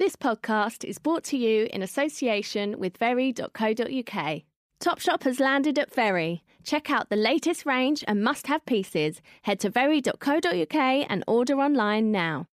This 0.00 0.16
podcast 0.16 0.82
is 0.82 0.98
brought 0.98 1.24
to 1.24 1.36
you 1.36 1.68
in 1.74 1.82
association 1.82 2.78
with 2.78 2.96
Very.co.uk. 2.96 4.42
Topshop 4.82 5.22
has 5.24 5.38
landed 5.38 5.78
at 5.78 5.94
Very. 5.94 6.42
Check 6.64 6.90
out 6.90 7.10
the 7.10 7.16
latest 7.16 7.66
range 7.66 8.02
and 8.08 8.24
must 8.24 8.46
have 8.46 8.64
pieces. 8.64 9.20
Head 9.42 9.60
to 9.60 9.68
Very.co.uk 9.68 10.74
and 10.74 11.22
order 11.26 11.56
online 11.56 12.12
now. 12.12 12.46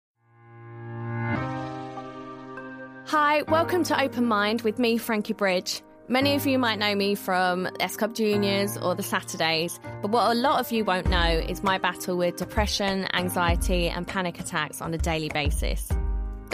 Hi, 3.06 3.44
welcome 3.44 3.84
to 3.84 4.02
Open 4.02 4.26
Mind 4.26 4.62
with 4.62 4.80
me, 4.80 4.98
Frankie 4.98 5.34
Bridge. 5.34 5.84
Many 6.08 6.34
of 6.34 6.48
you 6.48 6.58
might 6.58 6.80
know 6.80 6.96
me 6.96 7.14
from 7.14 7.70
S 7.80 7.96
Club 7.96 8.16
Juniors 8.16 8.76
or 8.76 8.96
the 8.96 9.04
Saturdays, 9.04 9.80
but 10.02 10.10
what 10.10 10.32
a 10.32 10.34
lot 10.34 10.60
of 10.60 10.72
you 10.72 10.84
won't 10.84 11.12
know 11.12 11.44
is 11.48 11.62
my 11.62 11.78
battle 11.78 12.18
with 12.18 12.38
depression, 12.38 13.08
anxiety, 13.14 13.88
and 13.88 14.08
panic 14.08 14.40
attacks 14.40 14.82
on 14.82 14.96
a 14.96 14.98
daily 14.98 15.30
basis. 15.30 15.88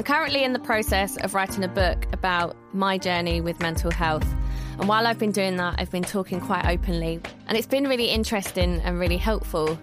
I'm 0.02 0.06
currently 0.06 0.44
in 0.44 0.52
the 0.52 0.58
process 0.58 1.16
of 1.18 1.36
writing 1.36 1.64
a 1.64 1.68
book 1.68 2.08
about 2.12 2.58
my 2.74 2.98
journey 2.98 3.40
with 3.40 3.60
mental 3.60 3.92
health. 3.92 4.26
And 4.80 4.88
while 4.88 5.06
I've 5.06 5.20
been 5.20 5.32
doing 5.32 5.58
that, 5.58 5.76
I've 5.78 5.92
been 5.92 6.02
talking 6.02 6.42
quite 6.42 6.66
openly. 6.66 7.22
And 7.46 7.56
it's 7.56 7.68
been 7.68 7.88
really 7.88 8.10
interesting 8.10 8.82
and 8.82 9.00
really 9.00 9.18
helpful. 9.18 9.78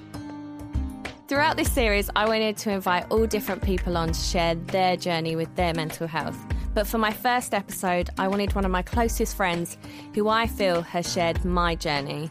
Throughout 1.29 1.57
this 1.57 1.71
series, 1.71 2.11
I 2.17 2.27
wanted 2.27 2.57
to 2.57 2.73
invite 2.73 3.07
all 3.13 3.29
different 3.29 3.63
people 3.63 3.97
on 3.97 4.09
to 4.09 4.19
share 4.19 4.57
their 4.57 4.97
journey 4.97 5.37
with 5.37 5.55
their 5.55 5.73
mental 5.73 6.09
health. 6.09 6.37
But 6.75 6.89
for 6.89 6.99
my 6.99 7.13
first 7.13 7.55
episode, 7.55 8.11
I 8.19 8.27
wanted 8.27 8.57
one 8.57 8.65
of 8.65 8.73
my 8.73 8.83
closest 8.83 9.37
friends 9.37 9.79
who 10.17 10.29
I 10.29 10.49
feel 10.49 10.83
has 10.83 11.13
shared 11.13 11.45
my 11.45 11.77
journey. 11.77 12.29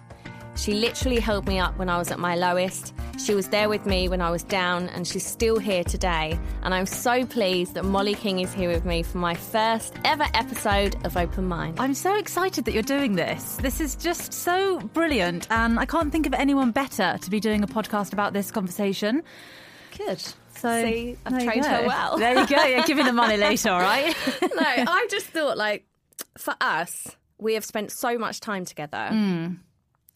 She 0.58 0.74
literally 0.74 1.22
held 1.22 1.48
me 1.48 1.58
up 1.58 1.78
when 1.78 1.88
I 1.88 1.98
was 1.98 2.12
at 2.12 2.20
my 2.20 2.36
lowest. 2.36 2.94
She 3.18 3.34
was 3.34 3.48
there 3.50 3.68
with 3.68 3.86
me 3.86 4.08
when 4.08 4.22
I 4.22 4.30
was 4.30 4.44
down, 4.44 4.90
and 4.90 5.06
she's 5.06 5.26
still 5.26 5.58
here 5.60 5.84
today. 5.84 6.40
And 6.62 6.74
I'm 6.74 6.86
so 6.86 7.26
pleased 7.26 7.74
that 7.74 7.84
Molly 7.84 8.14
King 8.14 8.40
is 8.40 8.54
here 8.54 8.70
with 8.70 8.86
me 8.86 9.04
for 9.04 9.18
my 9.18 9.34
first 9.34 9.94
ever 10.06 10.26
episode 10.34 10.96
of 11.04 11.18
Open 11.18 11.46
Mind. 11.46 11.80
I'm 11.80 11.94
so 11.96 12.16
excited 12.16 12.66
that 12.66 12.74
you're 12.74 12.84
doing 12.84 13.16
this. 13.16 13.58
This 13.58 13.82
is 13.82 13.96
just 13.96 14.32
so 14.34 14.80
brilliant, 14.80 15.48
and 15.50 15.80
I 15.80 15.86
can't 15.86 16.12
think 16.12 16.26
of 16.28 16.34
anyone 16.34 16.72
better 16.72 17.18
to 17.20 17.30
be 17.30 17.40
doing 17.40 17.64
a 17.64 17.68
podcast 17.68 18.14
about 18.14 18.34
this 18.34 18.52
conversation. 18.52 19.24
Good. 19.98 20.22
So 20.56 20.82
See, 20.84 21.18
I've 21.26 21.44
trained 21.44 21.66
her 21.66 21.86
well. 21.86 22.18
There 22.18 22.40
you 22.40 22.48
go. 22.48 22.64
You're 22.64 22.84
giving 22.86 23.06
the 23.06 23.14
money 23.14 23.38
later, 23.48 23.72
all 23.72 23.82
right? 23.82 24.16
no, 24.42 24.62
I 24.64 25.08
just 25.10 25.26
thought 25.28 25.58
like 25.58 25.86
for 26.38 26.56
us, 26.62 27.16
we 27.40 27.56
have 27.56 27.66
spent 27.66 27.92
so 27.92 28.18
much 28.18 28.40
time 28.40 28.64
together. 28.64 29.10
Hmm. 29.10 29.54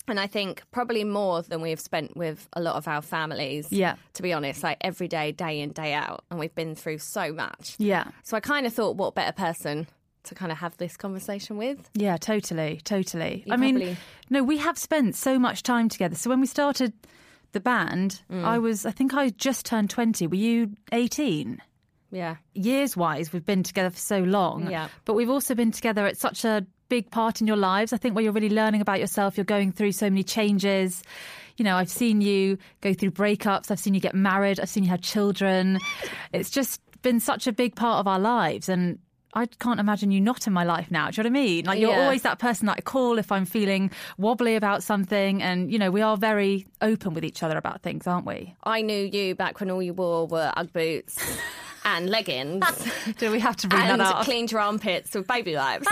And 0.08 0.20
I 0.20 0.28
think 0.28 0.64
probably 0.72 1.04
more 1.04 1.42
than 1.42 1.62
we 1.62 1.70
have 1.70 1.80
spent 1.80 2.18
with 2.18 2.48
a 2.54 2.62
lot 2.62 2.76
of 2.76 2.88
our 2.88 3.02
families. 3.02 3.72
Yeah. 3.72 3.96
To 4.16 4.22
be 4.24 4.34
honest, 4.34 4.64
like 4.64 4.78
every 4.82 5.08
day, 5.08 5.32
day 5.32 5.60
in, 5.62 5.72
day 5.72 5.94
out. 5.94 6.26
And 6.30 6.40
we've 6.40 6.54
been 6.56 6.76
through 6.76 6.98
so 6.98 7.32
much. 7.34 7.76
yeah. 7.78 8.06
So 8.24 8.36
I 8.36 8.40
kind 8.40 8.66
of 8.66 8.74
thought, 8.74 8.98
what 8.98 9.16
better 9.16 9.32
person 9.32 9.88
to 10.24 10.36
kind 10.36 10.52
of 10.52 10.58
have 10.60 10.76
this 10.78 10.98
conversation 10.98 11.58
with? 11.58 11.90
Yeah, 11.94 12.18
totally, 12.18 12.82
totally. 12.84 13.44
You 13.46 13.54
I 13.54 13.58
mean, 13.58 13.98
no, 14.30 14.44
we 14.44 14.58
have 14.58 14.78
spent 14.78 15.16
so 15.16 15.40
much 15.40 15.64
time 15.64 15.88
together. 15.90 16.16
So 16.16 16.30
when 16.30 16.42
we 16.42 16.48
started 16.48 16.94
the 17.54 17.60
band, 17.60 18.22
Mm. 18.32 18.44
I 18.44 18.60
was, 18.60 18.86
I 18.86 18.92
think 18.92 19.14
I 19.14 19.30
just 19.30 19.66
turned 19.66 19.90
20. 19.90 20.28
Were 20.28 20.36
you 20.36 20.72
18? 20.92 21.62
Yeah. 22.12 22.36
years 22.54 22.98
wise, 22.98 23.32
we've 23.32 23.46
been 23.46 23.64
together 23.64 23.90
for 23.90 23.98
so 24.00 24.20
long. 24.20 24.70
Yeah. 24.70 24.90
But 25.06 25.14
we've 25.14 25.30
also 25.30 25.56
been 25.56 25.72
together 25.72 26.06
at 26.06 26.18
such 26.18 26.44
a 26.44 26.66
big 26.92 27.10
part 27.10 27.40
in 27.42 27.48
your 27.48 27.56
lives. 27.56 27.94
I 27.94 27.98
think 27.98 28.16
where 28.16 28.24
you're 28.24 28.34
really 28.34 28.50
learning 28.50 28.82
about 28.82 29.00
yourself, 29.00 29.38
you're 29.38 29.46
going 29.46 29.72
through 29.72 29.94
so 29.94 30.10
many 30.10 30.24
changes. 30.24 31.04
You 31.58 31.64
know, 31.64 31.78
I've 31.78 31.90
seen 31.90 32.20
you 32.22 32.58
go 32.82 32.94
through 32.94 33.12
breakups, 33.12 33.72
I've 33.72 33.80
seen 33.80 33.94
you 33.94 34.02
get 34.02 34.14
married, 34.14 34.60
I've 34.60 34.70
seen 34.70 34.84
you 34.84 34.90
have 34.90 35.02
children. 35.02 35.80
It's 36.34 36.50
just 36.50 36.82
been 37.02 37.20
such 37.22 37.48
a 37.48 37.52
big 37.54 37.76
part 37.76 38.00
of 38.02 38.08
our 38.08 38.20
lives. 38.20 38.68
And 38.68 39.00
I 39.34 39.46
can't 39.46 39.80
imagine 39.80 40.12
you 40.12 40.20
not 40.20 40.48
in 40.48 40.54
my 40.54 40.66
life 40.66 40.92
now. 40.92 41.10
Do 41.10 41.22
you 41.22 41.24
know 41.24 41.30
what 41.30 41.40
I 41.40 41.44
mean? 41.46 41.66
Like, 41.66 41.80
you're 41.80 41.92
Yeah. 41.92 42.02
always 42.04 42.24
that 42.24 42.38
person 42.40 42.66
that 42.68 42.76
I 42.78 42.82
call 42.82 43.18
if 43.18 43.32
I'm 43.32 43.46
feeling 43.46 43.90
wobbly 44.18 44.56
about 44.58 44.84
something. 44.84 45.42
And, 45.42 45.72
you 45.72 45.80
know, 45.80 45.90
we 45.92 46.02
are 46.02 46.18
very 46.18 46.66
open 46.82 47.14
with 47.14 47.24
each 47.24 47.42
other 47.42 47.58
about 47.58 47.82
things, 47.82 48.06
aren't 48.08 48.26
we? 48.26 48.54
I 48.66 48.82
knew 48.82 49.04
you 49.06 49.34
back 49.36 49.62
when 49.62 49.72
all 49.72 49.82
you 49.82 49.94
wore 49.94 50.28
were 50.28 50.52
Ugg 50.58 50.74
boots 50.74 51.16
and 51.86 52.10
leggings. 52.10 52.64
Do 53.18 53.32
we 53.32 53.40
have 53.40 53.56
to 53.58 53.68
bring 53.68 53.82
and 53.82 54.00
that 54.02 54.16
up? 54.16 54.26
cleaned 54.26 54.52
your 54.52 54.62
armpits 54.62 55.14
with 55.16 55.28
baby 55.28 55.56
wipes. 55.56 55.88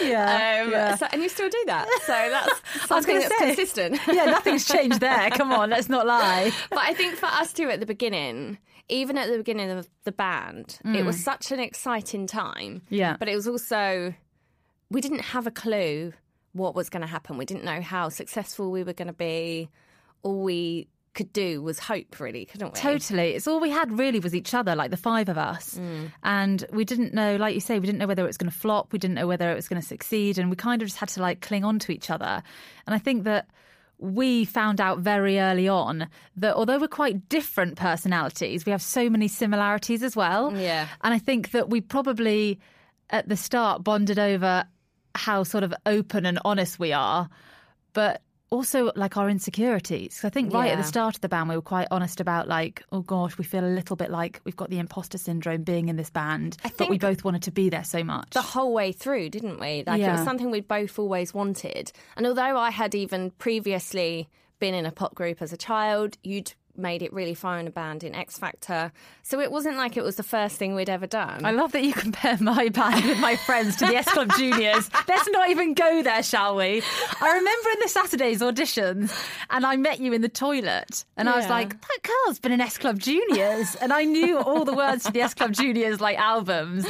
yeah. 0.00 0.62
Um, 0.62 0.70
yeah. 0.70 0.96
so, 0.96 1.06
and 1.12 1.22
you 1.22 1.28
still 1.28 1.48
do 1.48 1.64
that. 1.66 1.88
So 2.04 2.12
that's 2.12 2.48
I 2.48 2.96
was 2.96 3.04
something 3.04 3.18
that's 3.18 3.38
say. 3.38 3.46
consistent. 3.46 4.00
yeah, 4.08 4.24
nothing's 4.26 4.66
changed 4.66 5.00
there. 5.00 5.30
Come 5.30 5.52
on, 5.52 5.70
let's 5.70 5.88
not 5.88 6.06
lie. 6.06 6.52
But 6.70 6.80
I 6.80 6.94
think 6.94 7.14
for 7.16 7.26
us 7.26 7.52
too 7.52 7.68
at 7.68 7.80
the 7.80 7.86
beginning, 7.86 8.58
even 8.88 9.18
at 9.18 9.30
the 9.30 9.38
beginning 9.38 9.70
of 9.70 9.88
the 10.04 10.12
band, 10.12 10.78
it 10.84 11.04
was 11.04 11.22
such 11.22 11.52
an 11.52 11.60
exciting 11.60 12.26
time. 12.26 12.82
Yeah. 12.88 13.16
But 13.18 13.28
it 13.28 13.34
was 13.34 13.46
also, 13.46 14.14
we 14.90 15.00
didn't 15.00 15.20
have 15.20 15.46
a 15.46 15.50
clue 15.50 16.12
what 16.52 16.74
was 16.74 16.88
going 16.88 17.02
to 17.02 17.06
happen. 17.06 17.36
We 17.36 17.44
didn't 17.44 17.64
know 17.64 17.80
how 17.80 18.08
successful 18.08 18.70
we 18.70 18.82
were 18.82 18.94
going 18.94 19.08
to 19.08 19.12
be. 19.12 19.68
All 20.22 20.42
we 20.42 20.88
could 21.18 21.32
do 21.32 21.60
was 21.60 21.80
hope, 21.80 22.20
really, 22.20 22.46
couldn't 22.46 22.72
we? 22.72 22.80
Totally. 22.80 23.34
It's 23.34 23.48
all 23.48 23.60
we 23.60 23.70
had 23.70 23.98
really 23.98 24.20
was 24.20 24.34
each 24.34 24.54
other, 24.54 24.76
like 24.76 24.92
the 24.92 24.96
five 24.96 25.28
of 25.28 25.36
us. 25.36 25.74
Mm. 25.74 26.12
And 26.22 26.64
we 26.72 26.84
didn't 26.84 27.12
know, 27.12 27.36
like 27.36 27.54
you 27.54 27.60
say, 27.60 27.78
we 27.78 27.86
didn't 27.86 27.98
know 27.98 28.06
whether 28.06 28.22
it 28.22 28.26
was 28.26 28.38
going 28.38 28.50
to 28.50 28.56
flop. 28.56 28.92
We 28.92 29.00
didn't 29.00 29.16
know 29.16 29.26
whether 29.26 29.50
it 29.50 29.56
was 29.56 29.68
going 29.68 29.82
to 29.82 29.86
succeed. 29.86 30.38
And 30.38 30.48
we 30.48 30.56
kind 30.56 30.80
of 30.80 30.86
just 30.86 30.98
had 30.98 31.08
to 31.10 31.20
like 31.20 31.40
cling 31.40 31.64
on 31.64 31.80
to 31.80 31.92
each 31.92 32.08
other. 32.08 32.42
And 32.86 32.94
I 32.94 32.98
think 32.98 33.24
that 33.24 33.48
we 33.98 34.44
found 34.44 34.80
out 34.80 35.00
very 35.00 35.40
early 35.40 35.66
on 35.66 36.08
that 36.36 36.54
although 36.54 36.78
we're 36.78 36.86
quite 36.86 37.28
different 37.28 37.74
personalities, 37.76 38.64
we 38.64 38.70
have 38.70 38.80
so 38.80 39.10
many 39.10 39.26
similarities 39.26 40.04
as 40.04 40.14
well. 40.14 40.56
Yeah. 40.56 40.86
And 41.02 41.12
I 41.12 41.18
think 41.18 41.50
that 41.50 41.68
we 41.68 41.80
probably 41.80 42.60
at 43.10 43.28
the 43.28 43.36
start 43.36 43.82
bonded 43.82 44.20
over 44.20 44.64
how 45.16 45.42
sort 45.42 45.64
of 45.64 45.74
open 45.84 46.26
and 46.26 46.38
honest 46.44 46.78
we 46.78 46.92
are, 46.92 47.28
but 47.92 48.22
also 48.50 48.90
like 48.96 49.16
our 49.16 49.28
insecurities. 49.28 50.20
I 50.24 50.30
think 50.30 50.52
right 50.52 50.70
at 50.70 50.78
the 50.78 50.84
start 50.84 51.14
of 51.16 51.20
the 51.20 51.28
band, 51.28 51.48
we 51.48 51.56
were 51.56 51.62
quite 51.62 51.88
honest 51.90 52.20
about 52.20 52.48
like, 52.48 52.82
oh 52.92 53.00
gosh, 53.00 53.36
we 53.38 53.44
feel 53.44 53.64
a 53.64 53.66
little 53.68 53.96
bit 53.96 54.10
like 54.10 54.40
we've 54.44 54.56
got 54.56 54.70
the 54.70 54.78
imposter 54.78 55.18
syndrome 55.18 55.62
being 55.62 55.88
in 55.88 55.96
this 55.96 56.10
band, 56.10 56.56
but 56.76 56.88
we 56.88 56.98
both 56.98 57.24
wanted 57.24 57.42
to 57.44 57.50
be 57.50 57.68
there 57.68 57.84
so 57.84 58.02
much. 58.02 58.30
the 58.30 58.42
whole 58.42 58.72
way 58.72 58.92
through, 58.92 59.30
didn't 59.30 59.60
we? 59.60 59.84
Like 59.86 60.00
it 60.00 60.10
was 60.10 60.24
something 60.24 60.50
we 60.50 60.60
both 60.60 60.98
always 60.98 61.34
wanted. 61.34 61.92
And 62.16 62.26
although 62.26 62.56
I 62.56 62.70
had 62.70 62.94
even 62.94 63.30
previously 63.32 64.28
been 64.58 64.74
in 64.74 64.86
a 64.86 64.92
pop 64.92 65.14
group 65.14 65.40
as 65.42 65.52
a 65.52 65.56
child, 65.56 66.16
you'd 66.22 66.52
made 66.78 67.02
it 67.02 67.12
really 67.12 67.34
far 67.34 67.58
in 67.58 67.66
a 67.66 67.70
band 67.70 68.04
in 68.04 68.14
X 68.14 68.38
Factor. 68.38 68.92
So 69.22 69.40
it 69.40 69.50
wasn't 69.52 69.76
like 69.76 69.96
it 69.96 70.02
was 70.04 70.16
the 70.16 70.22
first 70.22 70.56
thing 70.56 70.74
we'd 70.74 70.88
ever 70.88 71.06
done. 71.06 71.44
I 71.44 71.50
love 71.50 71.72
that 71.72 71.82
you 71.84 71.92
compare 71.92 72.36
my 72.40 72.68
band 72.68 73.04
with 73.04 73.18
my 73.18 73.36
friends 73.36 73.76
to 73.76 73.86
the 73.86 73.96
S 73.96 74.08
Club 74.10 74.30
Juniors. 74.36 74.88
Let's 75.08 75.28
not 75.30 75.50
even 75.50 75.74
go 75.74 76.02
there, 76.02 76.22
shall 76.22 76.56
we? 76.56 76.82
I 77.20 77.28
remember 77.32 77.70
in 77.70 77.80
the 77.80 77.88
Saturdays 77.88 78.40
auditions, 78.40 79.12
and 79.50 79.66
I 79.66 79.76
met 79.76 80.00
you 80.00 80.12
in 80.12 80.22
the 80.22 80.28
toilet, 80.28 81.04
and 81.16 81.28
I 81.28 81.36
was 81.36 81.48
like, 81.48 81.70
"That 81.80 81.98
girl's 82.02 82.38
been 82.38 82.52
in 82.52 82.60
S 82.60 82.78
Club 82.78 82.98
Juniors," 82.98 83.74
and 83.76 83.92
I 83.92 84.04
knew 84.04 84.38
all 84.38 84.64
the 84.64 84.74
words 84.74 85.04
to 85.04 85.12
the 85.12 85.20
S 85.20 85.34
Club 85.34 85.52
Juniors 85.52 86.00
like 86.00 86.18
albums, 86.18 86.86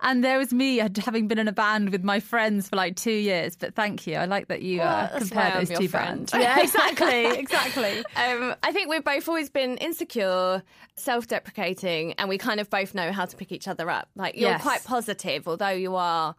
and 0.00 0.24
there 0.24 0.38
was 0.38 0.52
me 0.52 0.78
having 0.78 1.28
been 1.28 1.38
in 1.38 1.48
a 1.48 1.52
band 1.52 1.90
with 1.90 2.02
my 2.04 2.20
friends 2.20 2.68
for 2.68 2.76
like 2.76 2.96
two 2.96 3.10
years. 3.12 3.56
But 3.56 3.74
thank 3.74 4.06
you, 4.06 4.16
I 4.16 4.24
like 4.26 4.48
that 4.48 4.62
you 4.62 4.78
Well, 4.78 5.08
uh, 5.12 5.18
compare 5.18 5.52
those 5.58 5.68
two 5.78 5.88
friend. 5.88 6.30
bands. 6.30 6.32
Yeah, 6.34 6.60
exactly, 6.60 7.26
exactly. 7.38 8.04
Um, 8.14 8.54
I 8.62 8.72
think 8.72 8.88
we've 8.88 9.02
both 9.02 9.26
always 9.32 9.48
been 9.50 9.76
insecure, 9.78 10.62
self 10.96 11.26
deprecating, 11.26 12.12
and 12.18 12.28
we 12.28 12.36
kind 12.38 12.60
of 12.60 12.68
both 12.68 12.94
know 12.94 13.12
how 13.12 13.24
to 13.24 13.36
pick 13.36 13.50
each 13.50 13.66
other 13.66 13.88
up. 13.88 14.08
Like, 14.14 14.34
you're 14.36 14.50
Yes. 14.50 14.62
quite 14.62 14.84
positive, 14.84 15.48
although 15.48 15.70
you 15.70 15.96
are. 15.96 16.34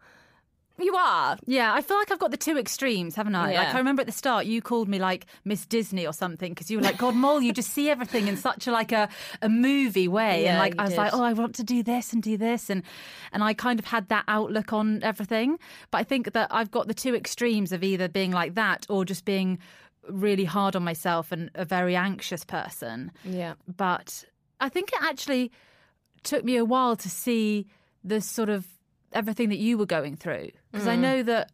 You 0.76 0.96
are. 0.96 1.38
Yeah, 1.46 1.72
I 1.72 1.82
feel 1.82 1.96
like 1.96 2.10
I've 2.10 2.18
got 2.18 2.32
the 2.32 2.36
two 2.36 2.58
extremes, 2.58 3.14
haven't 3.14 3.36
I? 3.36 3.52
Yeah. 3.52 3.58
Like 3.62 3.74
I 3.76 3.78
remember 3.78 4.00
at 4.00 4.06
the 4.06 4.12
start, 4.12 4.44
you 4.46 4.60
called 4.60 4.88
me 4.88 4.98
like 4.98 5.26
Miss 5.44 5.64
Disney 5.66 6.04
or 6.04 6.12
something 6.12 6.50
because 6.52 6.68
you 6.68 6.78
were 6.78 6.82
like, 6.82 6.98
"God, 6.98 7.14
Mole, 7.14 7.40
you 7.40 7.52
just 7.52 7.70
see 7.70 7.88
everything 7.90 8.26
in 8.26 8.36
such 8.36 8.66
a 8.66 8.72
like 8.72 8.90
a, 8.90 9.08
a 9.40 9.48
movie 9.48 10.08
way." 10.08 10.46
and 10.48 10.58
like 10.58 10.74
I 10.76 10.82
was 10.82 10.90
did. 10.90 10.98
like, 10.98 11.14
"Oh, 11.14 11.22
I 11.22 11.32
want 11.32 11.54
to 11.56 11.62
do 11.62 11.84
this 11.84 12.12
and 12.12 12.20
do 12.20 12.36
this," 12.36 12.70
and 12.70 12.82
and 13.32 13.44
I 13.44 13.54
kind 13.54 13.78
of 13.78 13.84
had 13.86 14.08
that 14.08 14.24
outlook 14.26 14.72
on 14.72 15.00
everything. 15.04 15.60
But 15.92 15.98
I 15.98 16.02
think 16.02 16.32
that 16.32 16.48
I've 16.50 16.72
got 16.72 16.88
the 16.88 16.94
two 16.94 17.14
extremes 17.14 17.70
of 17.70 17.84
either 17.84 18.08
being 18.08 18.32
like 18.32 18.54
that 18.56 18.84
or 18.88 19.04
just 19.04 19.24
being 19.24 19.60
really 20.08 20.44
hard 20.44 20.76
on 20.76 20.82
myself 20.84 21.32
and 21.32 21.50
a 21.54 21.64
very 21.64 21.96
anxious 21.96 22.44
person. 22.44 23.10
Yeah. 23.24 23.54
But 23.68 24.24
I 24.60 24.68
think 24.68 24.92
it 24.92 24.98
actually 25.02 25.50
took 26.22 26.44
me 26.44 26.56
a 26.56 26.64
while 26.64 26.96
to 26.96 27.08
see 27.10 27.66
the 28.02 28.20
sort 28.20 28.48
of 28.48 28.66
everything 29.12 29.48
that 29.50 29.58
you 29.58 29.78
were 29.78 29.86
going 29.86 30.16
through 30.16 30.50
because 30.72 30.86
I 30.88 30.96
Mm. 30.96 31.00
know 31.00 31.22
that 31.24 31.52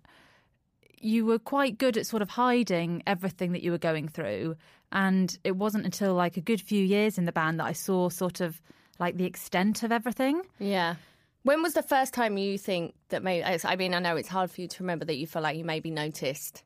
you 1.00 1.24
were 1.24 1.38
quite 1.38 1.78
good 1.78 1.96
at 1.96 2.06
sort 2.06 2.22
of 2.22 2.30
hiding 2.30 3.02
everything 3.06 3.52
that 3.52 3.62
you 3.62 3.70
were 3.70 3.78
going 3.78 4.08
through 4.08 4.56
and 4.92 5.38
it 5.44 5.56
wasn't 5.56 5.84
until 5.84 6.14
like 6.14 6.36
a 6.36 6.40
good 6.40 6.60
few 6.60 6.84
years 6.84 7.18
in 7.18 7.24
the 7.24 7.32
band 7.32 7.58
that 7.60 7.66
I 7.66 7.72
saw 7.72 8.08
sort 8.08 8.40
of 8.40 8.60
like 8.98 9.16
the 9.16 9.24
extent 9.24 9.82
of 9.82 9.92
everything. 9.92 10.42
Yeah. 10.58 10.96
When 11.42 11.62
was 11.62 11.72
the 11.74 11.82
first 11.82 12.12
time 12.12 12.36
you 12.36 12.58
think 12.58 12.94
that 13.08 13.22
maybe? 13.22 13.42
I 13.44 13.76
mean, 13.76 13.94
I 13.94 13.98
know 13.98 14.16
it's 14.16 14.28
hard 14.28 14.50
for 14.50 14.60
you 14.60 14.68
to 14.68 14.82
remember 14.82 15.06
that 15.06 15.16
you 15.16 15.26
feel 15.26 15.40
like 15.40 15.56
you 15.56 15.64
maybe 15.64 15.90
noticed 15.90 16.64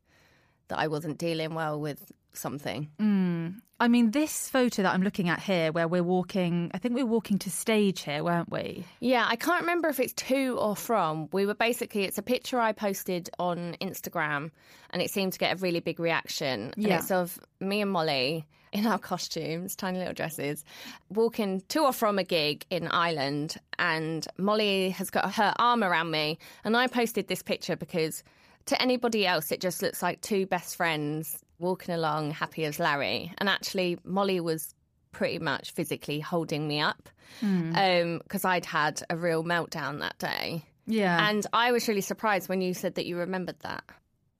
that 0.68 0.78
I 0.78 0.88
wasn't 0.88 1.18
dealing 1.18 1.54
well 1.54 1.80
with 1.80 2.10
something. 2.32 2.88
Mm. 3.00 3.56
I 3.80 3.88
mean, 3.88 4.12
this 4.12 4.48
photo 4.48 4.82
that 4.82 4.94
I'm 4.94 5.02
looking 5.02 5.28
at 5.28 5.40
here, 5.40 5.72
where 5.72 5.88
we're 5.88 6.02
walking, 6.02 6.70
I 6.72 6.78
think 6.78 6.94
we 6.94 7.02
we're 7.02 7.10
walking 7.10 7.38
to 7.40 7.50
stage 7.50 8.02
here, 8.02 8.22
weren't 8.22 8.50
we? 8.50 8.84
Yeah, 9.00 9.24
I 9.28 9.36
can't 9.36 9.62
remember 9.62 9.88
if 9.88 9.98
it's 9.98 10.12
to 10.14 10.56
or 10.58 10.76
from. 10.76 11.28
We 11.32 11.44
were 11.44 11.54
basically, 11.54 12.04
it's 12.04 12.18
a 12.18 12.22
picture 12.22 12.60
I 12.60 12.72
posted 12.72 13.30
on 13.38 13.76
Instagram 13.80 14.50
and 14.90 15.02
it 15.02 15.10
seemed 15.10 15.32
to 15.34 15.38
get 15.38 15.54
a 15.54 15.56
really 15.60 15.80
big 15.80 15.98
reaction. 15.98 16.72
And 16.76 16.86
Yeah. 16.86 16.98
it's 16.98 17.10
of 17.10 17.38
me 17.60 17.80
and 17.80 17.90
Molly 17.90 18.46
in 18.72 18.86
our 18.86 18.98
costumes, 19.10 19.74
tiny 19.74 19.98
little 19.98 20.14
dresses, 20.14 20.64
walking 21.08 21.62
to 21.68 21.80
or 21.82 21.92
from 21.92 22.18
a 22.18 22.24
gig 22.24 22.64
in 22.70 22.86
Ireland. 22.88 23.56
And 23.78 24.26
Molly 24.38 24.90
has 24.90 25.10
got 25.10 25.34
her 25.34 25.52
arm 25.58 25.82
around 25.82 26.12
me. 26.12 26.38
And 26.62 26.76
I 26.76 26.86
posted 26.86 27.26
this 27.26 27.42
picture 27.42 27.74
because 27.76 28.22
to 28.66 28.80
anybody 28.80 29.26
else, 29.26 29.52
it 29.52 29.60
just 29.60 29.82
looks 29.82 30.02
like 30.02 30.20
two 30.20 30.46
best 30.46 30.76
friends 30.76 31.38
walking 31.58 31.94
along, 31.94 32.32
happy 32.32 32.64
as 32.64 32.78
Larry. 32.78 33.32
And 33.38 33.48
actually, 33.48 33.98
Molly 34.04 34.40
was 34.40 34.74
pretty 35.12 35.38
much 35.38 35.72
physically 35.72 36.20
holding 36.20 36.66
me 36.66 36.80
up 36.80 37.08
hmm. 37.40 37.74
um, 37.74 38.18
because 38.22 38.44
I'd 38.44 38.66
had 38.66 39.02
a 39.08 39.16
real 39.16 39.44
meltdown 39.44 40.00
that 40.00 40.18
day. 40.18 40.64
Yeah. 40.86 41.28
And 41.28 41.46
I 41.52 41.72
was 41.72 41.88
really 41.88 42.00
surprised 42.00 42.48
when 42.48 42.60
you 42.60 42.74
said 42.74 42.96
that 42.96 43.06
you 43.06 43.16
remembered 43.16 43.60
that. 43.60 43.84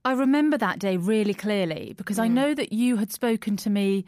I 0.04 0.12
remember 0.12 0.58
that 0.58 0.78
day 0.78 0.98
really 0.98 1.32
clearly 1.32 1.94
because 1.96 2.18
I 2.18 2.28
hmm. 2.28 2.34
know 2.34 2.54
that 2.54 2.72
you 2.72 2.96
had 2.96 3.12
spoken 3.12 3.56
to 3.58 3.70
me 3.70 4.04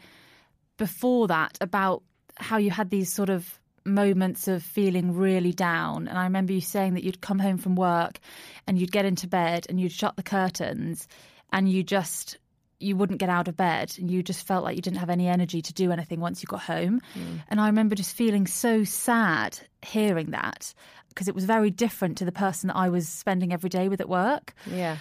before 0.77 1.27
that 1.27 1.57
about 1.59 2.03
how 2.35 2.57
you 2.57 2.69
had 2.69 2.91
these 2.91 3.11
sort 3.11 3.29
of 3.29 3.59
moments 3.87 4.47
of 4.47 4.61
feeling 4.61 5.15
really 5.15 5.53
down. 5.53 6.07
And 6.07 6.17
I 6.17 6.23
remember 6.23 6.53
you 6.53 6.61
saying 6.61 6.93
that 6.93 7.03
you'd 7.03 7.21
come 7.21 7.39
home 7.39 7.57
from 7.57 7.75
work 7.75 8.19
and 8.67 8.77
you'd 8.77 8.91
get 8.91 9.05
into 9.05 9.27
bed 9.27 9.65
and 9.69 9.79
you'd 9.79 9.91
shut 9.91 10.15
the 10.15 10.23
curtains 10.23 11.07
and 11.51 11.69
you 11.69 11.83
just 11.83 12.37
you 12.79 12.95
wouldn't 12.95 13.19
get 13.19 13.29
out 13.29 13.47
of 13.47 13.57
bed 13.57 13.91
and 13.97 14.11
you 14.11 14.21
just 14.21 14.45
felt 14.45 14.63
like 14.63 14.75
you 14.75 14.81
didn't 14.81 14.99
have 14.99 15.09
any 15.09 15.27
energy 15.27 15.63
to 15.63 15.73
do 15.73 15.91
anything 15.91 16.19
once 16.19 16.43
you 16.43 16.47
got 16.47 16.61
home. 16.61 17.01
Mm. 17.15 17.41
And 17.47 17.59
I 17.59 17.65
remember 17.67 17.95
just 17.95 18.15
feeling 18.15 18.45
so 18.45 18.83
sad 18.83 19.59
hearing 19.83 20.31
that 20.31 20.75
because 21.09 21.27
it 21.27 21.33
was 21.33 21.45
very 21.45 21.71
different 21.71 22.19
to 22.19 22.25
the 22.25 22.31
person 22.31 22.67
that 22.67 22.75
I 22.75 22.89
was 22.89 23.09
spending 23.09 23.51
every 23.51 23.69
day 23.69 23.89
with 23.89 23.99
at 23.99 24.07
work. 24.07 24.53
Yeah. 24.69 24.97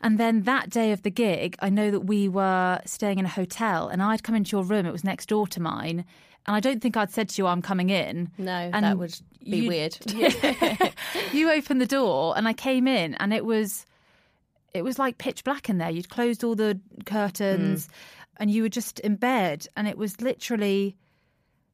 And 0.00 0.18
then 0.18 0.42
that 0.42 0.70
day 0.70 0.92
of 0.92 1.02
the 1.02 1.10
gig, 1.10 1.56
I 1.60 1.70
know 1.70 1.90
that 1.90 2.00
we 2.00 2.28
were 2.28 2.80
staying 2.84 3.18
in 3.18 3.24
a 3.24 3.30
hotel 3.30 3.88
and 3.88 4.02
I'd 4.02 4.22
come 4.22 4.34
into 4.34 4.56
your 4.56 4.64
room. 4.64 4.86
It 4.86 4.92
was 4.92 5.04
next 5.04 5.30
door 5.30 5.46
to 5.48 5.60
mine. 5.60 6.04
And 6.48 6.56
I 6.56 6.60
don't 6.60 6.80
think 6.80 6.96
I'd 6.96 7.10
said 7.10 7.28
to 7.28 7.42
you, 7.42 7.46
I'm 7.46 7.60
coming 7.60 7.90
in. 7.90 8.30
No, 8.38 8.52
And 8.52 8.82
that 8.82 8.96
would 8.96 9.14
be 9.44 9.58
you- 9.58 9.68
weird. 9.68 9.98
you 11.32 11.50
opened 11.50 11.82
the 11.82 11.86
door 11.86 12.32
and 12.38 12.48
I 12.48 12.54
came 12.54 12.88
in 12.88 13.14
and 13.16 13.34
it 13.34 13.44
was 13.44 13.84
it 14.72 14.82
was 14.82 14.98
like 14.98 15.18
pitch 15.18 15.44
black 15.44 15.68
in 15.68 15.76
there. 15.76 15.90
You'd 15.90 16.08
closed 16.08 16.42
all 16.42 16.54
the 16.54 16.80
curtains 17.04 17.86
hmm. 17.86 17.92
and 18.38 18.50
you 18.50 18.62
were 18.62 18.70
just 18.70 18.98
in 19.00 19.16
bed 19.16 19.66
and 19.76 19.86
it 19.86 19.98
was 19.98 20.22
literally 20.22 20.96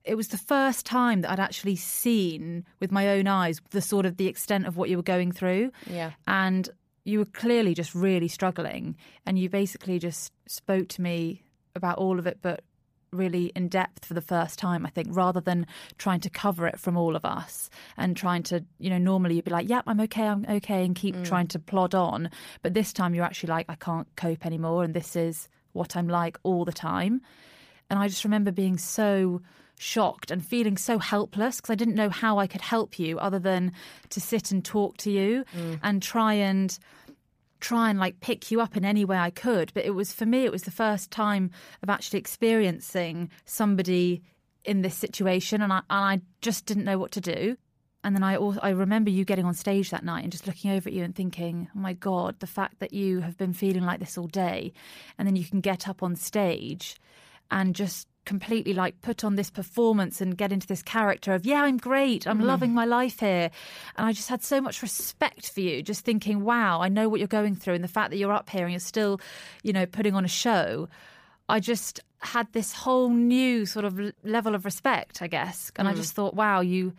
it 0.04 0.16
was 0.16 0.28
the 0.28 0.38
first 0.38 0.84
time 0.84 1.20
that 1.20 1.30
I'd 1.30 1.40
actually 1.40 1.76
seen 1.76 2.64
with 2.80 2.90
my 2.90 3.10
own 3.10 3.28
eyes 3.28 3.60
the 3.70 3.80
sort 3.80 4.06
of 4.06 4.16
the 4.16 4.26
extent 4.26 4.66
of 4.66 4.76
what 4.76 4.90
you 4.90 4.96
were 4.96 5.04
going 5.04 5.30
through. 5.30 5.70
Yeah. 5.86 6.10
And 6.26 6.68
you 7.04 7.20
were 7.20 7.26
clearly 7.26 7.74
just 7.74 7.94
really 7.94 8.28
struggling 8.28 8.96
and 9.24 9.38
you 9.38 9.48
basically 9.48 10.00
just 10.00 10.32
spoke 10.46 10.88
to 10.88 11.00
me 11.00 11.44
about 11.76 11.98
all 11.98 12.18
of 12.18 12.26
it 12.26 12.38
but 12.42 12.64
really 13.14 13.46
in 13.54 13.68
depth 13.68 14.04
for 14.04 14.14
the 14.14 14.20
first 14.20 14.58
time, 14.58 14.84
I 14.84 14.90
think, 14.90 15.08
rather 15.10 15.40
than 15.40 15.66
trying 15.98 16.20
to 16.20 16.30
cover 16.30 16.66
it 16.66 16.78
from 16.78 16.96
all 16.96 17.16
of 17.16 17.24
us 17.24 17.70
and 17.96 18.16
trying 18.16 18.42
to, 18.44 18.64
you 18.78 18.90
know, 18.90 18.98
normally 18.98 19.36
you'd 19.36 19.44
be 19.44 19.50
like, 19.50 19.68
yep, 19.68 19.84
I'm 19.86 20.00
okay, 20.00 20.26
I'm 20.26 20.44
okay, 20.48 20.84
and 20.84 20.94
keep 20.94 21.16
mm. 21.16 21.24
trying 21.24 21.46
to 21.48 21.58
plod 21.58 21.94
on. 21.94 22.30
But 22.62 22.74
this 22.74 22.92
time 22.92 23.14
you're 23.14 23.24
actually 23.24 23.50
like, 23.50 23.66
I 23.68 23.76
can't 23.76 24.08
cope 24.16 24.44
anymore, 24.44 24.84
and 24.84 24.94
this 24.94 25.16
is 25.16 25.48
what 25.72 25.96
I'm 25.96 26.08
like 26.08 26.38
all 26.42 26.64
the 26.64 26.72
time. 26.72 27.20
And 27.90 27.98
I 27.98 28.08
just 28.08 28.24
remember 28.24 28.50
being 28.50 28.78
so 28.78 29.42
shocked 29.78 30.30
and 30.30 30.44
feeling 30.44 30.76
so 30.76 30.98
helpless 30.98 31.56
because 31.56 31.70
I 31.70 31.74
didn't 31.74 31.96
know 31.96 32.08
how 32.08 32.38
I 32.38 32.46
could 32.46 32.60
help 32.60 32.98
you 32.98 33.18
other 33.18 33.38
than 33.38 33.72
to 34.10 34.20
sit 34.20 34.52
and 34.52 34.64
talk 34.64 34.96
to 34.98 35.10
you 35.10 35.44
mm. 35.56 35.80
and 35.82 36.02
try 36.02 36.34
and 36.34 36.78
try 37.64 37.88
and 37.88 37.98
like 37.98 38.20
pick 38.20 38.50
you 38.50 38.60
up 38.60 38.76
in 38.76 38.84
any 38.84 39.04
way 39.04 39.16
I 39.16 39.30
could. 39.30 39.72
But 39.74 39.86
it 39.86 39.94
was 39.94 40.12
for 40.12 40.26
me, 40.26 40.44
it 40.44 40.52
was 40.52 40.64
the 40.64 40.70
first 40.70 41.10
time 41.10 41.50
of 41.82 41.88
actually 41.88 42.18
experiencing 42.18 43.30
somebody 43.46 44.22
in 44.64 44.82
this 44.82 44.94
situation, 44.94 45.62
and 45.62 45.72
I 45.72 45.78
and 45.90 46.04
I 46.04 46.20
just 46.40 46.66
didn't 46.66 46.84
know 46.84 46.98
what 46.98 47.12
to 47.12 47.20
do. 47.20 47.56
And 48.04 48.14
then 48.14 48.22
I 48.22 48.36
also, 48.36 48.60
I 48.62 48.68
remember 48.70 49.08
you 49.08 49.24
getting 49.24 49.46
on 49.46 49.54
stage 49.54 49.88
that 49.90 50.04
night 50.04 50.24
and 50.24 50.30
just 50.30 50.46
looking 50.46 50.70
over 50.72 50.90
at 50.90 50.92
you 50.92 51.04
and 51.04 51.14
thinking, 51.14 51.68
oh 51.74 51.78
my 51.78 51.94
god, 51.94 52.38
the 52.38 52.46
fact 52.46 52.80
that 52.80 52.92
you 52.92 53.20
have 53.20 53.38
been 53.38 53.54
feeling 53.54 53.82
like 53.82 53.98
this 53.98 54.18
all 54.18 54.26
day, 54.26 54.74
and 55.18 55.26
then 55.26 55.36
you 55.36 55.44
can 55.44 55.60
get 55.60 55.88
up 55.88 56.02
on 56.02 56.14
stage 56.14 56.96
and 57.50 57.74
just 57.74 58.06
completely 58.24 58.72
like 58.72 59.00
put 59.02 59.24
on 59.24 59.36
this 59.36 59.50
performance 59.50 60.20
and 60.20 60.36
get 60.36 60.52
into 60.52 60.66
this 60.66 60.82
character 60.82 61.32
of 61.32 61.44
yeah 61.44 61.62
i'm 61.62 61.76
great. 61.76 62.26
I'm 62.26 62.38
hmm. 62.38 62.46
loving 62.46 62.72
my 62.72 62.84
life 62.84 63.20
here. 63.20 63.50
And 63.96 64.06
i 64.06 64.12
just 64.12 64.28
had 64.28 64.42
so 64.42 64.60
much 64.60 64.82
respect 64.82 65.50
for 65.50 65.60
you 65.60 65.82
just 65.82 66.04
thinking 66.04 66.44
wow 66.44 66.80
i 66.80 66.88
know 66.88 67.08
what 67.08 67.20
you're 67.20 67.28
going 67.28 67.54
through 67.54 67.74
and 67.74 67.84
the 67.84 67.88
fact 67.88 68.10
that 68.10 68.16
you're 68.16 68.32
up 68.32 68.50
here 68.50 68.64
and 68.64 68.72
you're 68.72 68.80
still 68.80 69.20
you 69.62 69.72
know 69.72 69.86
putting 69.86 70.14
on 70.14 70.24
a 70.24 70.28
show. 70.28 70.88
I 71.48 71.60
just 71.60 72.00
had 72.20 72.50
this 72.52 72.72
whole 72.72 73.10
new 73.10 73.66
sort 73.66 73.84
of 73.84 74.00
level 74.22 74.54
of 74.54 74.64
respect 74.64 75.20
i 75.22 75.26
guess. 75.26 75.70
And 75.76 75.86
i 75.88 75.92
hmm. 75.92 75.98
just 75.98 76.14
thought 76.14 76.34
wow 76.34 76.60
you 76.60 76.94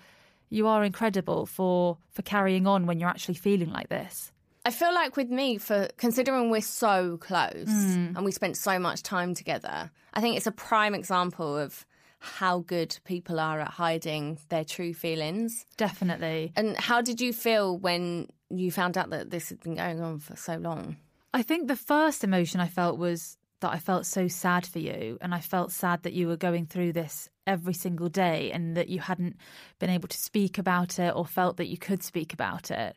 you 0.50 0.68
are 0.68 0.84
incredible 0.84 1.46
for 1.46 1.98
for 2.12 2.22
carrying 2.22 2.68
on 2.68 2.86
when 2.86 3.00
you're 3.00 3.10
actually 3.10 3.36
feeling 3.36 3.72
like 3.72 3.90
this 3.90 4.32
I 4.66 4.72
feel 4.72 4.94
like 4.94 5.16
with 5.16 5.30
me, 5.30 5.60
for 5.60 5.88
considering 5.98 6.50
we're 6.50 6.62
so 6.62 7.18
close 7.18 7.68
hmm. 7.68 8.14
and 8.16 8.26
we 8.26 8.32
spent 8.32 8.58
so 8.58 8.80
much 8.80 9.04
time 9.04 9.36
together, 9.36 9.92
I 10.14 10.22
think 10.22 10.38
it's 10.38 10.48
a 10.48 10.52
prime 10.52 10.96
example 10.96 11.56
of 11.58 11.86
how 12.20 12.60
good 12.60 12.98
people 13.04 13.40
are 13.40 13.60
at 13.60 13.70
hiding 13.70 14.40
their 14.50 14.64
true 14.64 14.94
feelings. 14.94 15.66
definitely 15.78 16.52
And 16.56 16.76
how 16.78 17.02
did 17.02 17.22
you 17.22 17.32
feel 17.32 17.78
when 17.78 18.28
you 18.50 18.72
found 18.72 18.98
out 18.98 19.12
that 19.12 19.30
this 19.30 19.50
had 19.50 19.60
been 19.60 19.76
going 19.76 20.02
on 20.02 20.18
for 20.20 20.36
so 20.36 20.56
long? 20.56 20.98
I 21.34 21.44
think 21.44 21.68
the 21.68 21.76
first 21.76 22.24
emotion 22.24 22.60
I 22.60 22.68
felt 22.68 22.98
was 22.98 23.38
that 23.60 23.72
I 23.72 23.80
felt 23.80 24.06
so 24.06 24.28
sad 24.28 24.66
for 24.66 24.80
you. 24.80 25.18
And 25.22 25.34
I 25.34 25.40
felt 25.40 25.72
sad 25.72 26.04
that 26.04 26.14
you 26.14 26.28
were 26.28 26.38
going 26.38 26.66
through 26.66 26.94
this 26.94 27.30
every 27.48 27.74
single 27.74 28.10
day 28.10 28.52
and 28.52 28.76
that 28.76 28.90
you 28.90 29.00
hadn't 29.00 29.38
been 29.80 29.90
able 29.90 30.08
to 30.08 30.18
speak 30.18 30.58
about 30.58 31.00
it 31.00 31.16
or 31.16 31.26
felt 31.26 31.58
that 31.58 31.68
you 31.68 31.78
could 31.78 32.04
speak 32.04 32.34
about 32.34 32.72
it. 32.72 32.96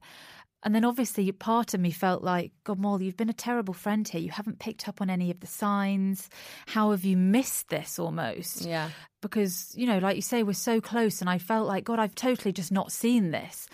And 0.64 0.74
then 0.74 0.84
obviously, 0.84 1.30
part 1.30 1.72
of 1.72 1.80
me 1.80 1.92
felt 1.92 2.24
like, 2.24 2.50
God, 2.64 2.80
Molly, 2.80 3.06
you've 3.06 3.16
been 3.16 3.30
a 3.30 3.34
terrible 3.34 3.74
friend 3.74 4.06
here. 4.08 4.20
You 4.20 4.32
haven't 4.32 4.58
picked 4.58 4.88
up 4.88 5.00
on 5.00 5.08
any 5.08 5.30
of 5.30 5.38
the 5.38 5.46
signs. 5.46 6.28
How 6.66 6.90
have 6.90 7.04
you 7.04 7.16
missed 7.16 7.68
this 7.68 7.98
almost? 7.98 8.62
Yeah. 8.62 8.90
because 9.20 9.72
you 9.76 9.86
know 9.86 9.98
like 9.98 10.16
you 10.16 10.22
say 10.22 10.42
we're 10.42 10.52
so 10.52 10.80
close 10.80 11.20
and 11.20 11.28
i 11.28 11.38
felt 11.38 11.66
like 11.66 11.84
god 11.84 11.98
i've 11.98 12.14
totally 12.14 12.52
just 12.52 12.70
not 12.70 12.92
seen 12.92 13.30
this 13.30 13.66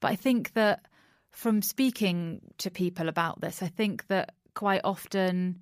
but 0.00 0.10
i 0.10 0.16
think 0.16 0.52
that 0.54 0.86
from 1.30 1.62
speaking 1.62 2.40
to 2.58 2.70
people 2.70 3.08
about 3.08 3.40
this 3.40 3.62
i 3.62 3.66
think 3.66 4.06
that 4.08 4.34
quite 4.54 4.80
often 4.84 5.58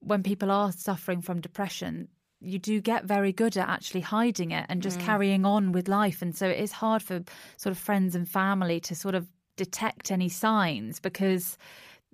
when 0.00 0.22
people 0.22 0.50
are 0.50 0.70
suffering 0.70 1.20
from 1.20 1.40
depression 1.40 2.08
you 2.40 2.58
do 2.58 2.80
get 2.80 3.04
very 3.04 3.32
good 3.32 3.56
at 3.56 3.68
actually 3.68 4.02
hiding 4.02 4.50
it 4.50 4.66
and 4.68 4.82
just 4.82 4.98
mm. 4.98 5.04
carrying 5.04 5.44
on 5.44 5.72
with 5.72 5.88
life 5.88 6.22
and 6.22 6.36
so 6.36 6.46
it 6.46 6.58
is 6.58 6.72
hard 6.72 7.02
for 7.02 7.22
sort 7.56 7.72
of 7.72 7.78
friends 7.78 8.14
and 8.14 8.28
family 8.28 8.78
to 8.80 8.94
sort 8.94 9.14
of 9.14 9.26
detect 9.56 10.10
any 10.10 10.28
signs 10.28 11.00
because 11.00 11.56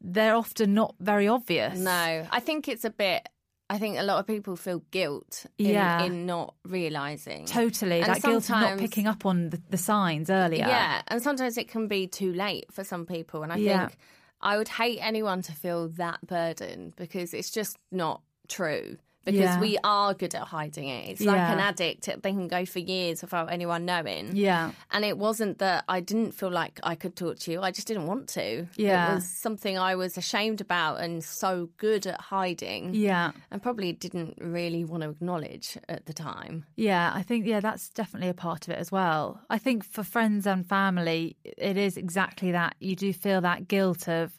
they're 0.01 0.35
often 0.35 0.75
not 0.75 0.95
very 1.01 1.29
obvious 1.29 1.79
No, 1.79 2.27
I 2.31 2.41
think 2.41 2.69
it's 2.69 2.85
a 2.85 2.91
bit. 2.91 3.29
I 3.69 3.79
think 3.79 3.99
a 3.99 4.03
lot 4.03 4.19
of 4.19 4.27
people 4.27 4.57
feel 4.57 4.83
guilt 4.91 5.47
in, 5.59 5.67
Yeah. 5.75 6.03
in 6.03 6.27
not 6.27 6.55
realizing. 6.65 7.45
totally 7.47 8.01
And 8.01 8.09
like 8.09 8.23
guilt 8.23 8.45
of 8.45 8.51
not 8.51 8.79
picking 8.79 9.07
up 9.07 9.25
on 9.25 9.51
the, 9.51 9.61
the 9.71 9.77
signs 9.77 10.29
earlier 10.31 10.67
Yeah, 10.67 11.03
and 11.09 11.23
sometimes 11.23 11.57
it 11.57 11.69
can 11.69 11.87
be 11.87 12.07
too 12.09 12.33
late 12.33 12.67
for 12.73 12.83
some 12.83 13.07
people. 13.07 13.43
And 13.43 13.53
I 13.53 13.57
Yeah. 13.59 13.87
think 13.89 13.99
I 14.41 14.57
would 14.57 14.69
hate 14.69 14.99
anyone 15.03 15.43
to 15.43 15.53
feel 15.53 15.89
that 15.91 16.27
burden 16.27 16.95
because 16.97 17.33
it's 17.35 17.51
just 17.51 17.77
not 17.93 18.23
true. 18.49 18.97
Because 19.25 19.41
Yeah. 19.41 19.61
we 19.61 19.77
are 19.85 20.15
good 20.15 20.35
at 20.35 20.43
hiding 20.49 20.89
it. 20.89 21.09
It's 21.11 21.21
like 21.21 21.37
Yeah. 21.37 21.53
an 21.53 21.61
addict; 21.61 22.07
they 22.23 22.33
can 22.33 22.49
go 22.49 22.65
for 22.65 22.79
years 22.79 23.21
without 23.23 23.53
anyone 23.53 23.85
knowing. 23.85 24.35
Yeah. 24.35 24.73
And 24.91 25.05
it 25.05 25.19
wasn't 25.19 25.59
that 25.59 25.85
I 25.89 26.01
didn't 26.01 26.33
feel 26.33 26.51
like 26.51 26.81
I 26.83 26.95
could 26.95 27.17
talk 27.17 27.39
to 27.41 27.53
you; 27.53 27.61
I 27.63 27.71
just 27.71 27.87
didn't 27.87 28.07
want 28.07 28.29
to. 28.31 28.67
Yeah. 28.77 29.13
it 29.13 29.15
was 29.17 29.29
something 29.29 29.79
I 29.79 29.95
was 29.95 30.17
ashamed 30.17 30.61
about 30.61 31.01
and 31.01 31.23
so 31.23 31.69
good 31.77 32.07
at 32.07 32.21
hiding. 32.21 32.95
Yeah. 32.95 33.33
and 33.51 33.63
probably 33.63 33.93
didn't 33.93 34.35
really 34.41 34.85
want 34.85 35.03
to 35.03 35.11
acknowledge 35.11 35.77
at 35.89 36.07
the 36.07 36.13
time. 36.13 36.65
Yeah, 36.77 37.13
I 37.15 37.23
think 37.23 37.47
yeah, 37.47 37.61
that's 37.61 37.91
definitely 37.91 38.29
a 38.29 38.35
part 38.35 38.67
of 38.69 38.75
it 38.75 38.79
as 38.79 38.91
well. 38.91 39.41
I 39.51 39.59
think 39.59 39.85
for 39.85 40.03
friends 40.03 40.47
and 40.47 40.67
family, 40.67 41.37
it 41.45 41.77
is 41.77 41.97
exactly 41.97 42.53
that. 42.53 42.75
You 42.81 42.97
do 42.97 43.13
feel 43.13 43.41
that 43.43 43.69
guilt 43.69 44.09
of 44.09 44.33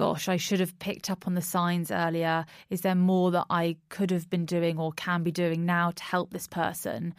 gosh, 0.00 0.30
I 0.30 0.38
should 0.38 0.60
have 0.60 0.78
picked 0.78 1.10
up 1.10 1.26
on 1.26 1.34
the 1.34 1.42
signs 1.42 1.90
earlier. 1.90 2.46
Is 2.70 2.80
there 2.80 2.94
more 2.94 3.30
that 3.32 3.44
I 3.50 3.76
could 3.90 4.10
have 4.10 4.30
been 4.30 4.46
doing 4.46 4.78
or 4.78 4.92
can 4.92 5.22
be 5.22 5.30
doing 5.30 5.66
now 5.66 5.90
to 5.90 6.02
help 6.02 6.30
this 6.30 6.46
person? 6.46 7.12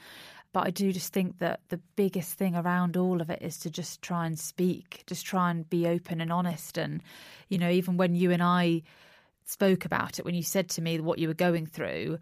But 0.51 0.65
I 0.65 0.71
do 0.71 0.91
just 0.91 1.13
think 1.13 1.37
that 1.37 1.59
the 1.69 1.77
biggest 1.95 2.39
thing 2.39 2.55
around 2.55 2.97
all 2.97 3.21
of 3.21 3.29
it 3.29 3.39
is 3.39 3.59
to 3.59 3.69
just 3.69 4.01
try 4.01 4.25
and 4.25 4.39
speak, 4.39 5.03
just 5.05 5.27
try 5.27 5.51
and 5.51 5.69
be 5.69 5.87
open 5.87 6.21
and 6.21 6.33
honest. 6.33 6.75
And, 6.79 7.03
you 7.49 7.59
know, 7.59 7.69
even 7.69 7.97
when 7.97 8.15
you 8.15 8.31
and 8.31 8.41
I 8.41 8.81
spoke 9.45 9.85
about 9.85 10.17
it, 10.17 10.25
when 10.25 10.33
you 10.33 10.41
said 10.41 10.67
to 10.69 10.81
me 10.81 10.99
what 10.99 11.19
you 11.19 11.27
were 11.27 11.35
going 11.35 11.67
through, 11.67 12.17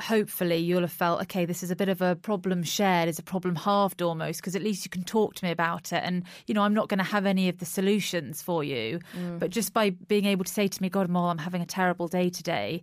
hopefully 0.00 0.56
you'll 0.56 0.82
have 0.82 0.92
felt 0.92 1.20
okay 1.20 1.44
this 1.44 1.62
is 1.62 1.70
a 1.70 1.76
bit 1.76 1.88
of 1.88 2.00
a 2.00 2.14
problem 2.16 2.62
shared 2.62 3.08
is 3.08 3.18
a 3.18 3.22
problem 3.22 3.56
halved 3.56 4.00
almost 4.00 4.40
because 4.40 4.54
at 4.54 4.62
least 4.62 4.84
you 4.84 4.90
can 4.90 5.02
talk 5.02 5.34
to 5.34 5.44
me 5.44 5.50
about 5.50 5.92
it 5.92 6.02
and 6.04 6.22
you 6.46 6.54
know 6.54 6.62
i'm 6.62 6.74
not 6.74 6.88
going 6.88 6.98
to 6.98 7.04
have 7.04 7.26
any 7.26 7.48
of 7.48 7.58
the 7.58 7.66
solutions 7.66 8.40
for 8.40 8.62
you 8.62 9.00
mm. 9.16 9.38
but 9.38 9.50
just 9.50 9.72
by 9.72 9.90
being 9.90 10.24
able 10.24 10.44
to 10.44 10.52
say 10.52 10.68
to 10.68 10.80
me 10.80 10.88
god 10.88 11.08
Mol, 11.08 11.28
i'm 11.28 11.38
having 11.38 11.62
a 11.62 11.66
terrible 11.66 12.06
day 12.06 12.30
today 12.30 12.82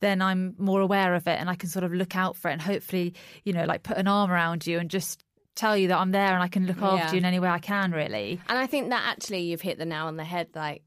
then 0.00 0.20
i'm 0.20 0.54
more 0.58 0.80
aware 0.80 1.14
of 1.14 1.26
it 1.28 1.38
and 1.38 1.48
i 1.48 1.54
can 1.54 1.68
sort 1.68 1.84
of 1.84 1.92
look 1.92 2.16
out 2.16 2.36
for 2.36 2.48
it 2.48 2.54
and 2.54 2.62
hopefully 2.62 3.14
you 3.44 3.52
know 3.52 3.64
like 3.64 3.82
put 3.82 3.96
an 3.96 4.08
arm 4.08 4.30
around 4.30 4.66
you 4.66 4.78
and 4.78 4.90
just 4.90 5.22
tell 5.54 5.76
you 5.76 5.88
that 5.88 5.98
i'm 5.98 6.10
there 6.10 6.34
and 6.34 6.42
i 6.42 6.48
can 6.48 6.66
look 6.66 6.82
after 6.82 6.96
Yeah. 6.96 7.12
you 7.12 7.18
in 7.18 7.24
any 7.24 7.38
way 7.38 7.48
i 7.48 7.58
can 7.60 7.92
really 7.92 8.40
And 8.48 8.58
I 8.58 8.66
think 8.66 8.90
that 8.90 9.04
actually 9.06 9.42
you've 9.42 9.62
hit 9.62 9.78
the 9.78 9.86
nail 9.86 10.06
on 10.06 10.16
the 10.16 10.24
head. 10.24 10.48
Like, 10.54 10.82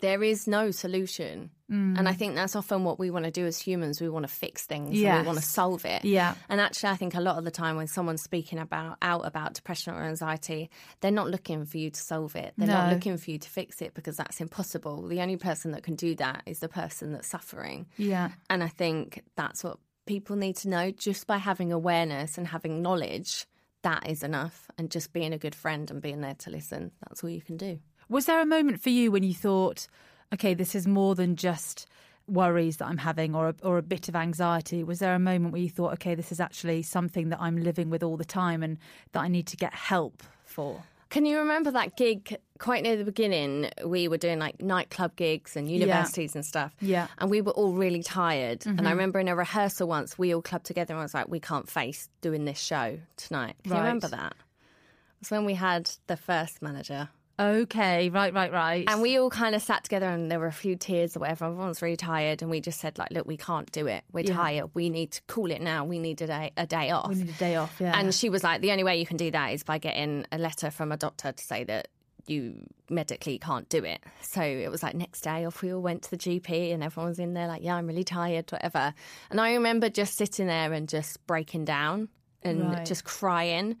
there 0.00 0.22
is 0.22 0.46
no 0.46 0.70
solution. 0.70 1.50
And 1.68 2.08
I 2.08 2.12
mm. 2.12 2.16
think 2.16 2.34
that's 2.36 2.54
often 2.54 2.84
what 2.84 2.98
we 2.98 3.10
want 3.10 3.24
to 3.24 3.30
do 3.30 3.44
as 3.44 3.58
humans. 3.58 4.00
We 4.00 4.08
want 4.08 4.22
to 4.24 4.32
fix 4.32 4.66
things. 4.66 4.96
Yes. 4.96 5.20
we 5.20 5.26
want 5.26 5.38
to 5.38 5.44
solve 5.44 5.84
it. 5.84 6.04
Yeah. 6.04 6.34
And 6.48 6.60
actually, 6.60 6.90
I 6.90 6.96
think 6.96 7.14
a 7.14 7.20
lot 7.20 7.38
of 7.38 7.44
the 7.44 7.50
time 7.50 7.76
when 7.76 7.88
someone's 7.88 8.22
speaking 8.22 8.58
about 8.58 8.98
out 9.02 9.26
about 9.26 9.54
depression 9.54 9.94
or 9.94 10.02
anxiety, 10.04 10.70
they're 11.00 11.10
not 11.10 11.28
looking 11.28 11.64
for 11.64 11.78
you 11.78 11.90
to 11.90 12.00
solve 12.00 12.36
it. 12.36 12.54
They're 12.56 12.68
not 12.68 12.92
looking 12.92 13.16
for 13.16 13.30
you 13.30 13.38
to 13.38 13.48
fix 13.48 13.82
it 13.82 13.94
because 13.94 14.16
that's 14.16 14.40
impossible. 14.40 15.08
The 15.08 15.20
only 15.20 15.36
person 15.36 15.72
that 15.72 15.82
can 15.82 15.96
do 15.96 16.14
that 16.16 16.42
is 16.46 16.60
the 16.60 16.68
person 16.68 17.12
that's 17.12 17.28
suffering. 17.28 17.86
yeah 17.96 18.30
And 18.48 18.62
I 18.62 18.68
think 18.68 19.24
that's 19.36 19.64
what 19.64 19.78
people 20.06 20.36
need 20.36 20.56
to 20.56 20.68
know 20.68 20.90
just 20.90 21.26
by 21.26 21.38
having 21.38 21.72
awareness 21.72 22.38
and 22.38 22.46
having 22.46 22.80
knowledge. 22.82 23.46
That 23.82 24.08
is 24.08 24.22
enough. 24.22 24.70
And 24.78 24.90
just 24.90 25.12
being 25.12 25.32
a 25.32 25.38
good 25.38 25.54
friend 25.54 25.90
and 25.90 26.00
being 26.00 26.20
there 26.20 26.34
to 26.34 26.50
listen. 26.50 26.92
That's 27.06 27.22
all 27.22 27.30
you 27.30 27.42
can 27.42 27.56
do. 27.56 27.80
Was 28.08 28.26
there 28.26 28.40
a 28.40 28.46
moment 28.46 28.80
for 28.80 28.90
you 28.90 29.10
when 29.10 29.24
you 29.24 29.34
thought, 29.34 29.88
okay, 30.32 30.54
this 30.54 30.74
is 30.74 30.86
more 30.86 31.14
than 31.14 31.36
just 31.36 31.86
worries 32.28 32.78
that 32.78 32.86
I'm 32.86 32.98
having 32.98 33.34
or 33.34 33.50
a, 33.50 33.54
or 33.62 33.78
a 33.78 33.82
bit 33.82 34.08
of 34.08 34.16
anxiety? 34.16 34.82
Was 34.82 34.98
there 34.98 35.14
a 35.14 35.18
moment 35.18 35.52
where 35.52 35.62
you 35.62 35.70
thought, 35.70 35.92
okay, 35.94 36.14
this 36.14 36.32
is 36.32 36.40
actually 36.40 36.82
something 36.82 37.28
that 37.30 37.40
I'm 37.40 37.56
living 37.56 37.90
with 37.90 38.02
all 38.02 38.16
the 38.16 38.24
time 38.24 38.62
and 38.62 38.78
that 39.12 39.20
I 39.20 39.28
need 39.28 39.46
to 39.48 39.56
get 39.56 39.72
help 39.74 40.22
for? 40.44 40.82
Can 41.08 41.24
you 41.24 41.38
remember 41.38 41.70
that 41.70 41.96
gig 41.96 42.36
quite 42.58 42.82
near 42.82 42.96
the 42.96 43.04
beginning? 43.04 43.70
We 43.84 44.08
were 44.08 44.18
doing 44.18 44.40
like 44.40 44.60
nightclub 44.60 45.14
gigs 45.14 45.56
and 45.56 45.70
universities 45.70 46.34
and 46.34 46.44
stuff. 46.44 46.74
Yeah. 46.80 47.06
And 47.18 47.30
we 47.30 47.40
were 47.42 47.52
all 47.52 47.72
really 47.72 48.02
tired. 48.02 48.66
And 48.66 48.80
I 48.80 48.82
mm-hmm. 48.82 48.90
remember 48.90 49.20
in 49.20 49.28
a 49.28 49.36
rehearsal 49.36 49.86
once, 49.86 50.18
we 50.18 50.34
all 50.34 50.42
clubbed 50.42 50.66
together 50.66 50.94
and 50.94 51.00
I 51.00 51.04
was 51.04 51.14
like, 51.14 51.28
we 51.28 51.38
can't 51.38 51.70
face 51.70 52.08
doing 52.22 52.44
this 52.44 52.58
show 52.58 52.98
tonight. 53.16 53.54
Can 53.62 53.72
Right. 53.72 53.78
you 53.78 53.84
remember 53.84 54.08
that? 54.08 54.32
It 54.32 55.20
was 55.20 55.30
when 55.30 55.44
we 55.44 55.54
had 55.54 55.90
the 56.08 56.16
first 56.16 56.60
manager. 56.60 57.08
Okay, 57.38 58.08
right, 58.08 58.32
right, 58.32 58.50
right. 58.50 58.84
And 58.88 59.02
we 59.02 59.18
all 59.18 59.28
kind 59.28 59.54
of 59.54 59.60
sat 59.62 59.84
together 59.84 60.06
and 60.06 60.30
there 60.30 60.38
were 60.40 60.46
a 60.46 60.52
few 60.52 60.74
tears 60.76 61.16
or 61.16 61.20
whatever. 61.20 61.44
Everyone 61.44 61.68
was 61.68 61.82
really 61.82 61.96
tired. 61.96 62.40
And 62.40 62.50
we 62.50 62.60
just 62.60 62.80
said, 62.80 62.96
like, 62.98 63.10
look, 63.10 63.26
we 63.26 63.36
can't 63.36 63.70
do 63.72 63.86
it. 63.86 64.04
We're 64.12 64.24
tired. 64.24 64.70
We 64.74 64.88
need 64.88 65.12
to 65.12 65.22
call 65.26 65.50
it 65.50 65.60
now. 65.60 65.84
We 65.84 65.98
need 65.98 66.22
a 66.22 66.26
day, 66.26 66.52
a 66.56 66.66
day 66.66 66.90
off. 66.90 67.08
we 67.10 67.16
need 67.16 67.28
a 67.28 67.32
day 67.38 67.56
off, 67.56 67.76
yeah. 67.78 67.98
And 67.98 68.14
she 68.14 68.30
was 68.30 68.42
like, 68.42 68.62
the 68.62 68.70
only 68.72 68.84
way 68.84 68.98
you 68.98 69.04
can 69.06 69.18
do 69.18 69.30
that 69.32 69.52
is 69.52 69.62
by 69.64 69.76
getting 69.78 70.24
a 70.32 70.38
letter 70.38 70.70
from 70.70 70.92
a 70.92 70.96
doctor 70.96 71.32
to 71.32 71.44
say 71.44 71.64
that 71.64 71.88
you 72.26 72.66
medically 72.90 73.38
can't 73.38 73.68
do 73.68 73.84
it. 73.84 74.02
So 74.22 74.40
it 74.42 74.70
was 74.70 74.82
like 74.82 74.94
next 74.94 75.20
day 75.20 75.44
off, 75.44 75.62
we 75.62 75.72
all 75.74 75.82
went 75.82 76.02
to 76.04 76.10
the 76.10 76.16
GP 76.16 76.72
and 76.72 76.82
everyone 76.82 77.10
was 77.10 77.18
in 77.18 77.34
there 77.34 77.46
like, 77.48 77.62
yeah, 77.62 77.76
I'm 77.76 77.86
really 77.86 78.02
tired, 78.02 78.50
whatever. 78.50 78.94
And 79.30 79.40
I 79.40 79.52
remember 79.52 79.88
just 79.90 80.16
sitting 80.16 80.46
there 80.46 80.72
and 80.72 80.88
just 80.88 81.24
breaking 81.26 81.66
down 81.66 82.08
and 82.42 82.62
Right. 82.62 82.84
just 82.86 83.04
crying. 83.04 83.76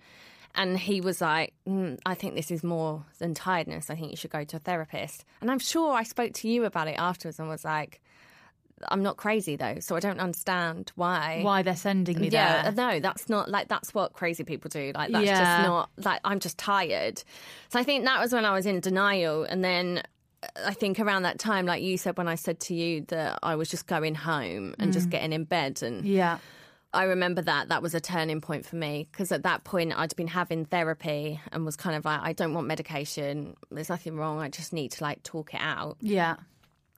And 0.56 0.78
he 0.78 1.00
was 1.00 1.20
like, 1.20 1.52
mm, 1.68 1.98
I 2.06 2.14
think 2.14 2.34
this 2.34 2.50
is 2.50 2.64
more 2.64 3.04
than 3.18 3.34
tiredness. 3.34 3.90
I 3.90 3.94
think 3.94 4.10
you 4.10 4.16
should 4.16 4.30
go 4.30 4.42
to 4.44 4.56
a 4.56 4.60
therapist. 4.60 5.24
And 5.40 5.50
I'm 5.50 5.58
sure 5.58 5.92
I 5.94 6.02
spoke 6.02 6.32
to 6.34 6.48
you 6.48 6.64
about 6.64 6.88
it 6.88 6.96
afterwards 6.98 7.38
and 7.38 7.48
was 7.48 7.64
like, 7.64 8.00
I'm 8.88 9.02
not 9.02 9.16
crazy 9.16 9.56
though, 9.56 9.76
so 9.80 9.96
I 9.96 10.00
don't 10.00 10.20
understand 10.20 10.92
why. 10.96 11.40
Why 11.42 11.62
they're 11.62 11.76
sending 11.76 12.20
me 12.20 12.28
Yeah, 12.28 12.62
there. 12.62 12.72
no, 12.72 13.00
that's 13.00 13.28
not 13.28 13.48
like 13.50 13.68
that's 13.68 13.94
what 13.94 14.12
crazy 14.12 14.44
people 14.44 14.68
do. 14.68 14.92
Like 14.94 15.10
that's 15.12 15.24
Yeah. 15.24 15.38
just 15.38 15.58
not 15.66 15.90
like 16.04 16.20
I'm 16.24 16.40
just 16.40 16.58
tired. 16.58 17.22
So 17.70 17.78
I 17.78 17.84
think 17.84 18.04
that 18.04 18.20
was 18.20 18.32
when 18.34 18.44
I 18.44 18.52
was 18.52 18.66
in 18.66 18.80
denial, 18.80 19.44
and 19.44 19.64
then 19.64 20.02
uh, 20.42 20.46
I 20.66 20.74
think 20.74 21.00
around 21.00 21.22
that 21.22 21.38
time, 21.38 21.64
like 21.64 21.82
you 21.82 21.96
said, 21.96 22.18
when 22.18 22.28
I 22.28 22.34
said 22.34 22.60
to 22.60 22.74
you 22.74 23.00
that 23.08 23.38
I 23.42 23.56
was 23.56 23.70
just 23.70 23.86
going 23.86 24.14
home 24.14 24.74
and 24.78 24.92
just 24.92 25.08
getting 25.08 25.32
in 25.32 25.44
bed, 25.44 25.82
and 25.82 26.04
Yeah. 26.04 26.38
I 26.96 27.04
remember 27.04 27.42
that 27.42 27.68
that 27.68 27.82
was 27.82 27.94
a 27.94 28.00
turning 28.00 28.40
point 28.40 28.64
for 28.64 28.76
me 28.76 29.06
because 29.12 29.30
at 29.30 29.42
that 29.42 29.64
point 29.64 29.92
I'd 29.96 30.16
been 30.16 30.28
having 30.28 30.64
therapy 30.64 31.40
and 31.52 31.64
was 31.64 31.76
kind 31.76 31.94
of 31.94 32.04
like, 32.04 32.20
I 32.22 32.32
don't 32.32 32.54
want 32.54 32.66
medication. 32.66 33.56
There's 33.70 33.88
nothing 33.88 34.16
wrong. 34.16 34.40
I 34.40 34.48
just 34.48 34.72
need 34.72 34.92
to 34.92 35.04
like 35.04 35.22
talk 35.22 35.54
it 35.54 35.60
out. 35.60 35.98
Yeah. 36.00 36.36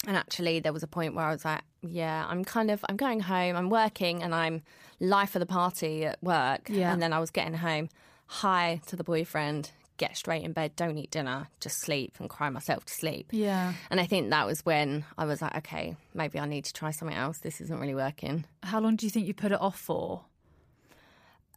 And 0.07 0.17
actually, 0.17 0.61
there 0.61 0.73
was 0.73 0.85
a 0.85 0.87
point 0.87 1.15
where 1.15 1.25
I 1.25 1.33
was 1.33 1.45
like, 1.45 1.63
yeah, 1.83 2.25
I'm 2.29 2.45
kind 2.45 2.71
of, 2.71 2.85
I'm 2.89 2.97
going 2.97 3.19
home, 3.21 3.57
I'm 3.57 3.69
working, 3.69 4.23
and 4.23 4.33
I'm 4.33 4.63
life 5.01 5.35
of 5.35 5.41
the 5.41 5.47
party 5.47 6.05
at 6.05 6.23
work. 6.23 6.69
Yeah. 6.69 6.93
And 6.93 7.03
then 7.03 7.13
I 7.13 7.19
was 7.19 7.31
getting 7.31 7.55
home, 7.55 7.89
hi 8.27 8.81
to 8.87 8.95
the 8.95 9.03
boyfriend, 9.03 9.73
get 9.99 10.17
straight 10.17 10.43
in 10.43 10.53
bed, 10.53 10.75
don't 10.77 10.97
eat 10.97 11.11
dinner, 11.11 11.49
just 11.61 11.79
sleep 11.81 12.15
and 12.19 12.31
cry 12.31 12.49
myself 12.49 12.85
to 12.87 12.95
sleep. 12.95 13.29
Yeah. 13.33 13.75
And 13.91 14.01
I 14.01 14.07
think 14.07 14.31
that 14.31 14.47
was 14.47 14.65
when 14.65 15.05
I 15.19 15.27
was 15.27 15.43
like, 15.43 15.55
okay, 15.59 15.97
maybe 16.15 16.39
I 16.41 16.47
need 16.47 16.65
to 16.65 16.73
try 16.73 16.91
something 16.91 17.17
else. 17.17 17.39
This 17.39 17.61
isn't 17.61 17.79
really 17.79 17.95
working. 17.95 18.47
How 18.63 18.81
long 18.81 18.97
do 18.97 19.05
you 19.07 19.11
think 19.11 19.27
you 19.27 19.35
put 19.35 19.53
it 19.53 19.61
off 19.61 19.79
for? 19.79 20.25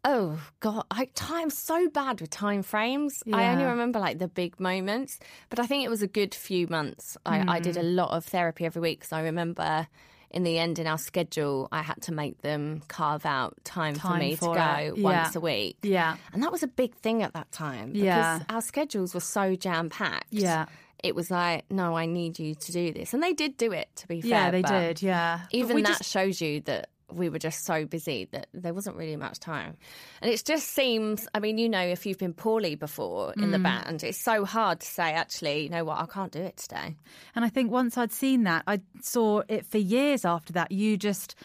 Oh 0.04 0.42
God, 0.62 0.86
I 0.90 1.06
time's 1.14 1.56
so 1.56 1.88
bad 1.88 2.22
with 2.22 2.32
time 2.32 2.64
frames. 2.64 3.22
I 3.32 3.50
only 3.50 3.66
remember 3.66 4.00
like 4.00 4.18
the 4.18 4.28
big 4.28 4.60
moments, 4.60 5.20
but 5.52 5.60
I 5.60 5.68
think 5.68 5.86
it 5.86 5.90
was 5.90 6.02
a 6.02 6.08
good 6.08 6.34
few 6.34 6.66
months. 6.68 7.18
I, 7.24 7.44
I 7.48 7.60
did 7.60 7.78
a 7.78 7.84
Mm. 7.84 7.96
lot 7.96 8.10
of 8.10 8.26
therapy 8.26 8.66
every 8.66 8.82
week 8.82 9.00
because 9.02 9.14
I 9.14 9.22
remember 9.22 9.88
in 10.32 10.44
the 10.44 10.58
end 10.58 10.80
in 10.80 10.88
our 10.88 10.98
schedule 10.98 11.68
I 11.72 11.82
had 11.82 12.02
to 12.04 12.12
make 12.14 12.42
them 12.42 12.82
carve 12.88 13.26
out 13.26 13.56
time, 13.64 13.96
for 13.96 14.16
me 14.18 14.36
for 14.36 14.56
to 14.56 14.92
go 14.96 15.02
once 15.02 15.36
a 15.36 15.40
week. 15.42 15.78
Yeah. 15.84 16.16
and 16.34 16.42
that 16.44 16.52
was 16.52 16.64
a 16.64 16.68
big 16.68 16.96
thing 16.96 17.22
at 17.24 17.34
that 17.34 17.52
time 17.52 17.92
because 17.94 18.06
Yeah. 18.06 18.40
our 18.50 18.62
schedules 18.62 19.14
were 19.14 19.20
so 19.20 19.56
jam 19.56 19.90
packed. 19.90 20.28
Yeah. 20.32 20.66
it 21.04 21.16
was 21.16 21.32
like, 21.32 21.66
no, 21.72 21.98
I 21.98 22.06
need 22.06 22.38
you 22.38 22.54
to 22.54 22.72
do 22.72 22.94
this, 22.94 23.16
and 23.16 23.24
they 23.24 23.34
did 23.34 23.58
do 23.58 23.72
it. 23.72 23.90
To 23.96 24.08
be 24.08 24.22
fair, 24.22 24.30
Yeah, 24.30 24.52
they 24.52 24.62
did. 24.62 25.02
Yeah. 25.02 25.40
Even 25.50 25.82
that 25.82 25.98
just- 25.98 26.12
shows 26.12 26.40
you 26.42 26.62
that 26.62 26.90
we 27.14 27.30
were 27.30 27.40
just 27.40 27.66
so 27.66 27.86
busy 27.86 28.28
that 28.32 28.48
there 28.54 28.74
wasn't 28.74 28.96
really 28.96 29.16
much 29.16 29.40
time. 29.40 29.78
And 30.22 30.32
it 30.32 30.44
just 30.46 30.68
seems, 30.70 31.28
I 31.34 31.40
mean, 31.40 31.58
you 31.58 31.70
know, 31.70 31.82
if 31.82 32.06
you've 32.06 32.18
been 32.18 32.34
poorly 32.34 32.76
before 32.76 33.34
in 33.34 33.52
the 33.52 33.58
Mm. 33.60 33.64
band, 33.64 34.04
it's 34.04 34.20
so 34.20 34.46
hard 34.46 34.80
to 34.82 34.88
say, 34.88 35.14
actually, 35.14 35.64
you 35.64 35.70
know 35.70 35.84
what, 35.84 36.00
I 36.00 36.06
can't 36.06 36.32
do 36.32 36.40
it 36.42 36.58
today. 36.58 36.96
And 37.36 37.46
I 37.46 37.50
think 37.50 37.72
once 37.72 37.98
I'd 37.98 38.12
seen 38.12 38.44
that, 38.44 38.64
I 38.68 38.82
saw 39.02 39.44
it 39.48 39.66
for 39.66 39.78
years 39.78 40.26
after 40.26 40.54
that, 40.54 40.72
you 40.72 40.98
just 40.98 41.36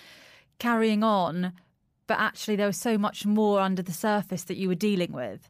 carrying 0.59 1.03
on. 1.03 1.53
But 2.09 2.21
actually, 2.21 2.55
there 2.55 2.69
was 2.69 2.77
so 2.77 2.97
much 2.97 3.27
more 3.27 3.59
under 3.59 3.83
the 3.83 3.93
surface 3.93 4.45
that 4.45 4.57
you 4.57 4.69
were 4.69 4.77
dealing 4.77 5.11
with. 5.11 5.45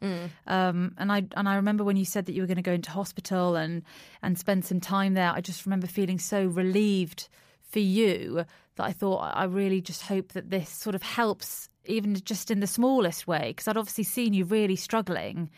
Um, 0.47 0.95
and 0.97 1.11
I 1.11 1.27
and 1.35 1.47
I 1.47 1.55
remember 1.57 1.83
when 1.83 1.97
you 1.97 2.05
said 2.05 2.25
that 2.25 2.33
you 2.33 2.41
were 2.41 2.47
going 2.47 2.55
to 2.57 2.63
go 2.63 2.71
into 2.71 2.89
hospital 2.89 3.55
and 3.55 3.83
and 4.23 4.39
spend 4.39 4.65
some 4.65 4.79
time 4.79 5.13
there. 5.13 5.31
I 5.31 5.39
just 5.41 5.67
remember 5.67 5.85
feeling 5.85 6.17
so 6.17 6.45
relieved 6.47 7.29
for 7.67 7.79
you 7.79 8.45
that 8.75 8.83
I 8.83 8.91
thought 8.91 9.19
I 9.19 9.43
really 9.45 9.81
just 9.81 10.03
hope 10.03 10.33
that 10.33 10.49
this 10.49 10.69
sort 10.69 10.95
of 10.95 11.03
helps, 11.03 11.69
even 11.85 12.15
just 12.15 12.49
in 12.51 12.59
the 12.59 12.67
smallest 12.67 13.27
way, 13.27 13.49
because 13.49 13.67
I'd 13.67 13.77
obviously 13.77 14.03
seen 14.03 14.33
you 14.33 14.45
really 14.45 14.75
struggling. 14.75 15.49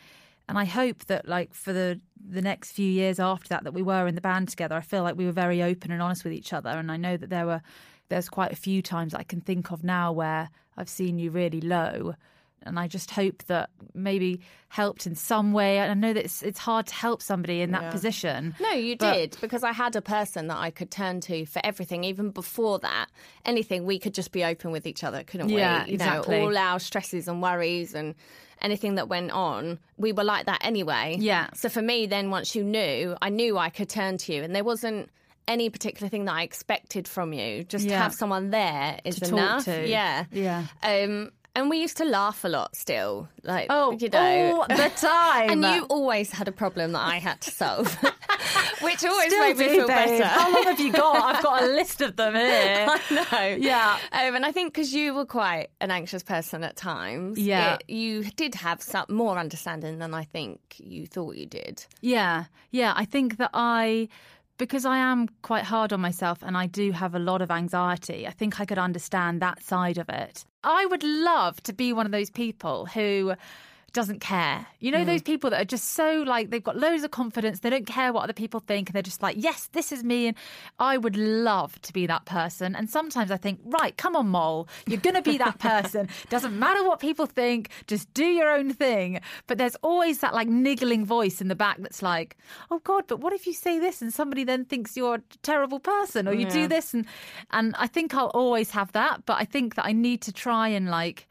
And 0.48 0.58
I 0.58 0.66
hope 0.66 1.06
that, 1.06 1.28
like, 1.28 1.54
for 1.54 1.74
the 1.74 2.00
the 2.28 2.42
next 2.42 2.72
few 2.72 2.90
years 2.90 3.20
after 3.20 3.50
that, 3.50 3.64
that 3.64 3.74
we 3.74 3.84
were 3.84 4.08
in 4.08 4.16
the 4.16 4.22
band 4.22 4.50
together, 4.50 4.76
I 4.76 4.82
feel 4.82 5.04
like 5.04 5.16
we 5.16 5.26
were 5.26 5.32
very 5.32 5.62
open 5.62 5.92
and 5.92 6.02
honest 6.02 6.24
with 6.24 6.34
each 6.34 6.54
other. 6.54 6.70
And 6.70 6.92
I 6.92 6.98
know 6.98 7.18
that 7.18 7.30
there 7.30 7.46
were 7.46 7.62
there's 8.10 8.30
quite 8.30 8.52
a 8.52 8.56
few 8.56 8.82
times 8.82 9.14
I 9.14 9.24
can 9.24 9.42
think 9.42 9.72
of 9.72 9.84
now 9.84 10.12
where 10.12 10.50
I've 10.76 10.90
seen 10.90 11.20
you 11.20 11.30
really 11.30 11.62
low, 11.62 12.16
and 12.64 12.80
I 12.80 12.88
just 12.88 13.12
hope 13.12 13.44
that 13.48 13.70
maybe 13.94 14.42
helped 14.68 15.08
in 15.08 15.16
some 15.16 15.54
way. 15.54 15.80
I 15.80 15.94
know 15.94 16.14
that 16.14 16.24
it's 16.24 16.42
it's 16.44 16.60
hard 16.60 16.88
to 16.88 16.94
help 16.94 17.22
somebody 17.22 17.62
in 17.62 17.72
that 17.72 17.84
Yeah. 17.84 17.92
position. 17.92 18.56
No, 18.60 18.72
you 18.72 18.96
But- 18.98 19.14
did 19.14 19.38
because 19.42 19.64
I 19.64 19.72
had 19.72 19.96
a 19.96 20.02
person 20.02 20.48
that 20.48 20.58
I 20.58 20.70
could 20.72 20.92
turn 20.92 21.22
to 21.22 21.46
for 21.46 21.62
everything. 21.66 22.04
Even 22.04 22.30
before 22.32 22.80
that, 22.80 23.08
anything 23.46 23.86
we 23.86 24.00
could 24.00 24.14
just 24.14 24.32
be 24.32 24.44
open 24.44 24.72
with 24.72 24.86
each 24.86 25.04
other, 25.04 25.24
couldn't 25.24 25.50
Yeah, 25.50 25.84
we? 25.86 25.90
You 25.92 25.94
exactly. 25.96 26.40
know, 26.40 26.46
all 26.46 26.58
our 26.58 26.80
stresses 26.80 27.28
and 27.28 27.42
worries 27.42 27.96
and 27.96 28.16
anything 28.62 28.96
that 28.96 29.08
went 29.08 29.32
on, 29.32 29.80
we 29.98 30.12
were 30.12 30.24
like 30.26 30.46
that 30.46 30.60
anyway. 30.66 31.16
Yeah. 31.20 31.48
So 31.56 31.70
for 31.70 31.82
me, 31.82 32.06
then 32.08 32.30
once 32.30 32.56
you 32.56 32.64
knew, 32.64 33.16
I 33.22 33.30
knew 33.30 33.58
I 33.58 33.70
could 33.70 33.90
turn 33.90 34.18
to 34.18 34.34
you, 34.34 34.44
and 34.44 34.54
there 34.56 34.66
wasn't 34.66 35.10
any 35.48 35.70
particular 35.72 36.10
thing 36.10 36.26
that 36.26 36.34
I 36.36 36.44
expected 36.44 37.08
from 37.08 37.34
you. 37.34 37.64
Just 37.64 37.88
to 37.90 37.98
have 37.98 38.14
someone 38.14 38.52
there 38.52 39.00
is 39.04 39.16
To 39.16 39.22
talk 39.22 39.32
enough. 39.32 39.66
to. 39.66 39.88
Yeah, 39.88 40.26
Yeah. 40.32 40.66
Um, 40.84 41.32
and 41.56 41.70
we 41.70 41.78
used 41.78 41.98
to 41.98 42.06
laugh 42.06 42.44
a 42.44 42.48
lot 42.48 42.76
still, 42.76 43.28
like 43.44 43.68
Oh, 43.70 43.92
you 43.92 44.10
know, 44.10 44.62
all 44.62 44.68
the 44.68 44.92
time. 44.96 45.50
and 45.64 45.64
you 45.76 45.84
always 45.90 46.32
had 46.32 46.48
a 46.48 46.52
problem 46.52 46.92
that 46.94 47.02
I 47.06 47.18
had 47.18 47.42
to 47.42 47.52
solve, 47.52 47.94
which 48.82 49.04
always 49.04 49.28
Still 49.28 49.40
made 49.42 49.58
me 49.58 49.66
do, 49.68 49.70
feel 49.72 49.88
babe. 49.88 50.20
better. 50.20 50.26
How 50.26 50.54
long 50.54 50.64
have 50.64 50.80
you 50.80 50.92
got? 50.92 51.36
I've 51.36 51.44
got 51.44 51.64
a 51.64 51.66
list 51.80 52.02
of 52.02 52.16
them 52.16 52.36
here. 52.36 52.88
I 52.90 53.00
know. 53.12 53.56
Yeah. 53.60 53.98
Um, 54.12 54.36
and 54.36 54.46
I 54.46 54.52
think 54.52 54.74
because 54.74 54.94
you 54.94 55.14
were 55.14 55.26
quite 55.26 55.68
an 55.82 55.92
anxious 55.92 56.24
person 56.24 56.64
at 56.64 56.76
times, 56.76 57.38
Yeah. 57.38 57.76
it- 57.76 57.90
you 57.90 58.24
did 58.24 58.56
have 58.56 58.82
some 58.82 59.06
more 59.10 59.38
understanding 59.38 60.00
than 60.00 60.14
I 60.14 60.24
think 60.24 60.60
you 60.78 61.06
thought 61.08 61.36
you 61.36 61.46
did. 61.46 61.86
Yeah, 62.02 62.46
yeah. 62.72 62.94
I 62.96 63.06
think 63.06 63.38
that 63.38 63.50
I, 63.54 64.08
because 64.60 64.86
I 64.86 64.98
am 64.98 65.28
quite 65.42 65.64
hard 65.64 65.92
on 65.92 66.02
myself 66.02 66.44
and 66.44 66.56
I 66.56 66.68
do 66.68 66.92
have 66.92 67.16
a 67.16 67.20
lot 67.20 67.42
of 67.42 67.50
anxiety, 67.50 68.28
I 68.28 68.32
think 68.32 68.60
I 68.60 68.66
could 68.66 68.78
understand 68.78 69.42
that 69.42 69.64
side 69.64 69.98
of 69.98 70.10
it. 70.10 70.46
I 70.64 70.86
would 70.86 71.02
love 71.02 71.64
to 71.64 71.74
be 71.74 71.94
one 71.94 72.06
of 72.06 72.12
those 72.12 72.30
people 72.30 72.86
who 72.86 73.34
doesn't 73.94 74.20
care. 74.20 74.66
You 74.80 74.92
know, 74.92 75.00
mm. 75.00 75.06
those 75.06 75.22
people 75.22 75.50
that 75.50 75.62
are 75.62 75.66
just 75.66 75.90
so 75.90 76.24
like 76.26 76.50
they've 76.50 76.64
got 76.64 76.78
loads 76.78 77.04
of 77.04 77.12
confidence, 77.12 77.60
they 77.60 77.70
don't 77.70 77.86
care 77.86 78.14
what 78.14 78.24
other 78.24 78.34
people 78.34 78.60
think, 78.60 78.90
and 78.90 78.94
they're 78.96 79.02
just 79.02 79.22
like, 79.22 79.36
yes, 79.40 79.70
this 79.74 79.92
is 79.92 80.04
me. 80.04 80.28
And 80.28 80.38
I 80.80 80.98
would 80.98 81.16
love 81.16 81.82
to 81.84 81.94
be 81.94 82.08
that 82.08 82.26
person. 82.26 82.76
And 82.76 82.90
sometimes 82.90 83.32
I 83.32 83.38
think, 83.38 83.60
right, 83.66 83.96
come 83.96 84.16
on, 84.16 84.28
Mole, 84.30 84.68
you're 84.88 85.00
going 85.00 85.16
to 85.16 85.22
be 85.22 85.38
that 85.38 85.60
person. 85.60 86.10
Doesn't 86.30 86.58
matter 86.58 86.84
what 86.84 87.00
people 87.00 87.26
think, 87.26 87.70
just 87.88 88.14
do 88.14 88.26
your 88.26 88.52
own 88.52 88.74
thing. 88.74 89.22
But 89.48 89.58
there's 89.58 89.76
always 89.82 90.20
that 90.20 90.34
like 90.34 90.48
niggling 90.48 91.06
voice 91.06 91.42
in 91.42 91.48
the 91.48 91.56
back 91.56 91.78
that's 91.80 92.02
like, 92.02 92.38
oh 92.72 92.80
God, 92.80 93.06
but 93.08 93.20
what 93.20 93.34
if 93.34 93.48
you 93.48 93.54
say 93.54 93.80
this 93.80 94.02
and 94.02 94.14
somebody 94.14 94.44
then 94.44 94.66
thinks 94.66 94.98
you're 94.98 95.16
a 95.16 95.22
terrible 95.44 95.80
person 95.80 96.28
or 96.28 96.34
you 96.34 96.50
do 96.50 96.68
this? 96.68 96.94
And, 96.94 97.06
and 97.52 97.76
I 97.78 97.88
think 97.88 98.14
I'll 98.14 98.28
always 98.28 98.72
have 98.72 98.92
that. 98.94 99.26
But 99.26 99.38
I 99.40 99.46
think 99.46 99.76
that 99.76 99.86
I 99.86 99.92
need 99.94 100.22
to 100.22 100.32
try 100.32 100.70
and 100.70 100.90
like, 100.90 101.28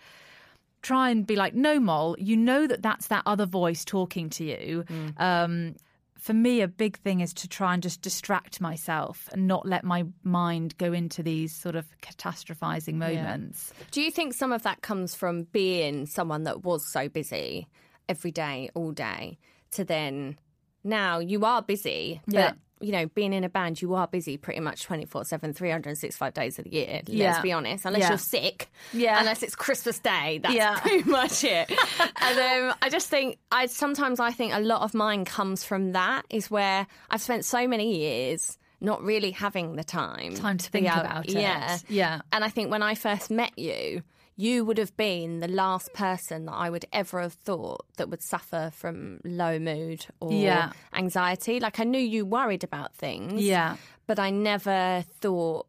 try 0.82 1.10
and 1.10 1.26
be 1.26 1.36
like, 1.36 1.54
no, 1.54 1.80
Mol, 1.80 2.16
you 2.18 2.36
know 2.36 2.66
that 2.66 2.82
that's 2.82 3.08
that 3.08 3.22
other 3.26 3.46
voice 3.46 3.84
talking 3.84 4.30
to 4.30 4.44
you. 4.44 4.84
Um, 5.16 5.74
for 6.18 6.34
me, 6.34 6.60
a 6.62 6.68
big 6.68 6.98
thing 6.98 7.20
is 7.20 7.32
to 7.34 7.48
try 7.48 7.72
and 7.74 7.82
just 7.82 8.02
distract 8.02 8.60
myself 8.60 9.28
and 9.32 9.46
not 9.46 9.66
let 9.66 9.84
my 9.84 10.04
mind 10.24 10.76
go 10.76 10.92
into 10.92 11.22
these 11.22 11.54
sort 11.54 11.76
of 11.76 11.86
catastrophizing 12.02 12.94
moments. 12.94 13.72
Do 13.92 14.02
you 14.02 14.10
think 14.10 14.34
some 14.34 14.52
of 14.52 14.62
that 14.64 14.82
comes 14.82 15.14
from 15.14 15.44
being 15.44 16.06
someone 16.06 16.42
that 16.42 16.64
was 16.64 16.84
so 16.84 17.08
busy 17.08 17.68
every 18.08 18.32
day, 18.32 18.68
all 18.74 18.90
day, 18.90 19.38
to 19.72 19.84
then 19.84 20.38
now 20.82 21.18
you 21.20 21.44
are 21.44 21.62
busy, 21.62 22.20
but 22.26 22.34
Yeah. 22.34 22.52
You 22.80 22.92
know, 22.92 23.06
being 23.06 23.32
in 23.32 23.44
a 23.44 23.48
band, 23.48 23.80
you 23.82 23.94
are 23.94 24.06
busy 24.06 24.36
pretty 24.36 24.60
much 24.60 24.84
24 24.84 25.24
7, 25.24 25.52
365 25.52 26.34
days 26.34 26.58
of 26.58 26.64
the 26.64 26.72
year. 26.72 26.94
Let's 27.06 27.10
Yeah. 27.10 27.40
be 27.42 27.52
honest. 27.52 27.84
Unless 27.84 28.02
Yeah. 28.02 28.08
you're 28.10 28.18
sick. 28.18 28.68
Yeah. 28.92 29.18
Unless 29.18 29.42
it's 29.42 29.54
Christmas 29.56 29.98
Day. 29.98 30.38
That's 30.42 30.54
Yeah. 30.54 30.78
pretty 30.80 31.08
much 31.08 31.44
it. 31.44 31.70
and 32.20 32.38
um, 32.70 32.74
I 32.82 32.88
just 32.90 33.08
think, 33.08 33.38
I 33.52 33.66
sometimes 33.66 34.20
I 34.20 34.30
think 34.32 34.52
a 34.54 34.60
lot 34.60 34.82
of 34.82 34.94
mine 34.94 35.24
comes 35.24 35.64
from 35.64 35.92
that, 35.92 36.24
is 36.30 36.50
where 36.50 36.86
I've 37.10 37.20
spent 37.22 37.44
so 37.44 37.66
many 37.66 37.96
years 37.98 38.58
not 38.80 39.02
really 39.02 39.32
having 39.32 39.74
the 39.74 39.82
time. 39.84 40.34
Time 40.34 40.56
to 40.58 40.70
think 40.70 40.86
out- 40.86 41.04
about 41.04 41.26
it. 41.28 41.32
Yeah. 41.32 41.78
Yeah. 41.88 42.20
And 42.32 42.44
I 42.44 42.48
think 42.48 42.70
when 42.70 42.82
I 42.82 42.94
first 42.94 43.30
met 43.30 43.58
you, 43.58 44.02
you 44.40 44.64
would 44.64 44.78
have 44.78 44.96
been 44.96 45.40
the 45.40 45.48
last 45.48 45.92
person 45.94 46.46
that 46.46 46.52
I 46.52 46.70
would 46.70 46.84
ever 46.92 47.20
have 47.20 47.32
thought 47.32 47.84
that 47.96 48.08
would 48.08 48.22
suffer 48.22 48.70
from 48.72 49.20
low 49.24 49.58
mood 49.58 50.06
or 50.20 50.32
Yeah. 50.32 50.70
anxiety. 50.94 51.58
Like 51.58 51.80
I 51.80 51.84
knew 51.84 51.98
you 51.98 52.24
worried 52.24 52.62
about 52.62 52.94
things. 52.94 53.42
Yeah. 53.42 53.76
But 54.06 54.20
I 54.20 54.30
never 54.30 55.04
thought 55.20 55.66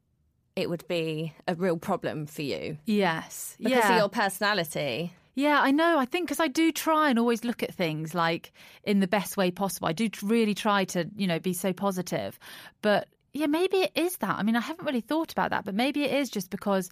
it 0.56 0.70
would 0.70 0.88
be 0.88 1.34
a 1.48 1.56
real 1.56 1.78
problem 1.78 2.28
for 2.28 2.44
you 2.44 2.78
Yes. 2.86 3.56
because 3.58 3.72
yeah. 3.86 3.92
of 3.94 3.98
your 3.98 4.10
personality. 4.10 5.14
Yeah, 5.34 5.60
I 5.62 5.72
know. 5.72 5.98
I 5.98 6.06
think 6.06 6.28
because 6.28 6.40
I 6.40 6.48
do 6.48 6.72
try 6.72 7.10
and 7.10 7.18
always 7.18 7.44
look 7.44 7.64
at 7.64 7.74
things 7.74 8.14
like 8.14 8.52
in 8.84 9.00
the 9.00 9.08
best 9.08 9.36
way 9.36 9.50
possible. 9.52 9.88
I 9.88 9.94
do 9.94 10.10
really 10.22 10.54
try 10.54 10.86
to, 10.86 11.10
you 11.16 11.26
know, 11.28 11.40
be 11.40 11.54
so 11.54 11.74
positive. 11.74 12.38
But 12.84 13.08
yeah, 13.34 13.46
maybe 13.48 13.78
it 13.78 13.92
is 13.96 14.18
that. 14.18 14.38
I 14.38 14.44
mean, 14.44 14.56
I 14.56 14.60
haven't 14.62 14.86
really 14.86 15.02
thought 15.02 15.32
about 15.32 15.52
that, 15.52 15.64
but 15.66 15.76
maybe 15.76 16.04
it 16.04 16.14
is 16.14 16.30
just 16.30 16.50
because 16.50 16.90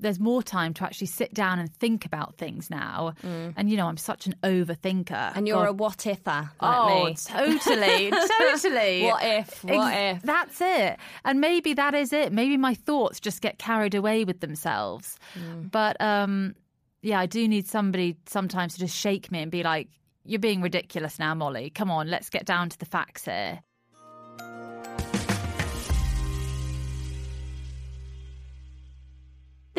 there's 0.00 0.20
more 0.20 0.42
time 0.42 0.74
to 0.74 0.84
actually 0.84 1.08
sit 1.08 1.34
down 1.34 1.58
and 1.58 1.72
think 1.74 2.04
about 2.06 2.36
things 2.36 2.70
now. 2.70 3.14
And, 3.22 3.68
you 3.70 3.76
know, 3.76 3.86
I'm 3.86 3.96
such 3.96 4.26
an 4.26 4.34
overthinker. 4.42 5.06
Mm. 5.08 5.36
And 5.36 5.48
you're 5.48 5.56
God. 5.66 5.68
a 5.68 5.72
what 5.72 5.98
ifer 5.98 6.26
like 6.26 6.50
Oh, 6.60 7.04
me. 7.06 7.14
totally, 7.14 8.10
totally. 8.38 9.02
What 9.04 9.22
if? 9.22 9.64
What 9.64 9.92
Ex- 9.94 10.16
if? 10.18 10.22
That's 10.22 10.60
it. 10.60 10.98
And 11.24 11.40
maybe 11.40 11.74
that 11.74 11.94
is 11.94 12.12
it. 12.12 12.32
Maybe 12.32 12.56
my 12.56 12.74
thoughts 12.74 13.20
just 13.20 13.40
get 13.40 13.58
carried 13.58 13.94
away 13.94 14.24
with 14.24 14.40
themselves. 14.40 15.18
Mm. 15.38 15.70
But 15.70 16.00
um, 16.00 16.54
yeah, 17.02 17.18
I 17.20 17.26
do 17.26 17.46
need 17.48 17.66
somebody 17.66 18.16
sometimes 18.26 18.74
to 18.74 18.80
just 18.80 18.96
shake 18.96 19.30
me 19.32 19.40
and 19.42 19.50
be 19.50 19.62
like, 19.62 19.88
"You're 20.24 20.40
being 20.40 20.62
ridiculous 20.62 21.18
now, 21.18 21.34
Molly. 21.34 21.70
Come 21.70 21.90
on, 21.90 22.08
let's 22.10 22.28
get 22.30 22.44
down 22.44 22.68
to 22.70 22.78
the 22.78 22.86
facts 22.86 23.24
here." 23.24 23.60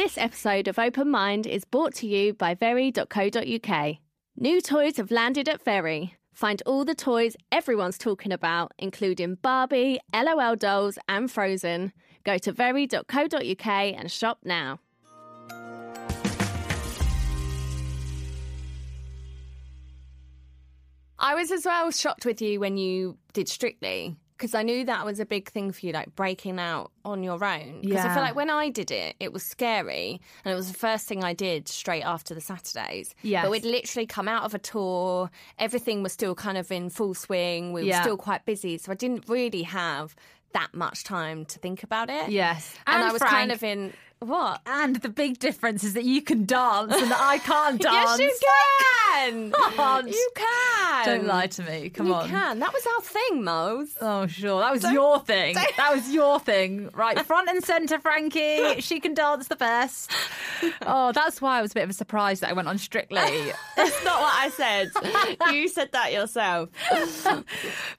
This 0.10 0.18
episode 0.18 0.68
of 0.68 0.80
Open 0.80 1.12
Mind 1.12 1.46
is 1.46 1.66
brought 1.66 1.94
to 1.98 2.08
you 2.08 2.34
by 2.34 2.56
Very.co.uk. 2.56 3.98
New 4.36 4.60
toys 4.60 4.98
have 4.98 5.12
landed 5.12 5.48
at 5.48 5.64
Very. 5.64 6.16
Find 6.34 6.64
all 6.66 6.84
the 6.84 6.96
toys 6.96 7.36
everyone's 7.52 8.00
talking 8.00 8.32
about, 8.32 8.72
including 8.80 9.36
Barbie, 9.36 10.00
LOL 10.12 10.56
dolls, 10.56 10.98
and 11.08 11.30
Frozen. 11.30 11.94
Go 12.24 12.40
to 12.40 12.52
Very.co.uk 12.52 13.68
and 13.68 14.12
shop 14.12 14.40
now. 14.44 14.80
I 21.20 21.36
was 21.36 21.52
as 21.52 21.66
well 21.66 21.92
shocked 21.92 22.26
with 22.26 22.42
you 22.42 22.60
when 22.60 22.78
you 22.78 23.20
did 23.34 23.48
Strictly 23.48 24.16
because 24.40 24.56
I 24.56 24.64
knew 24.64 24.86
that 24.86 25.06
was 25.06 25.20
a 25.20 25.26
big 25.26 25.50
thing 25.52 25.74
for 25.74 25.86
you, 25.86 25.92
like 25.92 26.16
breaking 26.16 26.60
out 26.60 26.92
on 27.04 27.24
your 27.24 27.44
own. 27.44 27.82
Because 27.82 28.06
I 28.06 28.14
feel 28.14 28.24
like 28.24 28.36
when 28.36 28.50
I 28.50 28.70
did 28.70 28.90
it, 28.90 29.18
it 29.20 29.34
was 29.34 29.44
scary, 29.44 30.22
and 30.46 30.52
it 30.54 30.56
was 30.56 30.72
the 30.72 30.78
first 30.80 31.08
thing 31.08 31.26
I 31.26 31.34
did 31.34 31.68
straight 31.68 32.04
after 32.04 32.34
the 32.34 32.40
Saturdays. 32.42 33.14
Yes. 33.22 33.44
but 33.44 33.52
we'd 33.52 33.66
literally 33.66 34.08
come 34.08 34.30
out 34.30 34.44
of 34.46 34.54
a 34.54 34.60
tour, 34.60 35.30
everything 35.58 36.02
was 36.04 36.14
still 36.14 36.36
kind 36.36 36.58
of 36.58 36.72
in 36.72 36.90
full 36.90 37.14
swing. 37.14 37.74
We 37.74 37.82
were 37.82 37.88
Yeah. 37.88 38.02
still 38.02 38.16
quite 38.18 38.46
busy, 38.46 38.78
so 38.78 38.92
I 38.94 38.96
didn't 38.96 39.28
really 39.28 39.64
have 39.64 40.16
that 40.54 40.74
much 40.74 41.04
time 41.04 41.46
to 41.46 41.60
think 41.60 41.84
about 41.84 42.10
it. 42.10 42.30
Yes. 42.30 42.74
and, 42.88 42.96
And 42.96 43.06
I 43.06 43.12
was 43.12 43.20
Frank- 43.22 43.34
kind 43.36 43.52
of 43.52 43.62
in 43.62 43.94
what? 44.20 44.62
And 44.66 44.98
the 44.98 45.10
big 45.10 45.40
difference 45.40 45.84
is 45.84 45.94
that 45.94 46.04
you 46.04 46.22
can 46.22 46.46
dance 46.46 46.94
and 46.94 47.10
that 47.12 47.20
I 47.22 47.38
can't 47.38 47.82
dance. 47.82 48.20
Yes, 48.20 48.20
you 48.20 48.38
can. 48.42 49.52
Can't. 49.76 50.08
You 50.08 50.30
can. 50.36 51.06
Don't 51.06 51.26
lie 51.26 51.48
to 51.48 51.64
me. 51.64 51.90
Come 51.90 52.08
you 52.08 52.14
on. 52.14 52.30
can. 52.30 52.60
That 52.60 52.72
was 52.74 52.86
our 52.86 53.02
thing, 53.02 53.44
Mose. 53.44 53.96
Oh, 54.00 54.28
sure. 54.28 54.60
That 54.62 54.72
was 54.72 54.84
your 54.92 55.20
thing. 55.20 55.56
That 55.56 55.92
was 55.94 56.10
your 56.14 56.40
thing. 56.40 56.90
Right. 56.94 57.20
Front 57.26 57.50
and 57.50 57.64
centre, 57.64 58.00
Frankie. 58.00 58.80
She 58.82 59.00
can 59.00 59.14
dance 59.14 59.48
the 59.48 59.56
best. 59.56 60.12
Oh, 60.86 61.12
that's 61.12 61.42
why 61.42 61.60
I 61.60 61.62
was 61.62 61.72
a 61.72 61.74
bit 61.76 61.84
of 61.84 61.90
a 61.90 61.94
surprise 61.94 62.40
that 62.42 62.50
I 62.50 62.54
went 62.54 62.68
on 62.68 62.78
Strictly. 62.78 63.18
That's 63.76 64.04
not 64.06 64.22
what 64.22 64.34
I 64.36 64.50
said. 64.50 64.92
you 65.54 65.68
said 65.68 65.92
that 65.92 66.14
yourself. 66.14 66.70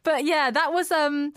but 0.03 0.25
yeah, 0.25 0.51
that 0.51 0.73
was 0.73 0.91
um 0.91 1.35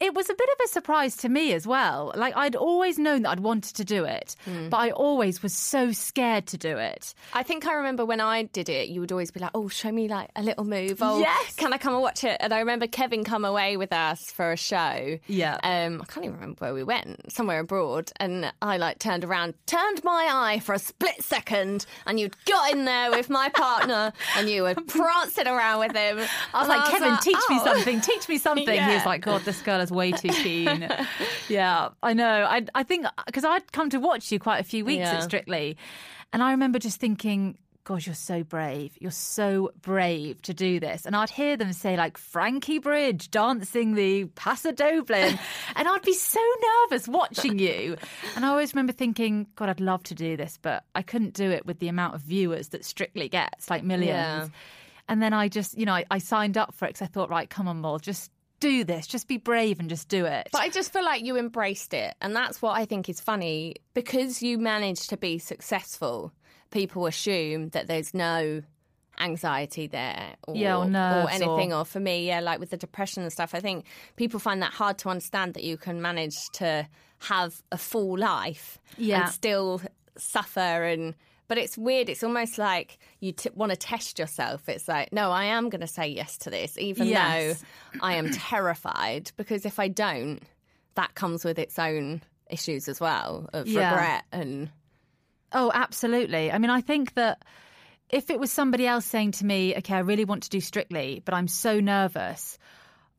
it 0.00 0.14
was 0.14 0.28
a 0.28 0.34
bit 0.34 0.48
of 0.52 0.64
a 0.64 0.68
surprise 0.68 1.16
to 1.18 1.28
me 1.28 1.52
as 1.52 1.66
well. 1.66 2.12
Like 2.16 2.36
I'd 2.36 2.56
always 2.56 2.98
known 2.98 3.22
that 3.22 3.30
I'd 3.30 3.40
wanted 3.40 3.74
to 3.76 3.84
do 3.84 4.04
it, 4.04 4.36
Hmm. 4.44 4.68
but 4.68 4.78
I 4.78 4.90
always 4.90 5.42
was 5.42 5.52
so 5.52 5.92
scared 5.92 6.46
to 6.48 6.58
do 6.58 6.76
it. 6.78 7.14
I 7.32 7.42
think 7.42 7.66
I 7.66 7.74
remember 7.74 8.04
when 8.04 8.20
I 8.20 8.44
did 8.44 8.68
it, 8.68 8.88
you 8.88 9.00
would 9.00 9.12
always 9.12 9.30
be 9.30 9.40
like, 9.40 9.50
"Oh, 9.54 9.68
show 9.68 9.90
me 9.92 10.08
like 10.08 10.30
a 10.36 10.42
little 10.42 10.64
move. 10.64 10.98
Oh, 11.00 11.20
Yes. 11.20 11.54
can 11.56 11.72
I 11.72 11.78
come 11.78 11.94
and 11.94 12.02
watch 12.02 12.24
it?" 12.24 12.36
And 12.40 12.52
I 12.52 12.58
remember 12.58 12.86
Kevin 12.86 13.24
come 13.24 13.44
away 13.44 13.76
with 13.76 13.92
us 13.92 14.30
for 14.32 14.52
a 14.52 14.56
show. 14.56 15.18
Yeah. 15.26 15.58
um, 15.62 16.00
I 16.02 16.06
can't 16.12 16.24
even 16.26 16.34
remember 16.34 16.56
where 16.60 16.74
we 16.74 16.82
went, 16.82 17.32
somewhere 17.32 17.60
abroad, 17.60 18.10
and 18.16 18.52
I 18.62 18.76
like 18.76 18.98
turned 18.98 19.24
around, 19.24 19.54
turned 19.66 20.02
my 20.04 20.28
eye 20.30 20.58
for 20.60 20.74
a 20.74 20.78
split 20.78 21.22
second, 21.22 21.86
and 22.06 22.18
you'd 22.20 22.34
got 22.44 22.72
in 22.72 22.84
there 22.84 23.10
with 23.10 23.30
my 23.30 23.48
partner, 23.48 24.12
and 24.36 24.48
you 24.50 24.62
were 24.62 24.74
prancing 24.74 25.46
around 25.46 25.80
with 25.80 25.96
him. 25.96 26.18
I 26.52 26.60
was 26.60 26.68
And 26.68 26.68
like, 26.68 26.90
Kevin, 26.90 27.16
teach 27.18 27.36
me 27.48 27.58
"Oh." 27.60 27.64
something, 27.64 28.00
teach 28.00 28.28
me 28.28 28.38
something. 28.46 28.68
He 28.68 28.94
was 28.94 29.06
like, 29.06 29.20
God, 29.22 29.42
this 29.42 29.60
girl 29.62 29.80
is 29.84 29.90
way 29.92 30.10
too 30.12 30.28
keen. 30.28 30.88
yeah, 31.48 31.90
I 32.02 32.12
know. 32.12 32.44
I, 32.44 32.66
I 32.74 32.82
think 32.82 33.06
because 33.26 33.44
I'd 33.44 33.70
come 33.72 33.90
to 33.90 33.98
watch 33.98 34.32
you 34.32 34.38
quite 34.40 34.58
a 34.58 34.64
few 34.64 34.84
weeks 34.84 35.00
Yeah. 35.00 35.14
at 35.18 35.22
Strictly, 35.22 35.76
and 36.32 36.42
I 36.42 36.50
remember 36.50 36.78
just 36.80 36.98
thinking, 36.98 37.56
God, 37.84 38.06
you're 38.06 38.14
so 38.14 38.42
brave. 38.42 38.96
You're 38.98 39.10
so 39.10 39.70
brave 39.82 40.40
to 40.42 40.54
do 40.54 40.80
this. 40.80 41.04
And 41.04 41.14
I'd 41.14 41.28
hear 41.28 41.54
them 41.58 41.74
say, 41.74 41.98
like, 41.98 42.16
Frankie 42.16 42.78
Bridge 42.78 43.30
dancing 43.30 43.94
the 43.94 44.24
Paso 44.24 44.72
Doble. 44.72 45.14
and 45.14 45.38
I'd 45.76 46.00
be 46.02 46.14
so 46.14 46.40
nervous 46.90 47.06
watching 47.06 47.58
you. 47.58 47.96
And 48.36 48.44
I 48.46 48.48
always 48.48 48.72
remember 48.72 48.94
thinking, 48.94 49.48
God, 49.54 49.68
I'd 49.68 49.80
love 49.80 50.02
to 50.04 50.14
do 50.14 50.34
this, 50.34 50.58
but 50.62 50.84
I 50.94 51.02
couldn't 51.02 51.34
do 51.34 51.50
it 51.50 51.66
with 51.66 51.78
the 51.78 51.88
amount 51.88 52.14
of 52.14 52.22
viewers 52.22 52.68
that 52.68 52.86
Strictly 52.86 53.28
gets, 53.28 53.68
like 53.68 53.84
millions. 53.84 54.08
Yeah. 54.08 54.48
And 55.06 55.20
then 55.20 55.34
I 55.34 55.48
just, 55.48 55.76
you 55.76 55.84
know, 55.84 55.92
I, 55.92 56.06
I 56.10 56.18
signed 56.18 56.56
up 56.56 56.72
for 56.74 56.86
it 56.86 56.94
because 56.94 57.02
I 57.02 57.06
thought, 57.08 57.28
right, 57.28 57.50
come 57.50 57.68
on, 57.68 57.82
Mol, 57.82 57.98
just 57.98 58.30
do 58.64 58.84
this. 58.84 59.06
Just 59.06 59.28
be 59.28 59.36
brave 59.36 59.78
and 59.80 59.88
just 59.88 60.08
do 60.08 60.24
it. 60.24 60.48
But 60.52 60.62
I 60.62 60.68
just 60.70 60.92
feel 60.92 61.04
like 61.04 61.22
you 61.24 61.36
embraced 61.36 61.92
it. 61.94 62.14
And 62.20 62.34
that's 62.34 62.62
what 62.62 62.72
I 62.80 62.84
think 62.86 63.08
is 63.08 63.20
funny. 63.20 63.76
Because 63.92 64.42
you 64.42 64.58
managed 64.58 65.10
to 65.10 65.16
be 65.16 65.38
successful, 65.38 66.32
people 66.70 67.06
assume 67.06 67.68
that 67.70 67.86
there's 67.86 68.14
no 68.14 68.62
anxiety 69.20 69.86
there 69.86 70.34
or, 70.48 70.56
Yeah, 70.56 70.76
or 70.78 70.86
nerves 70.86 71.30
anything. 71.32 71.72
or- 71.72 71.80
Or... 71.80 71.84
for 71.84 72.00
me, 72.00 72.26
yeah, 72.26 72.40
like 72.40 72.58
with 72.58 72.70
the 72.70 72.76
depression 72.76 73.22
and 73.22 73.30
stuff, 73.32 73.54
I 73.54 73.60
think 73.60 73.84
people 74.16 74.40
find 74.40 74.60
that 74.62 74.72
hard 74.72 74.98
to 74.98 75.08
understand 75.08 75.54
that 75.54 75.62
you 75.64 75.76
can 75.76 76.00
manage 76.02 76.36
to 76.54 76.88
have 77.20 77.62
a 77.70 77.78
full 77.78 78.18
life 78.18 78.78
Yeah. 78.96 79.24
and 79.24 79.32
still 79.32 79.80
suffer 80.16 80.60
and. 80.84 81.14
But 81.46 81.58
it's 81.58 81.76
weird. 81.76 82.08
It's 82.08 82.22
almost 82.22 82.56
like 82.58 82.98
you 83.20 83.32
t- 83.32 83.50
want 83.54 83.70
to 83.70 83.76
test 83.76 84.18
yourself. 84.18 84.68
It's 84.68 84.88
like, 84.88 85.12
no, 85.12 85.30
I 85.30 85.44
am 85.44 85.68
going 85.68 85.82
to 85.82 85.86
say 85.86 86.08
yes 86.08 86.38
to 86.38 86.50
this, 86.50 86.78
even 86.78 87.08
Yes. 87.08 87.60
though 87.60 87.98
I 88.00 88.14
am 88.14 88.30
terrified. 88.30 89.30
Because 89.36 89.66
if 89.66 89.78
I 89.78 89.88
don't, 89.88 90.42
that 90.94 91.14
comes 91.14 91.44
with 91.44 91.58
its 91.58 91.78
own 91.78 92.22
issues 92.48 92.88
as 92.88 92.98
well 93.00 93.48
of 93.52 93.66
Yeah. 93.66 93.90
regret 93.90 94.24
and 94.32 94.70
Oh, 95.52 95.70
absolutely. 95.72 96.50
I 96.50 96.58
mean, 96.58 96.70
I 96.70 96.80
think 96.80 97.14
that 97.14 97.42
if 98.10 98.28
it 98.30 98.40
was 98.40 98.50
somebody 98.50 98.86
else 98.86 99.04
saying 99.04 99.32
to 99.32 99.46
me, 99.46 99.76
okay, 99.76 99.94
I 99.94 100.00
really 100.00 100.24
want 100.24 100.44
to 100.44 100.50
do 100.50 100.60
Strictly, 100.60 101.22
but 101.24 101.34
I'm 101.34 101.46
so 101.48 101.78
nervous, 101.78 102.58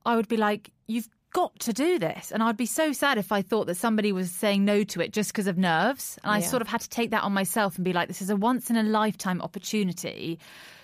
I 0.06 0.16
would 0.16 0.28
be 0.28 0.38
like, 0.38 0.72
you've 0.88 1.08
got 1.36 1.60
to 1.60 1.74
do 1.74 2.00
this. 2.00 2.32
And 2.32 2.42
I'd 2.42 2.56
be 2.56 2.66
so 2.66 2.94
sad 2.94 3.18
if 3.18 3.30
I 3.34 3.42
thought 3.42 3.68
that 3.68 3.76
somebody 3.76 4.14
was 4.14 4.32
saying 4.32 4.64
no 4.64 4.86
to 4.86 5.02
it 5.02 5.12
just 5.12 5.34
because 5.34 5.48
of 5.48 5.58
nerves. 5.58 6.18
And 6.24 6.32
I 6.32 6.38
Yeah. 6.40 6.48
sort 6.48 6.62
of 6.62 6.70
had 6.70 6.80
to 6.80 6.90
take 6.90 7.12
that 7.12 7.24
on 7.24 7.34
myself 7.34 7.76
and 7.76 7.84
be 7.84 7.92
like, 7.92 8.08
this 8.08 8.22
is 8.22 8.30
a 8.30 8.38
once 8.38 8.70
in 8.70 8.78
a 8.78 8.84
lifetime 8.84 9.42
opportunity. 9.42 10.40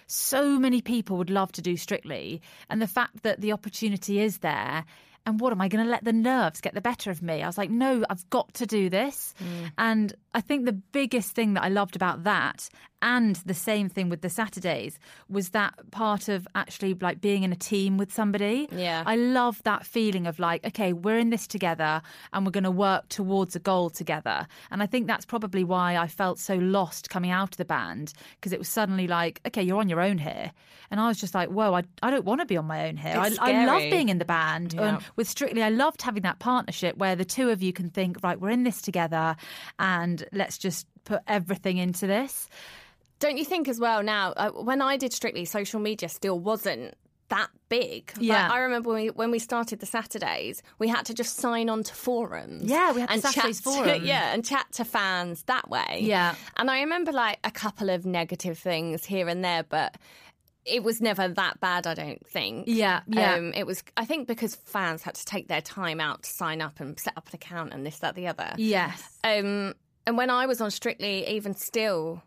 So 0.07 0.59
many 0.59 0.81
people 0.81 1.15
would 1.17 1.29
love 1.29 1.53
to 1.53 1.61
do 1.61 1.77
Strictly. 1.77 2.41
And 2.69 2.81
the 2.81 2.87
fact 2.87 3.23
that 3.23 3.39
the 3.39 3.53
opportunity 3.53 4.19
is 4.19 4.39
there. 4.39 4.83
And 5.25 5.39
what 5.39 5.53
am 5.53 5.61
I 5.61 5.67
going 5.69 5.85
to 5.85 5.89
let 5.89 6.03
the 6.03 6.11
nerves 6.11 6.59
get 6.59 6.73
the 6.73 6.81
better 6.81 7.11
of 7.11 7.21
me? 7.21 7.43
I 7.43 7.47
was 7.47 7.57
like, 7.57 7.69
no, 7.69 8.03
I've 8.09 8.27
got 8.29 8.53
to 8.55 8.65
do 8.65 8.89
this. 8.89 9.33
Mm. 9.39 9.71
And 9.77 10.13
I 10.33 10.41
think 10.41 10.65
the 10.65 10.73
biggest 10.73 11.31
thing 11.31 11.53
that 11.55 11.63
I 11.63 11.69
loved 11.69 11.95
about 11.95 12.23
that 12.23 12.69
and 13.01 13.35
the 13.37 13.53
same 13.53 13.89
thing 13.89 14.09
with 14.09 14.21
the 14.21 14.29
Saturdays 14.29 14.99
was 15.27 15.49
that 15.49 15.73
part 15.91 16.29
of 16.29 16.47
actually 16.53 16.93
like 16.93 17.19
being 17.19 17.43
in 17.43 17.51
a 17.51 17.55
team 17.55 17.97
with 17.97 18.13
somebody. 18.13 18.69
Yeah. 18.71 19.03
I 19.05 19.15
love 19.15 19.61
that 19.63 19.85
feeling 19.85 20.27
of 20.27 20.37
like, 20.37 20.65
okay, 20.67 20.93
we're 20.93 21.17
in 21.17 21.31
this 21.31 21.47
together 21.47 22.01
and 22.31 22.45
we're 22.45 22.51
going 22.51 22.63
to 22.63 22.71
work 22.71 23.09
towards 23.09 23.55
a 23.55 23.59
goal 23.59 23.89
together. 23.89 24.47
And 24.69 24.83
I 24.83 24.85
think 24.85 25.07
that's 25.07 25.25
probably 25.25 25.63
why 25.63 25.97
I 25.97 26.07
felt 26.07 26.37
so 26.37 26.55
lost 26.55 27.09
coming 27.09 27.31
out 27.31 27.53
of 27.53 27.57
the 27.57 27.65
band 27.65 28.13
because 28.35 28.53
it 28.53 28.59
was 28.59 28.69
suddenly 28.69 29.07
like, 29.07 29.41
okay, 29.47 29.63
you're 29.63 29.79
on 29.79 29.89
your 29.89 30.01
own 30.01 30.19
here. 30.19 30.51
And 30.91 30.99
I 30.99 31.07
was 31.07 31.19
just 31.19 31.33
like, 31.33 31.49
whoa, 31.49 31.73
I, 31.73 31.83
I 32.03 32.11
don't 32.11 32.25
want 32.25 32.41
to 32.41 32.45
be 32.45 32.57
on 32.57 32.65
my 32.65 32.87
own 32.87 32.97
here. 32.97 33.15
I, 33.17 33.31
I 33.39 33.65
love 33.65 33.81
being 33.81 34.09
in 34.09 34.19
the 34.19 34.25
band. 34.25 34.73
Yeah. 34.73 34.81
And 34.83 34.97
with 35.15 35.27
Strictly, 35.27 35.63
I 35.63 35.69
loved 35.69 36.01
having 36.01 36.23
that 36.23 36.39
partnership 36.39 36.97
where 36.97 37.15
the 37.15 37.25
two 37.25 37.49
of 37.49 37.63
you 37.63 37.73
can 37.73 37.89
think, 37.89 38.17
right, 38.21 38.39
we're 38.39 38.49
in 38.49 38.63
this 38.63 38.81
together 38.81 39.37
and 39.79 40.20
let's 40.31 40.57
just 40.57 40.87
put 41.03 41.21
everything 41.27 41.77
into 41.77 42.07
this. 42.07 42.47
Don't 43.19 43.37
you 43.37 43.45
think 43.45 43.67
as 43.67 43.79
well 43.79 44.01
now, 44.01 44.31
uh, 44.31 44.49
when 44.51 44.81
I 44.81 44.97
did 44.97 45.13
Strictly, 45.13 45.45
social 45.45 45.79
media 45.79 46.09
still 46.09 46.39
wasn't 46.39 46.95
that 47.29 47.49
big. 47.69 48.11
Like, 48.17 48.25
Yeah. 48.25 48.49
I 48.51 48.59
remember 48.59 48.89
when 48.89 49.03
we, 49.03 49.09
when 49.09 49.31
we 49.31 49.39
started 49.39 49.79
the 49.79 49.85
Saturdays, 49.85 50.61
we 50.79 50.87
had 50.89 51.05
to 51.05 51.13
just 51.13 51.37
sign 51.37 51.69
on 51.69 51.83
to 51.83 51.93
forums. 51.93 52.69
Yeah, 52.69 52.91
we 52.91 53.01
had 53.01 53.09
the 53.09 53.13
and 53.13 53.21
Saturdays 53.21 53.61
chat 53.61 53.73
forum. 53.73 53.87
To, 53.87 53.99
yeah, 54.05 54.33
and 54.33 54.43
chat 54.43 54.65
to 54.73 54.85
fans 54.85 55.43
that 55.43 55.69
way. 55.69 55.99
Yeah. 56.01 56.35
And 56.57 56.69
I 56.69 56.81
remember 56.81 57.11
like 57.11 57.39
a 57.43 57.51
couple 57.51 57.89
of 57.89 58.05
negative 58.05 58.57
things 58.59 59.05
here 59.05 59.29
and 59.29 59.43
there, 59.45 59.63
but 59.63 59.97
it 60.65 60.83
was 60.83 61.01
never 61.01 61.27
that 61.27 61.59
bad, 61.59 61.87
I 61.87 61.93
don't 61.93 62.25
think. 62.27 62.65
Yeah, 62.67 63.01
yeah. 63.07 63.35
Um, 63.35 63.53
it 63.55 63.65
was, 63.65 63.81
I 63.97 64.05
think, 64.05 64.27
because 64.27 64.55
fans 64.55 65.01
had 65.01 65.15
to 65.15 65.25
take 65.25 65.47
their 65.47 65.61
time 65.61 65.99
out 65.99 66.23
to 66.23 66.29
sign 66.29 66.61
up 66.61 66.79
and 66.79 66.99
set 66.99 67.13
up 67.17 67.29
an 67.29 67.35
account 67.35 67.73
and 67.73 67.85
this, 67.85 67.99
that, 67.99 68.15
the 68.15 68.27
other. 68.27 68.53
Yes. 68.57 69.01
Um, 69.23 69.73
and 70.05 70.17
when 70.17 70.29
I 70.29 70.45
was 70.45 70.61
on 70.61 70.71
Strictly, 70.71 71.27
even 71.27 71.53
still, 71.53 72.23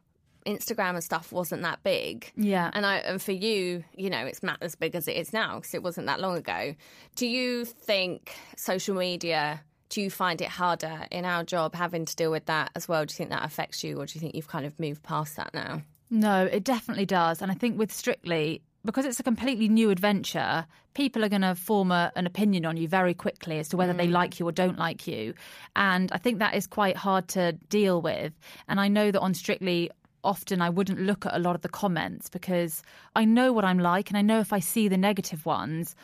Instagram 0.46 0.90
and 0.90 1.04
stuff 1.04 1.32
wasn't 1.32 1.62
that 1.62 1.82
big. 1.82 2.30
Yeah. 2.36 2.70
And 2.72 2.84
I 2.84 2.96
and 2.98 3.20
for 3.20 3.32
you, 3.32 3.84
you 3.96 4.10
know, 4.10 4.24
it's 4.26 4.42
not 4.42 4.58
as 4.60 4.74
big 4.74 4.94
as 4.94 5.08
it 5.08 5.16
is 5.16 5.32
now 5.32 5.56
because 5.56 5.74
it 5.74 5.82
wasn't 5.82 6.06
that 6.06 6.20
long 6.20 6.36
ago. 6.36 6.74
Do 7.16 7.26
you 7.26 7.64
think 7.64 8.34
social 8.56 8.94
media? 8.94 9.62
Do 9.88 10.00
you 10.00 10.10
find 10.10 10.40
it 10.40 10.48
harder 10.48 11.06
in 11.10 11.24
our 11.24 11.44
job 11.44 11.74
having 11.74 12.04
to 12.04 12.16
deal 12.16 12.30
with 12.30 12.46
that 12.46 12.70
as 12.74 12.88
well? 12.88 13.04
Do 13.04 13.12
you 13.12 13.16
think 13.16 13.30
that 13.30 13.44
affects 13.44 13.84
you, 13.84 14.00
or 14.00 14.06
do 14.06 14.12
you 14.14 14.20
think 14.20 14.34
you've 14.34 14.48
kind 14.48 14.66
of 14.66 14.78
moved 14.80 15.02
past 15.02 15.36
that 15.36 15.54
now? 15.54 15.82
No, 16.10 16.44
it 16.44 16.64
definitely 16.64 17.06
does. 17.06 17.42
And 17.42 17.50
I 17.50 17.54
think 17.54 17.78
with 17.78 17.92
Strictly, 17.92 18.62
because 18.84 19.04
it's 19.04 19.20
a 19.20 19.22
completely 19.22 19.68
new 19.68 19.90
adventure, 19.90 20.66
people 20.94 21.24
are 21.24 21.28
going 21.28 21.42
to 21.42 21.54
form 21.54 21.90
a, 21.90 22.12
an 22.16 22.26
opinion 22.26 22.66
on 22.66 22.76
you 22.76 22.86
very 22.88 23.14
quickly 23.14 23.58
as 23.58 23.68
to 23.68 23.76
whether 23.76 23.92
they 23.92 24.06
mm. 24.06 24.12
like 24.12 24.38
you 24.38 24.46
or 24.46 24.52
don't 24.52 24.78
like 24.78 25.06
you. 25.06 25.34
And 25.74 26.10
I 26.12 26.18
think 26.18 26.38
that 26.38 26.54
is 26.54 26.66
quite 26.66 26.96
hard 26.96 27.28
to 27.28 27.52
deal 27.52 28.00
with. 28.02 28.32
And 28.68 28.80
I 28.80 28.88
know 28.88 29.10
that 29.10 29.20
on 29.20 29.34
Strictly, 29.34 29.90
often 30.22 30.62
I 30.62 30.70
wouldn't 30.70 31.00
look 31.00 31.26
at 31.26 31.34
a 31.34 31.38
lot 31.38 31.54
of 31.54 31.62
the 31.62 31.68
comments 31.68 32.28
because 32.28 32.82
I 33.14 33.24
know 33.24 33.52
what 33.52 33.64
I'm 33.64 33.78
like 33.78 34.10
and 34.10 34.16
I 34.16 34.22
know 34.22 34.40
if 34.40 34.52
I 34.52 34.60
see 34.60 34.88
the 34.88 34.96
negative 34.96 35.44
ones, 35.44 35.94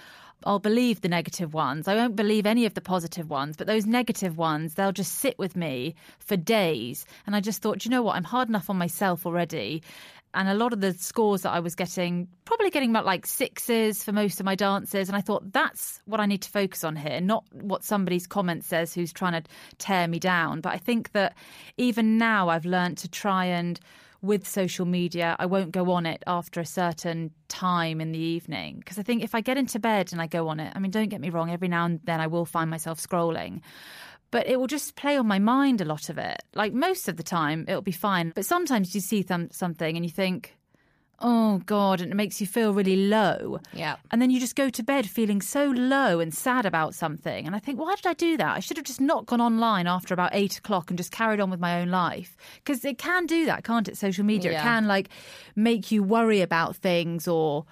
I'll 0.45 0.59
believe 0.59 1.01
the 1.01 1.09
negative 1.09 1.53
ones. 1.53 1.87
I 1.87 1.95
won't 1.95 2.17
believe 2.17 2.47
any 2.47 2.65
of 2.65 2.75
the 2.75 2.81
positive 2.81 3.29
ones, 3.29 3.57
but 3.57 3.67
those 3.67 3.87
negative 3.87 4.39
ones, 4.39 4.75
they'll 4.75 4.93
just 4.93 5.17
sit 5.17 5.39
with 5.39 5.55
me 5.55 5.95
for 6.19 6.37
days. 6.37 7.05
And 7.27 7.37
I 7.37 7.41
just 7.41 7.61
thought, 7.61 7.85
you 7.85 7.91
know 7.91 8.03
what? 8.03 8.17
I'm 8.17 8.25
hard 8.25 8.49
enough 8.49 8.71
on 8.71 8.79
myself 8.79 9.27
already. 9.27 9.83
And 10.33 10.49
a 10.49 10.55
lot 10.55 10.73
of 10.73 10.81
the 10.81 10.95
scores 10.95 11.43
that 11.43 11.51
I 11.51 11.61
was 11.61 11.75
getting, 11.75 12.29
probably 12.45 12.71
getting 12.71 12.91
about 12.91 13.05
like 13.05 13.27
sixes 13.27 14.05
for 14.05 14.13
most 14.13 14.39
of 14.39 14.47
my 14.47 14.55
dances. 14.55 15.09
And 15.09 15.17
I 15.17 15.21
thought, 15.21 15.53
that's 15.53 16.01
what 16.05 16.21
I 16.21 16.27
need 16.27 16.43
to 16.43 16.51
focus 16.51 16.85
on 16.85 16.95
here, 16.95 17.21
not 17.21 17.45
what 17.53 17.83
somebody's 17.83 18.27
comment 18.27 18.65
says 18.65 18.95
who's 18.95 19.13
trying 19.13 19.43
to 19.43 19.49
tear 19.79 20.07
me 20.07 20.19
down. 20.21 20.61
But 20.61 20.73
I 20.73 20.79
think 20.79 21.13
that 21.13 21.37
even 21.77 22.17
now 22.17 22.49
I've 22.49 22.65
learned 22.65 22.99
to 22.99 23.09
try 23.09 23.47
and 23.47 23.81
with 24.23 24.47
social 24.47 24.85
media, 24.85 25.35
I 25.39 25.47
won't 25.47 25.73
go 25.73 25.91
on 25.93 26.05
it 26.05 26.23
after 26.27 26.61
a 26.61 26.67
certain 26.67 27.31
time 27.49 28.01
in 28.01 28.13
the 28.13 28.19
evening. 28.19 28.77
Because 28.79 28.99
I 28.99 29.03
think 29.03 29.23
if 29.23 29.35
I 29.35 29.41
get 29.41 29.57
into 29.57 29.79
bed 29.79 30.13
and 30.13 30.21
I 30.21 30.27
go 30.27 30.49
on 30.49 30.61
it, 30.61 30.73
I 30.77 30.79
mean, 30.79 30.91
don't 30.91 31.09
get 31.09 31.21
me 31.21 31.31
wrong, 31.31 31.51
every 31.51 31.69
now 31.69 31.87
and 31.87 32.01
then 32.05 32.21
I 32.21 32.27
will 32.27 32.45
find 32.45 32.71
myself 32.71 33.01
scrolling. 33.01 33.63
But 34.31 34.47
it 34.47 34.59
will 34.61 34.69
just 34.69 34.95
play 34.95 35.17
on 35.17 35.27
my 35.27 35.39
mind 35.39 35.81
a 35.81 35.85
lot 35.85 36.09
of 36.09 36.17
it. 36.19 36.43
Like 36.55 36.73
most 36.73 37.09
of 37.09 37.17
the 37.17 37.23
time, 37.23 37.65
it'll 37.67 37.83
be 37.83 37.91
fine. 37.93 38.33
But 38.35 38.45
sometimes 38.45 38.95
you 38.95 39.01
see 39.01 39.25
some, 39.27 39.51
something 39.51 39.97
and 39.97 40.05
you 40.05 40.11
think, 40.11 40.57
oh 41.23 41.59
God, 41.67 42.01
and 42.01 42.11
it 42.13 42.15
makes 42.15 42.41
you 42.41 42.47
feel 42.47 42.73
really 42.73 42.97
low. 42.97 43.61
Yeah. 43.75 43.97
And 44.11 44.23
then 44.23 44.31
you 44.31 44.41
just 44.41 44.57
go 44.57 44.71
to 44.71 44.83
bed 44.83 45.07
feeling 45.09 45.43
so 45.43 45.67
low 45.67 46.21
and 46.21 46.33
sad 46.33 46.65
about 46.65 46.95
something. 46.95 47.45
And 47.47 47.55
I 47.55 47.59
think, 47.59 47.79
why 47.79 47.95
did 47.97 48.07
I 48.07 48.15
do 48.15 48.37
that? 48.39 48.57
I 48.57 48.61
should 48.61 48.77
have 48.79 48.87
just 48.87 49.01
not 49.01 49.27
gone 49.27 49.41
online 49.41 49.87
after 49.87 50.15
about 50.15 50.31
eight 50.33 50.57
o'clock 50.59 50.91
and 50.91 50.97
just 50.97 51.11
carried 51.13 51.41
on 51.41 51.51
with 51.51 51.61
my 51.61 51.81
own 51.81 51.89
life. 51.91 52.37
Because 52.65 52.85
it 52.85 52.99
can 52.99 53.27
do 53.27 53.45
that, 53.47 53.65
can't 53.65 53.89
it? 53.89 53.99
Social 53.99 54.25
media. 54.25 54.53
It 54.53 54.63
can 54.63 54.87
like 54.87 55.09
make 55.57 55.91
you 55.91 56.03
worry 56.03 56.41
about 56.41 56.77
things 56.77 57.29
or 57.29 57.67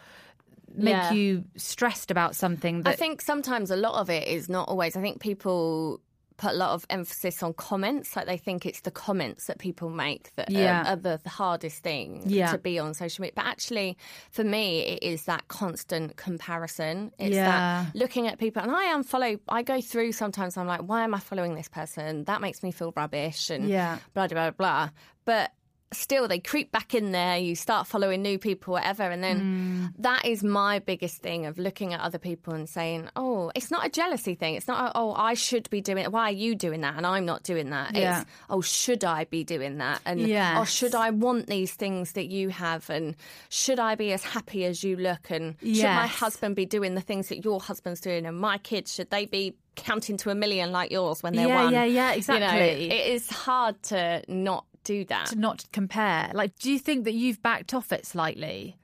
make 0.75 0.93
Yeah. 0.93 1.13
you 1.13 1.45
stressed 1.57 2.11
about 2.11 2.37
something 2.37 2.83
that 2.83 2.91
I 2.91 2.97
think 2.97 3.23
sometimes 3.23 3.71
a 3.71 3.77
lot 3.77 3.95
of 3.95 4.11
it 4.11 4.29
is 4.29 4.49
not 4.51 4.69
always. 4.69 4.97
I 4.97 5.01
think 5.01 5.21
people 5.21 6.01
put 6.39 6.53
a 6.53 6.55
lot 6.57 6.71
of 6.71 6.87
emphasis 6.89 7.43
on 7.43 7.53
comments. 7.53 8.17
Like 8.17 8.27
they 8.27 8.39
think 8.39 8.65
it's 8.65 8.81
the 8.81 8.91
comments 8.91 9.47
that 9.47 9.59
people 9.59 9.91
make 9.91 10.35
that 10.37 10.51
Yeah. 10.51 10.83
are, 10.85 10.93
are 10.93 10.97
the, 10.97 11.21
hardest 11.29 11.83
thing 11.83 12.23
Yeah. 12.25 12.51
to 12.53 12.59
be 12.59 12.79
on 12.79 12.95
social 12.95 13.23
media. 13.23 13.35
But 13.37 13.45
actually, 13.47 13.99
for 14.31 14.45
me, 14.45 14.81
it 14.81 15.03
is 15.03 15.25
that 15.25 15.49
constant 15.49 16.17
comparison. 16.17 17.13
It's 17.19 17.35
Yeah. 17.35 17.85
that 17.85 17.95
looking 17.95 18.27
at 18.29 18.39
people. 18.39 18.63
And 18.63 18.71
I 18.71 18.85
am 18.85 19.03
follow. 19.03 19.37
I 19.49 19.63
go 19.63 19.81
through 19.81 20.13
sometimes. 20.13 20.57
I'm 20.57 20.67
like, 20.67 20.81
why 20.81 21.05
am 21.05 21.13
I 21.15 21.19
following 21.21 21.55
this 21.57 21.69
person? 21.69 22.25
That 22.25 22.41
makes 22.41 22.63
me 22.63 22.71
feel 22.71 22.93
rubbish. 22.97 23.51
And 23.51 23.69
Yeah. 23.69 23.99
blah 24.15 24.29
blah 24.29 24.51
blah. 24.51 24.51
blah. 24.53 24.91
But 25.25 25.53
still 25.93 26.29
they 26.29 26.39
creep 26.39 26.71
back 26.71 26.95
in 26.95 27.13
there 27.13 27.39
you 27.39 27.55
start 27.55 27.87
following 27.87 28.21
new 28.21 28.39
people 28.39 28.73
whatever 28.73 29.05
and 29.05 29.25
then 29.25 29.39
Mm. 29.39 30.03
that 30.03 30.25
is 30.27 30.45
my 30.45 30.81
biggest 30.81 31.19
thing 31.23 31.47
of 31.47 31.57
looking 31.59 31.95
at 31.95 32.01
other 32.01 32.19
people 32.19 32.53
and 32.53 32.69
saying 32.69 33.09
oh 33.17 33.51
it's 33.55 33.71
not 33.71 33.87
a 33.87 33.89
jealousy 33.89 34.35
thing 34.35 34.55
it's 34.55 34.69
not 34.69 34.91
a, 34.91 34.99
oh 34.99 35.15
i 35.15 35.33
should 35.35 35.71
be 35.71 35.81
doing 35.81 36.05
it 36.05 36.13
why 36.13 36.25
are 36.29 36.33
you 36.33 36.55
doing 36.55 36.83
that 36.83 36.97
and 36.97 37.07
i'm 37.07 37.25
not 37.25 37.43
doing 37.43 37.71
that 37.71 37.95
Yeah. 37.97 38.21
it's 38.21 38.31
oh 38.51 38.61
should 38.61 39.03
i 39.03 39.25
be 39.25 39.45
doing 39.45 39.79
that 39.79 40.01
and 40.05 40.21
Yes. 40.21 40.59
or 40.59 40.67
should 40.67 40.95
i 40.95 41.09
want 41.11 41.47
these 41.47 41.73
things 41.73 42.13
that 42.13 42.27
you 42.31 42.51
have 42.51 42.91
and 42.91 43.15
should 43.49 43.79
i 43.81 43.95
be 43.95 44.13
as 44.13 44.23
happy 44.23 44.65
as 44.67 44.85
you 44.85 44.97
look 44.97 45.31
and 45.31 45.57
should 45.63 45.85
my 45.85 46.07
husband 46.07 46.55
be 46.55 46.67
doing 46.67 46.97
the 46.97 47.01
things 47.01 47.29
that 47.29 47.45
your 47.45 47.61
husband's 47.61 48.01
doing 48.03 48.27
and 48.27 48.39
my 48.39 48.59
kids 48.59 48.95
should 48.95 49.09
they 49.11 49.25
be 49.25 49.55
counting 49.77 50.17
to 50.17 50.29
a 50.29 50.35
million 50.35 50.73
like 50.73 50.91
yours 50.91 51.23
when 51.23 51.35
they're 51.35 51.47
Yeah, 51.47 51.65
one 51.65 51.73
yeah, 51.73 51.85
yeah, 51.85 52.09
You 52.09 52.17
know, 52.17 52.17
exactly. 52.17 52.91
it 52.91 53.07
is 53.15 53.31
hard 53.31 53.81
to 53.85 54.23
not 54.27 54.65
do 54.89 55.05
that. 55.05 55.27
to 55.27 55.37
not 55.37 55.65
compare. 55.73 56.31
Like, 56.33 56.59
do 56.59 56.73
you 56.73 56.79
think 56.79 57.05
that 57.05 57.13
you've 57.13 57.43
backed 57.43 57.75
off 57.75 57.93
it 57.93 58.07
slightly? 58.07 58.77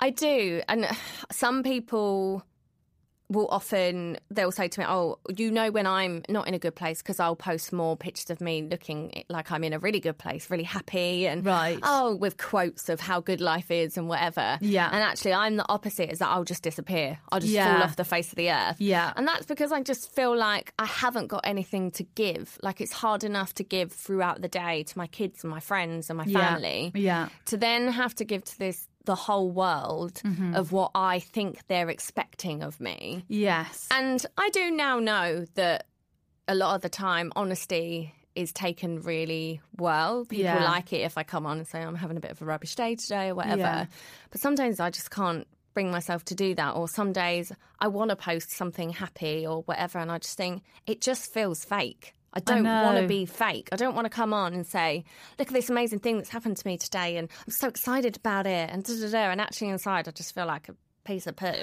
I 0.00 0.10
do. 0.10 0.62
And 0.68 0.86
some 1.30 1.62
people 1.62 2.44
will 3.28 3.48
often 3.48 4.18
they'll 4.30 4.52
say 4.52 4.68
to 4.68 4.80
me, 4.80 4.86
"Oh, 4.88 5.18
you 5.36 5.50
know 5.50 5.70
when 5.70 5.86
I'm 5.86 6.22
not 6.28 6.46
in 6.46 6.54
a 6.54 6.58
good 6.58 6.74
place 6.76 6.98
because 7.02 7.18
I'll 7.18 7.36
post 7.36 7.72
more 7.72 7.96
pictures 7.96 8.30
of 8.30 8.40
me 8.40 8.62
looking 8.62 9.24
like 9.28 9.50
I'm 9.50 9.64
in 9.64 9.72
a 9.72 9.78
really 9.78 10.00
good 10.00 10.16
place, 10.18 10.48
really 10.50 10.64
happy 10.64 11.26
and 11.26 11.44
Right. 11.44 11.78
oh, 11.82 12.14
with 12.16 12.36
quotes 12.38 12.88
of 12.88 13.00
how 13.00 13.20
good 13.20 13.40
life 13.40 13.70
is 13.70 13.96
and 13.98 14.08
whatever." 14.08 14.58
Yeah. 14.60 14.86
And 14.92 15.02
actually, 15.02 15.32
I'm 15.34 15.56
the 15.56 15.68
opposite. 15.68 16.10
Is 16.12 16.20
that 16.20 16.28
I'll 16.28 16.44
just 16.44 16.62
disappear. 16.62 17.18
I'll 17.32 17.40
just 17.40 17.52
Yeah. 17.52 17.74
fall 17.74 17.82
off 17.82 17.96
the 17.96 18.04
face 18.04 18.28
of 18.30 18.36
the 18.36 18.50
earth. 18.50 18.76
Yeah. 18.80 19.12
And 19.16 19.26
that's 19.26 19.46
because 19.46 19.72
I 19.72 19.82
just 19.82 20.14
feel 20.14 20.36
like 20.36 20.72
I 20.78 20.86
haven't 20.86 21.26
got 21.26 21.40
anything 21.44 21.90
to 21.92 22.04
give. 22.14 22.58
Like 22.62 22.80
it's 22.80 22.92
hard 22.92 23.24
enough 23.24 23.54
to 23.54 23.64
give 23.64 23.92
throughout 23.92 24.40
the 24.40 24.48
day 24.48 24.84
to 24.84 24.98
my 24.98 25.06
kids 25.08 25.42
and 25.42 25.50
my 25.50 25.60
friends 25.60 26.10
and 26.10 26.16
my 26.16 26.24
Yeah. 26.26 26.38
family 26.54 26.92
Yeah. 26.94 27.28
to 27.46 27.56
then 27.56 27.88
have 27.88 28.14
to 28.16 28.24
give 28.24 28.44
to 28.44 28.58
this 28.58 28.86
the 29.06 29.14
whole 29.14 29.50
world 29.50 30.20
Mm-hmm. 30.24 30.54
of 30.54 30.70
what 30.72 30.90
I 30.94 31.18
think 31.20 31.66
they're 31.68 31.88
expecting 31.90 32.62
of 32.62 32.78
me. 32.80 33.24
Yes. 33.28 33.88
And 33.90 34.24
I 34.36 34.50
do 34.50 34.70
now 34.70 34.98
know 34.98 35.46
that 35.54 35.86
a 36.46 36.54
lot 36.54 36.74
of 36.76 36.82
the 36.82 36.88
time 36.88 37.32
honesty 37.34 38.12
is 38.34 38.52
taken 38.52 39.00
really 39.00 39.60
well. 39.78 40.24
People 40.26 40.44
Yeah. 40.44 40.62
like 40.64 40.92
it 40.92 40.98
if 41.00 41.16
I 41.16 41.22
come 41.22 41.46
on 41.46 41.58
and 41.58 41.66
say 41.66 41.80
I'm 41.80 41.94
having 41.94 42.18
a 42.18 42.20
bit 42.20 42.30
of 42.32 42.42
a 42.42 42.44
rubbish 42.44 42.74
day 42.74 42.94
today 42.94 43.28
or 43.30 43.34
whatever. 43.34 43.60
Yeah. 43.62 43.86
But 44.30 44.40
sometimes 44.42 44.78
I 44.78 44.90
just 44.90 45.10
can't 45.10 45.46
bring 45.72 45.90
myself 45.90 46.24
to 46.26 46.34
do 46.34 46.54
that 46.54 46.74
or 46.74 46.88
some 46.88 47.12
days 47.12 47.52
I 47.78 47.88
want 47.88 48.10
to 48.10 48.16
post 48.16 48.50
something 48.50 48.90
happy 48.90 49.46
or 49.46 49.62
whatever 49.62 49.98
and 49.98 50.10
I 50.10 50.18
just 50.18 50.36
think 50.36 50.62
it 50.86 51.00
just 51.00 51.32
feels 51.32 51.64
fake. 51.64 52.14
I 52.36 52.40
don't 52.40 52.64
want 52.64 52.98
to 52.98 53.08
be 53.08 53.24
fake. 53.24 53.70
I 53.72 53.76
don't 53.76 53.94
want 53.94 54.04
to 54.04 54.10
come 54.10 54.34
on 54.34 54.52
and 54.52 54.66
say, 54.66 55.04
"Look 55.38 55.48
at 55.48 55.54
this 55.54 55.70
amazing 55.70 56.00
thing 56.00 56.16
that's 56.16 56.28
happened 56.28 56.58
to 56.58 56.66
me 56.66 56.76
today, 56.76 57.16
and 57.16 57.28
I'm 57.46 57.52
so 57.52 57.66
excited 57.66 58.16
about 58.16 58.46
it." 58.46 58.68
And 58.70 58.84
da 58.84 58.94
da 59.00 59.10
da. 59.10 59.30
And 59.30 59.40
actually, 59.40 59.70
inside, 59.70 60.06
I 60.06 60.10
just 60.10 60.34
feel 60.34 60.46
like 60.46 60.68
a 60.68 60.74
piece 61.04 61.26
of 61.26 61.36
poo. 61.36 61.46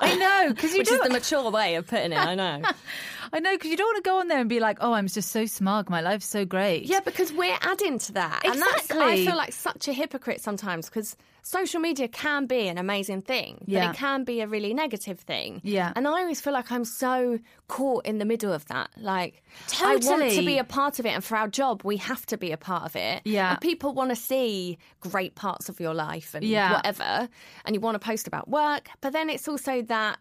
I 0.00 0.14
know 0.16 0.52
because 0.54 0.72
you 0.72 0.78
Which 0.78 0.90
is 0.90 1.00
the 1.00 1.10
mature 1.10 1.50
way 1.50 1.76
of 1.76 1.86
putting 1.86 2.12
it. 2.12 2.18
I 2.18 2.34
know. 2.34 2.62
I 3.32 3.40
know 3.40 3.52
because 3.52 3.70
you 3.70 3.76
don't 3.76 3.86
want 3.86 4.04
to 4.04 4.08
go 4.08 4.18
on 4.20 4.28
there 4.28 4.38
and 4.38 4.48
be 4.48 4.60
like, 4.60 4.78
"Oh, 4.80 4.92
I'm 4.92 5.08
just 5.08 5.30
so 5.30 5.46
smug. 5.46 5.90
My 5.90 6.00
life's 6.00 6.26
so 6.26 6.44
great." 6.44 6.84
Yeah, 6.84 7.00
because 7.00 7.32
we're 7.32 7.56
adding 7.62 7.98
to 8.00 8.12
that. 8.12 8.42
And 8.44 8.60
that's, 8.60 8.90
I 8.90 9.24
feel 9.24 9.36
like 9.36 9.52
such 9.52 9.88
a 9.88 9.92
hypocrite 9.92 10.40
sometimes 10.40 10.88
because 10.88 11.16
social 11.42 11.78
media 11.80 12.08
can 12.08 12.46
be 12.46 12.68
an 12.68 12.78
amazing 12.78 13.20
thing, 13.20 13.58
but 13.60 13.68
Yeah. 13.68 13.90
it 13.90 13.96
can 13.96 14.24
be 14.24 14.40
a 14.40 14.46
really 14.46 14.72
negative 14.72 15.20
thing. 15.20 15.60
Yeah. 15.62 15.92
And 15.94 16.08
I 16.08 16.20
always 16.22 16.40
feel 16.40 16.54
like 16.54 16.72
I'm 16.72 16.86
so 16.86 17.38
caught 17.68 18.06
in 18.06 18.16
the 18.16 18.24
middle 18.24 18.50
of 18.52 18.64
that. 18.68 18.88
Like, 18.96 19.42
I 19.82 19.96
want 19.96 20.30
to 20.32 20.42
be 20.42 20.56
a 20.56 20.64
part 20.64 20.98
of 20.98 21.04
it. 21.04 21.10
And 21.10 21.22
for 21.22 21.36
our 21.36 21.48
job, 21.48 21.82
we 21.84 21.98
have 21.98 22.24
to 22.26 22.38
be 22.38 22.50
a 22.52 22.56
part 22.56 22.84
of 22.84 22.96
it. 22.96 23.20
Yeah. 23.26 23.50
And 23.52 23.60
people 23.60 23.92
want 23.92 24.08
to 24.08 24.16
see 24.16 24.78
great 25.00 25.34
parts 25.34 25.68
of 25.68 25.80
your 25.80 25.92
life 25.92 26.34
and 26.34 26.44
Yeah. 26.44 26.72
whatever. 26.76 27.28
And 27.66 27.74
you 27.74 27.80
want 27.80 27.96
to 27.96 27.98
post 27.98 28.26
about 28.26 28.48
work. 28.48 28.88
But 29.02 29.12
then 29.12 29.28
it's 29.28 29.46
also 29.54 29.82
that 29.82 30.18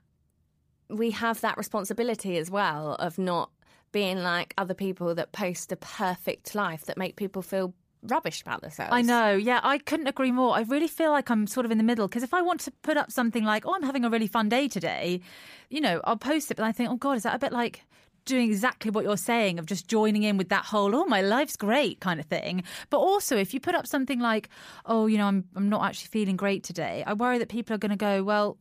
we 0.90 1.10
have 1.10 1.42
that 1.42 1.58
responsibility 1.58 2.38
as 2.38 2.52
well 2.52 2.94
of 2.96 3.18
not 3.18 3.50
being 3.92 4.20
like 4.20 4.54
other 4.60 4.76
people 4.76 5.16
that 5.16 5.32
post 5.32 5.72
a 5.72 5.76
perfect 5.76 6.54
life 6.54 6.86
that 6.86 6.98
make 6.98 7.16
people 7.16 7.42
feel 7.42 7.74
rubbish 8.04 8.42
about 8.42 8.62
themselves. 8.62 8.94
I 8.94 9.02
know. 9.02 9.32
Yeah, 9.32 9.60
I 9.64 9.80
couldn't 9.80 10.06
agree 10.06 10.32
more. 10.32 10.56
I 10.56 10.62
really 10.62 10.88
feel 10.88 11.10
like 11.10 11.32
I'm 11.32 11.48
sort 11.48 11.66
of 11.66 11.72
in 11.72 11.80
the 11.80 11.84
middle 11.84 12.08
because 12.08 12.22
if 12.22 12.34
I 12.34 12.44
want 12.44 12.60
to 12.62 12.72
put 12.84 12.96
up 12.96 13.12
something 13.12 13.44
like, 13.44 13.66
"Oh, 13.66 13.74
I'm 13.74 13.82
having 13.82 14.06
a 14.06 14.10
really 14.10 14.28
fun 14.28 14.50
day 14.50 14.68
today," 14.68 15.22
you 15.70 15.82
know, 15.82 16.00
I'll 16.04 16.18
post 16.18 16.52
it, 16.52 16.58
but 16.58 16.66
I 16.66 16.72
think, 16.72 16.92
"Oh 16.92 16.98
God, 16.98 17.18
is 17.18 17.24
that 17.24 17.36
a 17.36 17.40
bit 17.40 17.54
like?" 17.54 17.86
Doing 18.26 18.50
exactly 18.50 18.90
what 18.90 19.04
you're 19.04 19.18
saying 19.18 19.60
of 19.60 19.66
just 19.66 19.86
joining 19.90 20.24
in 20.24 20.38
with 20.38 20.48
that 20.48 20.66
whole 20.72 20.96
"oh 20.96 21.06
my 21.06 21.22
life's 21.22 21.58
great" 21.58 22.00
kind 22.00 22.20
of 22.22 22.26
thing, 22.26 22.64
but 22.90 23.00
also 23.00 23.36
if 23.36 23.54
you 23.54 23.60
put 23.60 23.76
up 23.76 23.86
something 23.86 24.20
like 24.20 24.48
"oh 24.86 25.08
you 25.08 25.18
know 25.18 25.28
I'm 25.28 25.44
I'm 25.58 25.68
not 25.68 25.84
actually 25.84 26.08
feeling 26.08 26.38
great 26.38 26.64
today," 26.64 27.04
I 27.06 27.14
worry 27.14 27.38
that 27.40 27.50
people 27.50 27.74
are 27.76 27.84
going 27.86 27.98
to 28.00 28.06
go, 28.10 28.24
"well, 28.24 28.58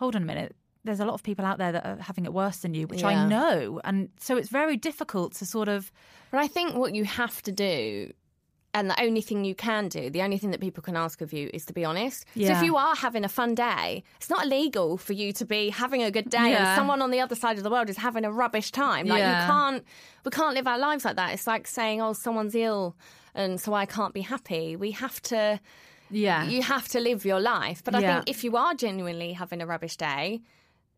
hold 0.00 0.16
on 0.16 0.22
a 0.22 0.26
minute, 0.26 0.56
there's 0.84 0.98
a 1.00 1.04
lot 1.04 1.14
of 1.14 1.22
people 1.22 1.44
out 1.44 1.58
there 1.58 1.72
that 1.72 1.84
are 1.86 1.96
having 2.10 2.24
it 2.24 2.32
worse 2.32 2.58
than 2.58 2.72
you," 2.74 2.86
which 2.88 3.04
I 3.04 3.14
know, 3.28 3.80
and 3.84 4.08
so 4.18 4.36
it's 4.38 4.48
very 4.48 4.76
difficult 4.76 5.34
to 5.36 5.46
sort 5.46 5.68
of 5.68 5.92
But 6.32 6.40
I 6.40 6.48
think 6.48 6.74
what 6.74 6.94
you 6.94 7.04
have 7.04 7.42
to 7.42 7.52
do, 7.52 8.12
and 8.72 8.88
the 8.88 8.98
only 9.02 9.20
thing 9.20 9.44
you 9.44 9.54
can 9.56 9.88
do, 9.88 10.10
the 10.10 10.22
only 10.22 10.38
thing 10.38 10.52
that 10.52 10.60
people 10.60 10.80
can 10.88 10.96
ask 10.96 11.20
of 11.20 11.32
you 11.32 11.50
is 11.52 11.66
to 11.66 11.72
be 11.72 11.84
honest. 11.84 12.24
So 12.36 12.52
if 12.58 12.62
you 12.62 12.76
are 12.76 12.94
having 12.94 13.24
a 13.24 13.28
fun 13.28 13.54
day, 13.54 14.04
it's 14.16 14.30
not 14.30 14.44
illegal 14.46 14.96
for 14.96 15.12
you 15.12 15.32
to 15.40 15.44
be 15.44 15.70
having 15.70 16.02
a 16.04 16.10
good 16.16 16.30
day 16.30 16.50
Yeah. 16.52 16.58
and 16.68 16.76
someone 16.78 17.02
on 17.02 17.10
the 17.10 17.20
other 17.20 17.34
side 17.34 17.56
of 17.58 17.64
the 17.64 17.70
world 17.70 17.90
is 17.90 17.96
having 17.96 18.24
a 18.24 18.32
rubbish 18.42 18.70
time. 18.70 19.06
Like 19.08 19.18
Yeah. 19.18 19.40
you 19.42 19.46
can't, 19.52 19.84
we 20.24 20.30
can't 20.30 20.54
live 20.54 20.68
our 20.68 20.78
lives 20.78 21.04
like 21.04 21.16
that. 21.16 21.34
It's 21.34 21.48
like 21.48 21.66
saying, 21.66 22.00
oh, 22.00 22.12
someone's 22.12 22.54
ill 22.54 22.96
and 23.34 23.60
so 23.60 23.74
I 23.74 23.86
can't 23.86 24.14
be 24.14 24.22
happy. 24.22 24.76
We 24.76 24.92
have 24.92 25.20
to. 25.32 25.60
Yeah 26.10 26.44
you 26.44 26.62
have 26.62 26.88
to 26.88 27.00
live 27.00 27.24
your 27.24 27.40
life. 27.40 27.82
But 27.84 27.94
I 27.94 28.00
Yeah. 28.00 28.14
think 28.16 28.30
if 28.30 28.44
you 28.44 28.56
are 28.56 28.74
genuinely 28.74 29.32
having 29.32 29.60
a 29.62 29.66
rubbish 29.66 29.96
day, 29.96 30.42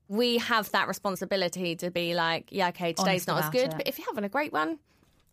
we 0.09 0.39
have 0.39 0.71
that 0.73 0.89
responsibility 0.89 1.77
to 1.77 1.91
be 1.91 2.15
like, 2.15 2.49
yeah, 2.51 2.69
okay, 2.69 2.93
today's 2.93 3.27
Honest 3.27 3.29
not 3.29 3.45
as 3.45 3.51
good, 3.51 3.71
it. 3.73 3.77
but 3.77 3.89
if 3.89 3.99
you're 3.99 4.09
having 4.09 4.25
a 4.25 4.29
great 4.29 4.53
one, 4.53 4.79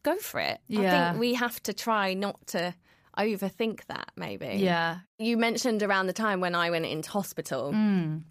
go 0.03 0.15
for 0.17 0.39
it. 0.39 0.59
yeah. 0.67 0.79
I 0.79 1.09
think 1.11 1.19
we 1.19 1.33
have 1.33 1.61
to 1.63 1.73
try 1.73 2.13
not 2.13 2.45
to 2.47 2.73
overthink 3.17 3.85
that, 3.87 4.11
maybe. 4.15 4.45
yeah 4.59 4.99
You 5.17 5.35
mentioned 5.37 5.83
around 5.83 6.07
the 6.07 6.13
time 6.13 6.39
when 6.39 6.55
I 6.55 6.69
went 6.69 6.85
into 6.85 7.09
hospital. 7.09 7.71
Mm. 7.73 8.23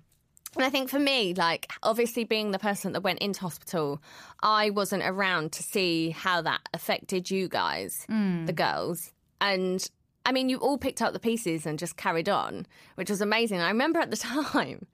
And 0.56 0.64
I 0.64 0.70
think 0.70 0.88
for 0.88 0.98
me, 0.98 1.34
like, 1.34 1.70
obviously 1.82 2.24
being 2.24 2.52
the 2.52 2.58
person 2.58 2.92
that 2.94 3.02
went 3.02 3.18
into 3.18 3.40
hospital, 3.40 4.00
I 4.42 4.70
wasn't 4.70 5.02
around 5.02 5.52
to 5.52 5.62
see 5.62 6.10
how 6.10 6.40
that 6.42 6.60
affected 6.72 7.30
you 7.30 7.48
guys, 7.48 8.06
Mm. 8.08 8.46
the 8.46 8.54
girls. 8.54 9.12
And 9.42 9.86
I 10.24 10.32
mean, 10.32 10.48
you 10.48 10.58
all 10.58 10.78
picked 10.78 11.00
up 11.00 11.12
the 11.12 11.18
pieces 11.18 11.64
and 11.64 11.78
just 11.78 11.96
carried 11.96 12.28
on, 12.28 12.66
which 12.96 13.10
was 13.10 13.20
amazing. 13.20 13.60
I 13.60 13.68
remember 13.68 13.98
at 13.98 14.10
the 14.10 14.16
time, 14.44 14.86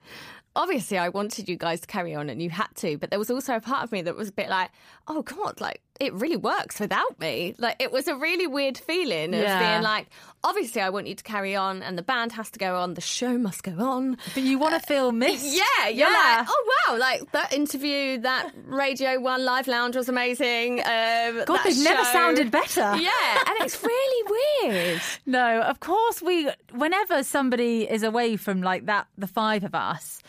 obviously, 0.55 0.97
I 0.97 1.09
wanted 1.09 1.49
you 1.49 1.57
guys 1.57 1.81
to 1.81 1.87
carry 1.87 2.15
on 2.15 2.29
and 2.29 2.41
you 2.41 2.49
had 2.49 2.69
to, 2.75 2.97
but 2.97 3.09
there 3.09 3.19
was 3.19 3.29
also 3.29 3.55
a 3.55 3.61
part 3.61 3.83
of 3.83 3.91
me 3.91 4.01
that 4.03 4.15
was 4.15 4.29
a 4.29 4.33
bit 4.33 4.49
like, 4.49 4.71
oh 5.07 5.21
God, 5.21 5.59
like, 5.59 5.81
it 5.99 6.13
really 6.13 6.35
works 6.35 6.79
without 6.79 7.19
me. 7.19 7.55
Like, 7.57 7.77
it 7.79 7.91
was 7.91 8.07
a 8.09 8.15
really 8.15 8.47
weird 8.47 8.77
feeling 8.77 9.33
of 9.33 9.39
Yeah. 9.41 9.59
being 9.73 9.81
like, 9.83 10.07
obviously, 10.43 10.81
I 10.81 10.89
want 10.89 11.07
you 11.07 11.15
to 11.15 11.23
carry 11.23 11.55
on 11.55 11.81
and 11.81 11.97
the 11.97 12.01
band 12.01 12.33
has 12.33 12.49
to 12.51 12.59
go 12.59 12.75
on, 12.75 12.95
the 12.95 13.01
show 13.01 13.37
must 13.37 13.63
go 13.63 13.71
on. 13.79 14.17
but 14.33 14.43
you 14.43 14.59
want 14.59 14.73
to 14.73 14.85
feel 14.85 15.11
missed 15.13 15.45
Yeah, 15.55 15.87
you're 15.87 16.09
Yeah. 16.09 16.35
like, 16.39 16.47
oh 16.49 16.71
wow, 16.89 16.97
like 16.97 17.31
that 17.31 17.53
interview, 17.53 18.17
that 18.19 18.51
Radio 18.65 19.19
One 19.21 19.45
Live 19.45 19.67
Lounge 19.67 19.95
was 19.95 20.09
amazing. 20.09 20.79
Um, 20.81 21.43
God, 21.45 21.61
they've 21.63 21.83
never 21.83 22.03
sounded 22.05 22.51
better. 22.51 22.95
Yeah, 22.97 23.43
and 23.47 23.55
it's 23.61 23.81
really 23.81 24.37
weird. 24.63 25.01
No, 25.25 25.61
of 25.61 25.79
course 25.79 26.21
we. 26.21 26.49
Whenever 26.73 27.23
somebody 27.23 27.89
is 27.89 28.03
away 28.03 28.35
from 28.37 28.61
like 28.61 28.85
that, 28.87 29.07
the 29.17 29.27
five 29.27 29.63
of 29.63 29.73
us, 29.73 30.21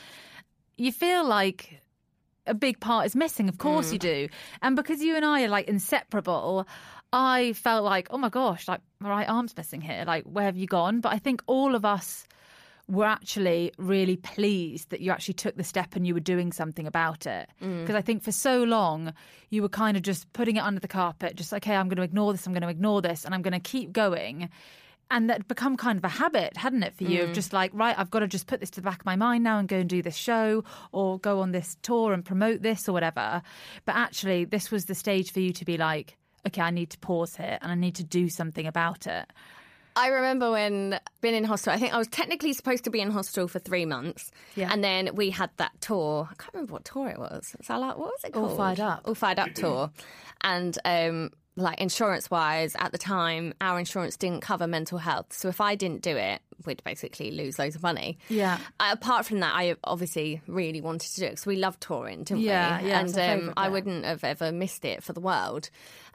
you 0.77 0.93
feel 0.93 1.25
like 1.25 1.81
a 2.47 2.55
big 2.55 2.81
part 2.81 3.07
is 3.07 3.17
missing. 3.17 3.49
Of 3.49 3.59
course 3.59 3.93
you 3.93 3.99
mm. 3.99 4.03
do, 4.03 4.29
and 4.63 4.77
because 4.77 5.03
you 5.03 5.17
and 5.17 5.25
I 5.25 5.45
are 5.45 5.49
like 5.49 5.69
inseparable. 5.69 6.67
I 7.13 7.53
felt 7.53 7.85
like, 7.85 8.09
oh 8.11 8.19
my 8.19 8.29
gosh, 8.29 8.67
like 8.67 8.81
my 8.99 9.09
right 9.09 9.29
arm's 9.29 9.57
missing 9.57 9.81
here. 9.81 10.03
Like, 10.07 10.25
where 10.25 10.45
have 10.45 10.57
you 10.57 10.67
gone? 10.67 11.01
But 11.01 11.13
I 11.13 11.19
think 11.19 11.41
all 11.47 11.77
of 11.77 11.85
us 11.85 12.27
were 12.89 13.05
actually 13.05 13.73
really 13.79 14.17
pleased 14.17 14.91
that 14.91 15.01
you 15.01 15.11
actually 15.11 15.35
took 15.35 15.57
the 15.57 15.65
step 15.65 15.97
and 15.97 16.07
you 16.07 16.15
were 16.15 16.21
doing 16.21 16.53
something 16.53 16.87
about 16.87 17.27
it. 17.27 17.49
Mm. 17.63 17.81
Because 17.81 17.95
I 17.95 18.01
think 18.03 18.23
for 18.23 18.33
so 18.33 18.65
long, 18.65 19.13
you 19.51 19.63
were 19.63 19.69
kind 19.69 19.97
of 19.97 20.03
just 20.03 20.33
putting 20.33 20.57
it 20.57 20.61
under 20.61 20.81
the 20.81 20.89
carpet, 20.89 21.37
just, 21.37 21.53
like, 21.53 21.65
okay, 21.65 21.77
I'm 21.77 21.89
going 21.89 21.97
to 21.97 22.03
ignore 22.03 22.33
this, 22.33 22.47
I'm 22.47 22.53
going 22.53 22.63
to 22.63 22.69
ignore 22.69 23.01
this, 23.01 23.25
and 23.25 23.35
I'm 23.35 23.43
going 23.43 23.55
to 23.55 23.61
keep 23.61 23.93
going. 23.93 24.51
And 25.11 25.31
that 25.31 25.47
become 25.47 25.77
kind 25.77 25.99
of 25.99 26.05
a 26.05 26.09
habit, 26.09 26.57
hadn't 26.57 26.83
it, 26.83 26.95
for 26.97 27.05
you? 27.05 27.23
Of 27.23 27.33
just 27.33 27.53
like, 27.53 27.71
right, 27.75 27.97
I've 27.97 28.11
got 28.11 28.21
to 28.21 28.27
just 28.27 28.49
put 28.49 28.59
this 28.59 28.71
to 28.71 28.81
the 28.81 28.85
back 28.85 29.01
of 29.01 29.07
my 29.07 29.15
mind 29.15 29.45
now 29.45 29.59
and 29.61 29.69
go 29.69 29.77
and 29.77 29.89
do 29.89 30.03
this 30.03 30.17
show 30.17 30.65
or 30.91 31.21
go 31.21 31.41
on 31.41 31.53
this 31.53 31.77
tour 31.83 32.13
and 32.13 32.25
promote 32.25 32.61
this 32.63 32.89
or 32.89 32.93
whatever. 32.93 33.41
But 33.85 33.95
actually, 33.95 34.47
this 34.47 34.73
was 34.73 34.87
the 34.87 34.97
stage 34.97 35.31
for 35.31 35.39
you 35.39 35.53
to 35.53 35.65
be 35.65 35.77
like, 35.77 36.17
okay, 36.45 36.61
I 36.61 36.71
need 36.71 36.91
to 36.91 36.99
pause 36.99 37.37
here 37.37 37.57
and 37.63 37.71
I 37.71 37.77
need 37.77 37.95
to 37.97 38.05
do 38.05 38.29
something 38.29 38.67
about 38.67 39.07
it. 39.07 39.27
I 39.95 40.09
remember 40.09 40.51
when 40.51 40.99
being 41.23 41.35
in 41.37 41.45
hospital. 41.45 41.75
I 41.75 41.81
think 41.81 41.95
I 41.95 41.99
was 41.99 42.09
technically 42.09 42.53
supposed 42.53 42.85
to 42.85 42.91
be 42.91 43.01
in 43.01 43.11
hospital 43.11 43.49
for 43.49 43.59
three 43.61 43.87
months, 43.87 44.31
Yeah. 44.55 44.69
and 44.71 44.85
then 44.85 45.15
we 45.15 45.31
had 45.31 45.49
that 45.57 45.73
tour. 45.81 46.29
I 46.31 46.35
can't 46.35 46.53
remember 46.53 46.75
what 46.75 46.85
tour 46.85 47.09
it 47.09 47.19
was. 47.19 47.57
That 47.67 47.77
like 47.81 47.97
what 47.97 48.09
was 48.09 48.25
it 48.25 48.35
All 48.37 48.47
called? 48.49 48.57
Fired 48.59 48.81
Up. 48.81 49.03
All 49.07 49.15
fired 49.15 49.39
up 49.39 49.55
tour, 49.55 49.91
and 50.43 50.77
um, 50.85 51.31
like 51.57 51.81
insurance 51.81 52.31
wise, 52.31 52.77
at 52.79 52.93
the 52.93 52.99
time, 52.99 53.55
our 53.61 53.79
insurance 53.79 54.17
didn't 54.17 54.43
cover 54.43 54.67
mental 54.67 54.99
health. 54.99 55.33
So 55.33 55.49
if 55.49 55.61
I 55.61 55.75
didn't 55.75 56.03
do 56.03 56.15
it, 56.17 56.41
we'd 56.67 56.83
basically 56.85 57.31
lose 57.31 57.59
loads 57.59 57.75
of 57.77 57.83
money. 57.83 58.19
Yeah. 58.29 58.59
Uh, 58.79 58.91
apart 58.93 59.25
from 59.25 59.41
that, 59.41 59.55
I 59.55 59.75
obviously 59.85 60.43
really 60.47 60.81
wanted 60.83 61.09
to 61.15 61.21
do 61.21 61.27
it 61.27 61.31
because 61.31 61.47
we 61.47 61.57
loved 61.57 61.81
touring, 61.81 62.25
didn't 62.25 62.43
Yeah, 62.43 62.83
we? 62.83 62.89
yeah, 62.89 63.01
and 63.01 63.19
um, 63.49 63.55
I 63.57 63.69
wouldn't 63.71 64.05
have 64.05 64.23
ever 64.23 64.53
missed 64.53 64.85
it 64.85 65.03
for 65.03 65.13
the 65.15 65.21
world. 65.21 65.71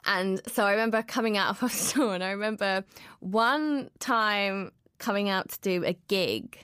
And 0.06 0.42
so 0.48 0.64
I 0.66 0.72
remember 0.72 1.02
coming 1.02 1.38
out 1.38 1.50
of 1.52 1.60
hospital, 1.60 2.12
and 2.12 2.24
I 2.24 2.32
remember 2.32 2.84
one 3.20 3.90
time 4.00 4.72
coming 5.00 5.30
out 5.30 5.50
to 5.50 5.60
do 5.62 5.84
a 5.86 5.94
gig. 6.08 6.58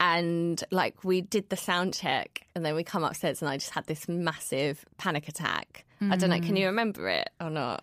And 0.00 0.62
like 0.70 1.04
we 1.04 1.20
did 1.20 1.48
the 1.50 1.56
sound 1.56 1.94
check, 1.94 2.46
and 2.54 2.64
then 2.64 2.74
we 2.74 2.82
come 2.84 3.04
upstairs, 3.04 3.40
and 3.42 3.48
I 3.48 3.56
just 3.56 3.70
had 3.70 3.86
this 3.86 4.08
massive 4.08 4.84
panic 4.98 5.28
attack. 5.28 5.84
I 6.00 6.16
don't 6.16 6.28
know. 6.28 6.40
Can 6.40 6.56
you 6.56 6.66
remember 6.66 7.08
it 7.08 7.30
or 7.40 7.48
not? 7.48 7.82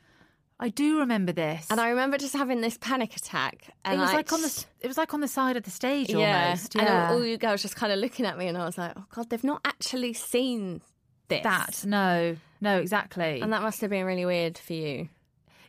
I 0.64 0.70
do 0.70 1.00
remember 1.00 1.32
this. 1.32 1.66
And 1.72 1.82
I 1.82 1.90
remember 1.90 2.18
just 2.20 2.36
having 2.36 2.62
this 2.62 2.78
panic 2.78 3.16
attack. 3.18 3.74
And 3.84 3.96
it 4.00 4.04
was 4.04 4.14
like 4.14 4.32
on 4.32 4.42
the 4.44 4.66
it 4.82 4.88
was 4.88 4.98
like 4.98 5.14
on 5.14 5.20
the 5.20 5.28
side 5.28 5.58
of 5.58 5.64
the 5.64 5.72
stage 5.72 6.10
yeah. 6.12 6.44
almost. 6.46 6.76
And 6.76 6.84
Yeah. 6.86 7.10
all, 7.10 7.16
all 7.16 7.26
you 7.26 7.38
girls 7.38 7.62
just 7.64 7.76
kind 7.76 7.92
of 7.92 7.98
looking 8.00 8.26
at 8.28 8.38
me, 8.38 8.48
and 8.48 8.58
I 8.58 8.66
was 8.66 8.78
like, 8.78 8.94
oh 8.96 9.06
god, 9.14 9.30
they've 9.32 9.44
not 9.44 9.62
actually 9.66 10.14
seen 10.14 10.82
this. 11.30 11.42
that. 11.44 11.84
No. 11.86 12.38
No, 12.62 12.78
exactly. 12.78 13.42
And 13.42 13.52
that 13.54 13.64
must 13.64 13.82
have 13.82 13.90
been 13.90 14.06
really 14.06 14.26
weird 14.26 14.58
for 14.60 14.74
you. 14.74 15.10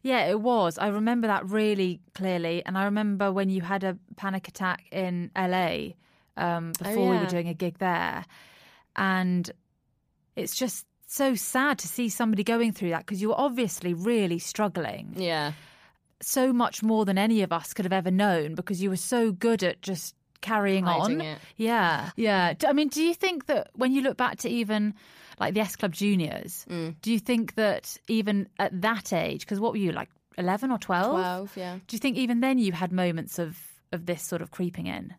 Yeah, 0.02 0.26
it 0.26 0.40
was. 0.40 0.76
I 0.78 0.88
remember 0.88 1.28
that 1.28 1.46
really 1.48 2.00
clearly. 2.14 2.62
And 2.66 2.76
I 2.76 2.84
remember 2.84 3.32
when 3.32 3.48
you 3.48 3.62
had 3.62 3.84
a 3.84 3.96
panic 4.16 4.46
attack 4.48 4.84
in 4.92 5.30
LA 5.34 5.92
um, 6.36 6.72
before 6.78 6.96
we 6.96 7.02
Oh, 7.02 7.12
yeah. 7.14 7.20
were 7.20 7.26
doing 7.26 7.48
a 7.48 7.54
gig 7.54 7.78
there. 7.78 8.26
And 8.96 9.50
it's 10.36 10.54
just 10.56 10.84
so 11.12 11.34
sad 11.34 11.78
to 11.78 11.88
see 11.88 12.08
somebody 12.08 12.42
going 12.44 12.72
through 12.72 12.90
that 12.90 13.00
because 13.06 13.20
you 13.20 13.28
were 13.28 13.40
obviously 13.40 13.92
really 13.94 14.38
struggling. 14.38 15.14
Yeah. 15.16 15.52
So 16.22 16.52
much 16.52 16.82
more 16.82 17.04
than 17.04 17.18
any 17.18 17.42
of 17.42 17.52
us 17.52 17.74
could 17.74 17.84
have 17.84 17.92
ever 17.92 18.10
known 18.10 18.54
because 18.54 18.82
you 18.82 18.90
were 18.90 18.96
so 18.96 19.32
good 19.32 19.62
at 19.62 19.82
just 19.82 20.14
carrying 20.40 20.84
Hiding 20.84 21.20
on. 21.20 21.26
it. 21.26 21.38
Yeah. 21.56 22.10
Yeah. 22.16 22.54
I 22.66 22.72
mean, 22.72 22.88
do 22.88 23.02
you 23.02 23.14
think 23.14 23.46
that 23.46 23.70
when 23.74 23.92
you 23.92 24.02
look 24.02 24.16
back 24.16 24.38
to 24.38 24.48
even 24.48 24.94
like 25.38 25.54
the 25.54 25.60
S 25.60 25.76
Club 25.76 25.92
Juniors, 25.92 26.64
Mm. 26.68 26.96
do 27.02 27.12
you 27.12 27.18
think 27.18 27.54
that 27.56 27.96
even 28.08 28.48
at 28.58 28.80
that 28.82 29.12
age, 29.12 29.40
because 29.40 29.60
what 29.60 29.72
were 29.72 29.78
you 29.78 29.92
like, 29.92 30.08
11 30.38 30.70
or 30.70 30.78
12? 30.78 31.10
12, 31.10 31.56
yeah. 31.56 31.74
Do 31.86 31.94
you 31.94 31.98
think 31.98 32.16
even 32.16 32.40
then 32.40 32.58
you 32.58 32.72
had 32.72 32.90
moments 32.92 33.38
of, 33.38 33.58
of 33.92 34.06
this 34.06 34.22
sort 34.22 34.40
of 34.42 34.50
creeping 34.50 34.86
in? 34.86 35.14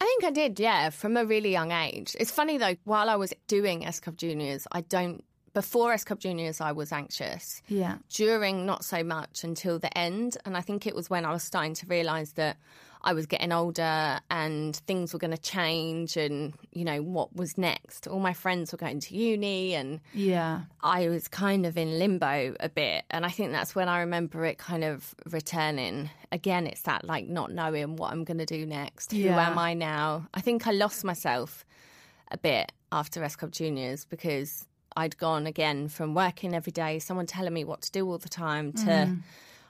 I 0.00 0.04
think 0.04 0.24
I 0.24 0.30
did, 0.30 0.60
yeah, 0.60 0.90
from 0.90 1.16
a 1.16 1.24
really 1.24 1.50
young 1.50 1.72
age. 1.72 2.16
It's 2.20 2.30
funny 2.30 2.58
though, 2.58 2.76
while 2.84 3.08
I 3.08 3.16
was 3.16 3.32
doing 3.48 3.84
S 3.84 4.00
Club 4.00 4.16
Juniors, 4.16 4.66
I 4.70 4.82
don't, 4.82 5.24
before 5.54 5.92
S 5.92 6.04
Club 6.04 6.20
Juniors, 6.20 6.60
I 6.60 6.72
was 6.72 6.92
anxious. 6.92 7.62
Yeah. 7.68 7.96
During, 8.10 8.66
not 8.66 8.84
so 8.84 9.02
much 9.02 9.42
until 9.42 9.78
the 9.78 9.96
end. 9.96 10.36
And 10.44 10.56
I 10.56 10.60
think 10.60 10.86
it 10.86 10.94
was 10.94 11.08
when 11.08 11.24
I 11.24 11.32
was 11.32 11.42
starting 11.42 11.74
to 11.74 11.86
realise 11.86 12.32
that 12.32 12.58
I 13.02 13.12
was 13.12 13.26
getting 13.26 13.52
older 13.52 14.20
and 14.30 14.74
things 14.74 15.12
were 15.12 15.18
going 15.18 15.32
to 15.32 15.40
change 15.40 16.16
and, 16.16 16.54
you 16.72 16.84
know, 16.84 17.02
what 17.02 17.34
was 17.36 17.56
next. 17.56 18.06
All 18.06 18.18
my 18.18 18.32
friends 18.32 18.72
were 18.72 18.78
going 18.78 19.00
to 19.00 19.16
uni 19.16 19.74
and 19.74 20.00
Yeah. 20.12 20.62
I 20.82 21.08
was 21.08 21.28
kind 21.28 21.66
of 21.66 21.76
in 21.76 21.98
limbo 21.98 22.56
a 22.58 22.68
bit. 22.68 23.04
And 23.10 23.24
I 23.24 23.30
think 23.30 23.52
that's 23.52 23.74
when 23.74 23.88
I 23.88 24.00
remember 24.00 24.44
it 24.44 24.58
kind 24.58 24.84
of 24.84 25.14
returning. 25.30 26.10
Again, 26.32 26.66
it's 26.66 26.82
that 26.82 27.04
like 27.04 27.26
not 27.28 27.52
knowing 27.52 27.96
what 27.96 28.12
I'm 28.12 28.24
going 28.24 28.38
to 28.38 28.46
do 28.46 28.66
next. 28.66 29.12
Who 29.12 29.28
am 29.28 29.58
I 29.58 29.74
now? 29.74 30.26
I 30.34 30.40
think 30.40 30.66
I 30.66 30.72
lost 30.72 31.04
myself 31.04 31.64
a 32.30 32.38
bit 32.38 32.72
after 32.90 33.22
S 33.22 33.36
Club 33.36 33.52
Juniors 33.52 34.04
because 34.04 34.66
I'd 34.96 35.16
gone 35.18 35.46
again 35.46 35.88
from 35.88 36.14
working 36.14 36.54
every 36.54 36.72
day, 36.72 36.98
someone 36.98 37.26
telling 37.26 37.52
me 37.52 37.62
what 37.64 37.82
to 37.82 37.92
do 37.92 38.08
all 38.10 38.18
the 38.18 38.28
time, 38.28 38.72
to. 38.72 38.84
Mm-hmm. 38.84 39.14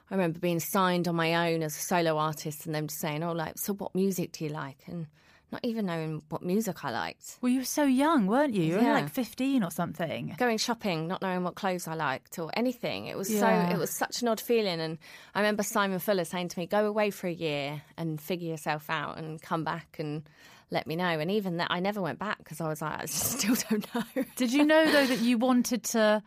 I 0.09 0.15
remember 0.15 0.39
being 0.39 0.59
signed 0.59 1.07
on 1.07 1.15
my 1.15 1.51
own 1.51 1.63
as 1.63 1.75
a 1.75 1.79
solo 1.79 2.17
artist 2.17 2.65
and 2.65 2.73
them 2.73 2.87
just 2.87 2.99
saying, 3.01 3.23
Oh, 3.23 3.33
like, 3.33 3.57
so 3.57 3.73
what 3.73 3.93
music 3.93 4.31
do 4.31 4.45
you 4.45 4.49
like? 4.51 4.77
And 4.87 5.07
not 5.51 5.61
even 5.63 5.85
knowing 5.85 6.21
what 6.29 6.41
music 6.43 6.83
I 6.83 6.91
liked. 6.91 7.37
Well, 7.41 7.49
you 7.51 7.59
were 7.59 7.65
so 7.65 7.83
young, 7.83 8.27
weren't 8.27 8.53
you? 8.53 8.63
You 8.63 8.75
were 8.75 8.81
Yeah. 8.81 8.93
like 8.93 9.09
15 9.09 9.63
or 9.63 9.71
something. 9.71 10.35
going 10.37 10.57
shopping, 10.57 11.07
not 11.07 11.21
knowing 11.21 11.43
what 11.43 11.55
clothes 11.55 11.87
I 11.87 11.93
liked 11.95 12.37
or 12.39 12.51
anything. 12.53 13.05
It 13.07 13.17
was 13.17 13.29
Yeah. 13.29 13.69
so 13.69 13.73
it 13.73 13.77
was 13.79 13.89
such 13.97 14.21
an 14.21 14.27
odd 14.27 14.41
feeling. 14.41 14.79
And 14.81 14.97
I 15.35 15.39
remember 15.39 15.63
Simon 15.63 15.99
Fuller 15.99 16.25
saying 16.25 16.49
to 16.49 16.59
me, 16.59 16.67
"Go 16.67 16.85
away 16.85 17.11
for 17.11 17.27
a 17.27 17.31
year 17.33 17.81
and 17.97 18.19
figure 18.19 18.49
yourself 18.49 18.89
out, 18.89 19.17
and 19.17 19.41
come 19.41 19.63
back 19.63 19.97
and 19.99 20.23
let 20.69 20.85
me 20.85 20.95
know." 20.97 21.17
And 21.19 21.31
even 21.31 21.57
that, 21.57 21.67
I 21.71 21.79
never 21.79 22.01
went 22.01 22.19
back 22.19 22.39
because 22.39 22.59
I 22.59 22.67
was 22.67 22.81
like, 22.81 23.01
I 23.03 23.05
still 23.05 23.55
don't 23.69 23.95
know. 23.95 24.23
Did 24.35 24.51
you 24.51 24.65
know 24.65 24.91
though 24.91 25.05
that 25.05 25.19
you 25.19 25.37
wanted 25.37 25.83
to 25.85 26.21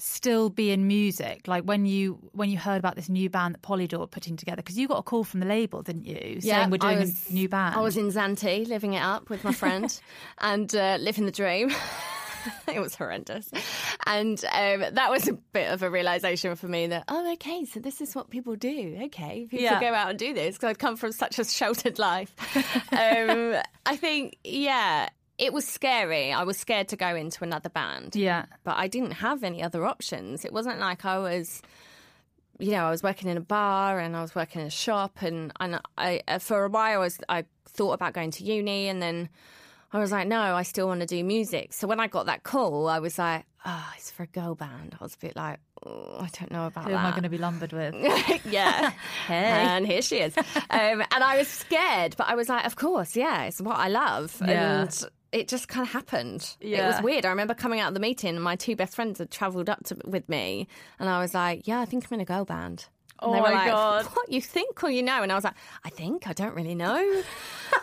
still 0.00 0.50
be 0.50 0.70
in 0.70 0.86
music? 0.86 1.46
Like 1.46 1.64
when 1.64 1.86
you 1.86 2.18
when 2.32 2.50
you 2.50 2.58
heard 2.58 2.78
about 2.78 2.96
this 2.96 3.08
new 3.08 3.28
band 3.30 3.54
that 3.54 3.62
Polydor 3.62 4.10
putting 4.10 4.36
together, 4.36 4.56
because 4.56 4.76
you 4.78 4.88
got 4.88 4.98
a 4.98 5.02
call 5.02 5.24
from 5.24 5.40
the 5.40 5.46
label, 5.46 5.82
didn't 5.82 6.06
you? 6.06 6.40
saying 6.40 6.70
we're 6.70 6.78
doing 6.78 7.00
was- 7.00 7.28
a 7.30 7.32
new 7.32 7.48
band. 7.48 7.76
I 7.76 7.80
was 7.80 7.96
in 7.96 8.08
Zante, 8.08 8.66
living 8.66 8.94
it 8.94 9.02
up 9.02 9.30
with 9.30 9.44
my 9.44 9.52
friend 9.52 10.00
and 10.38 10.74
uh, 10.74 10.96
living 11.00 11.26
the 11.26 11.32
dream. 11.32 11.70
it 12.68 12.80
was 12.80 12.94
horrendous. 12.94 13.50
And 14.06 14.42
um, 14.46 14.94
that 14.94 15.10
was 15.10 15.28
a 15.28 15.34
bit 15.34 15.70
of 15.70 15.82
a 15.82 15.90
realization 15.90 16.56
for 16.56 16.68
me 16.68 16.86
that, 16.88 17.04
oh, 17.08 17.32
okay, 17.34 17.64
so 17.64 17.80
this 17.80 18.00
is 18.00 18.14
what 18.14 18.30
people 18.30 18.56
do. 18.56 18.98
Okay, 19.04 19.46
people 19.50 19.60
Yeah. 19.64 19.80
go 19.80 19.92
out 19.92 20.10
and 20.10 20.18
do 20.18 20.32
this 20.32 20.56
because 20.56 20.70
I'd 20.70 20.78
come 20.78 20.96
from 20.96 21.12
such 21.12 21.38
a 21.38 21.44
sheltered 21.44 21.98
life. 21.98 22.34
um, 22.92 23.56
I 23.86 23.96
think, 23.96 24.38
yeah, 24.44 25.08
it 25.40 25.52
was 25.52 25.66
scary. 25.66 26.32
I 26.32 26.42
was 26.44 26.58
scared 26.58 26.88
to 26.88 26.96
go 26.96 27.14
into 27.16 27.42
another 27.44 27.68
band. 27.68 28.14
yeah. 28.14 28.46
But 28.64 28.76
I 28.76 28.86
didn't 28.88 29.12
have 29.12 29.42
any 29.42 29.62
other 29.62 29.86
options. 29.86 30.44
It 30.44 30.52
wasn't 30.52 30.78
like 30.78 31.04
I 31.04 31.18
was 31.18 31.62
you 32.58 32.72
know, 32.72 32.84
I 32.84 32.90
was 32.90 33.02
working 33.02 33.30
in 33.30 33.38
a 33.38 33.40
bar 33.40 33.98
and 33.98 34.14
I 34.14 34.20
was 34.20 34.34
working 34.34 34.60
in 34.60 34.66
a 34.66 34.70
shop, 34.70 35.22
and 35.22 35.50
and 35.60 35.80
I 35.96 36.20
uh, 36.28 36.38
for 36.38 36.64
a 36.64 36.68
while 36.68 36.94
I 36.94 36.98
was 36.98 37.18
I 37.28 37.44
thought 37.66 37.92
about 37.92 38.12
going 38.12 38.30
to 38.32 38.44
uni, 38.44 38.88
and 38.88 39.00
then 39.00 39.30
I 39.92 39.98
was 39.98 40.12
like, 40.12 40.28
no, 40.28 40.40
I 40.40 40.62
still 40.62 40.86
want 40.86 41.00
to 41.00 41.06
do 41.06 41.24
music. 41.24 41.72
So 41.72 41.88
when 41.88 41.98
I 42.00 42.06
got 42.06 42.26
that 42.26 42.42
call, 42.42 42.88
I 42.88 42.98
was 43.00 43.18
like, 43.18 43.44
oh, 43.64 43.92
it's 43.96 44.10
for 44.10 44.22
a 44.24 44.26
girl 44.26 44.54
band. 44.54 44.94
I 45.00 45.02
was 45.02 45.14
a 45.14 45.18
bit 45.18 45.34
like, 45.34 45.58
oh, 45.84 46.18
I 46.20 46.28
don't 46.38 46.52
know 46.52 46.66
about 46.66 46.84
Who 46.84 46.90
that. 46.90 46.98
am 46.98 47.06
I 47.06 47.10
going 47.10 47.24
to 47.24 47.28
be 47.28 47.38
lumbered 47.38 47.72
with? 47.72 47.94
yeah. 48.44 48.92
Hey. 49.26 49.34
And 49.44 49.86
here 49.86 50.02
she 50.02 50.18
is. 50.18 50.36
Um, 50.36 50.44
and 50.70 51.24
I 51.24 51.38
was 51.38 51.48
scared, 51.48 52.14
but 52.16 52.28
I 52.28 52.34
was 52.36 52.48
like, 52.48 52.66
of 52.66 52.76
course, 52.76 53.16
yeah, 53.16 53.44
it's 53.44 53.60
what 53.60 53.76
I 53.78 53.88
love. 53.88 54.36
Yeah. 54.46 54.82
And 54.82 55.04
it 55.32 55.48
just 55.48 55.68
kind 55.68 55.86
of 55.86 55.92
happened. 55.92 56.56
Yeah. 56.60 56.84
It 56.84 56.86
was 56.94 57.02
weird. 57.02 57.24
I 57.24 57.30
remember 57.30 57.54
coming 57.54 57.80
out 57.80 57.88
of 57.88 57.94
the 57.94 58.00
meeting 58.00 58.34
and 58.34 58.42
my 58.42 58.56
two 58.56 58.76
best 58.76 58.94
friends 58.94 59.18
had 59.18 59.30
travelled 59.30 59.68
up 59.68 59.84
to, 59.84 59.96
with 60.04 60.28
me. 60.28 60.66
And 60.98 61.08
I 61.08 61.20
was 61.20 61.34
like, 61.34 61.66
yeah, 61.66 61.80
I 61.80 61.84
think 61.84 62.06
I'm 62.10 62.14
in 62.14 62.20
a 62.20 62.24
girl 62.24 62.44
band. 62.44 62.86
And 63.22 63.30
Oh 63.30 63.32
they 63.34 63.40
were 63.40 63.48
my 63.48 63.52
like, 63.52 63.70
God. 63.70 64.06
What, 64.06 64.32
you 64.32 64.40
think 64.40 64.82
or 64.82 64.90
you 64.90 65.02
know? 65.02 65.22
And 65.22 65.30
I 65.30 65.34
was 65.34 65.44
like, 65.44 65.54
I 65.84 65.90
think, 65.90 66.26
I 66.26 66.32
don't 66.32 66.54
really 66.54 66.74
know. 66.74 67.22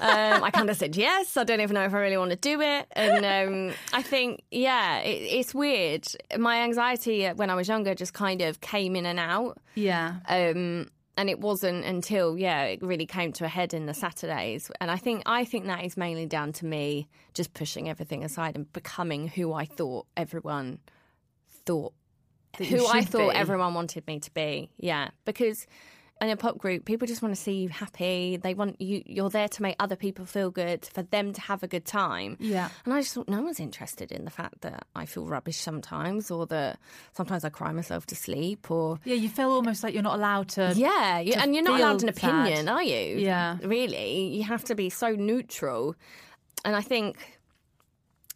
um, 0.02 0.44
I 0.44 0.50
kind 0.52 0.70
of 0.70 0.76
said 0.78 0.96
yes. 0.96 1.38
I 1.38 1.44
don't 1.44 1.62
even 1.62 1.76
know 1.76 1.84
if 1.84 1.94
I 1.94 2.00
really 2.00 2.18
want 2.18 2.32
to 2.32 2.38
do 2.38 2.60
it. 2.60 2.88
And 2.92 3.24
um, 3.24 3.76
I 3.94 4.02
think, 4.02 4.44
yeah, 4.50 5.00
it, 5.00 5.22
it's 5.22 5.54
weird. 5.54 6.08
My 6.38 6.64
anxiety 6.64 7.28
when 7.28 7.50
I 7.50 7.56
was 7.56 7.68
younger 7.68 7.94
just 7.94 8.14
kind 8.14 8.42
of 8.42 8.62
came 8.62 8.96
in 8.96 9.06
and 9.06 9.20
out. 9.20 9.60
Yeah. 9.76 10.16
Um, 10.28 10.90
and 11.18 11.30
it 11.30 11.40
wasn't 11.40 11.84
until 11.84 12.38
yeah, 12.38 12.64
it 12.64 12.82
really 12.84 13.08
came 13.08 13.34
to 13.34 13.46
a 13.46 13.48
head 13.48 13.74
in 13.74 13.88
the 13.88 13.94
Saturdays. 13.94 14.72
And 14.80 14.92
I 14.92 14.98
think 14.98 15.24
I 15.26 15.44
think 15.44 15.66
that 15.66 15.84
is 15.84 15.98
mainly 15.98 16.28
down 16.28 16.54
to 16.54 16.66
me 16.66 17.10
just 17.34 17.54
pushing 17.54 17.90
everything 17.90 18.24
aside 18.24 18.56
and 18.56 18.72
becoming 18.72 19.28
who 19.28 19.52
I 19.52 19.66
thought 19.66 20.06
everyone 20.16 20.80
thought 21.66 21.94
who 22.58 22.88
I 22.88 23.04
thought 23.04 23.32
be. 23.32 23.36
everyone 23.36 23.74
wanted 23.74 24.06
me 24.08 24.20
to 24.20 24.34
be. 24.34 24.70
Yeah, 24.78 25.10
because 25.26 25.66
in 26.22 26.30
a 26.30 26.38
pop 26.38 26.58
group, 26.58 26.86
people 26.86 27.08
just 27.08 27.22
want 27.22 27.36
to 27.36 27.40
see 27.42 27.54
you 27.54 27.70
happy. 27.70 28.38
They 28.38 28.54
want 28.54 28.82
you. 28.82 29.04
You're 29.06 29.30
there 29.30 29.48
to 29.48 29.62
make 29.62 29.76
other 29.80 29.96
people 29.96 30.26
feel 30.26 30.50
good, 30.52 30.86
for 30.86 31.04
them 31.04 31.34
to 31.34 31.42
have 31.42 31.64
a 31.64 31.68
good 31.68 31.86
time. 31.86 32.38
Yeah. 32.40 32.70
And 32.86 32.94
I 32.94 33.02
just 33.02 33.14
thought 33.14 33.30
no 33.30 33.42
one's 33.42 33.60
interested 33.60 34.12
in 34.12 34.26
the 34.26 34.32
fact 34.32 34.62
that 34.62 34.86
I 34.96 35.06
feel 35.06 35.26
rubbish 35.26 35.58
sometimes, 35.58 36.32
or 36.32 36.46
that 36.48 36.80
sometimes 37.14 37.44
I 37.46 37.50
cry 37.50 37.72
myself 37.72 38.06
to 38.08 38.16
sleep, 38.16 38.72
or 38.72 39.00
Yeah, 39.06 39.16
you 39.16 39.30
feel 39.30 39.50
almost 39.52 39.84
like 39.84 39.94
you're 39.94 40.04
not 40.04 40.16
allowed 40.16 40.50
to. 40.50 40.74
yeah, 40.76 41.20
you, 41.20 41.34
to 41.34 41.40
and 41.40 41.54
you're 41.54 41.64
not 41.64 41.80
allowed 41.80 42.04
an 42.04 42.12
feel 42.14 42.30
sad. 42.32 42.42
opinion, 42.48 42.70
are 42.70 42.84
you? 42.84 43.18
Yeah. 43.18 43.58
Really, 43.64 44.28
you 44.36 44.44
have 44.44 44.64
to 44.66 44.76
be 44.76 44.90
so 44.90 45.12
neutral. 45.12 45.96
And 46.66 46.76
I 46.76 46.82
think 46.82 47.37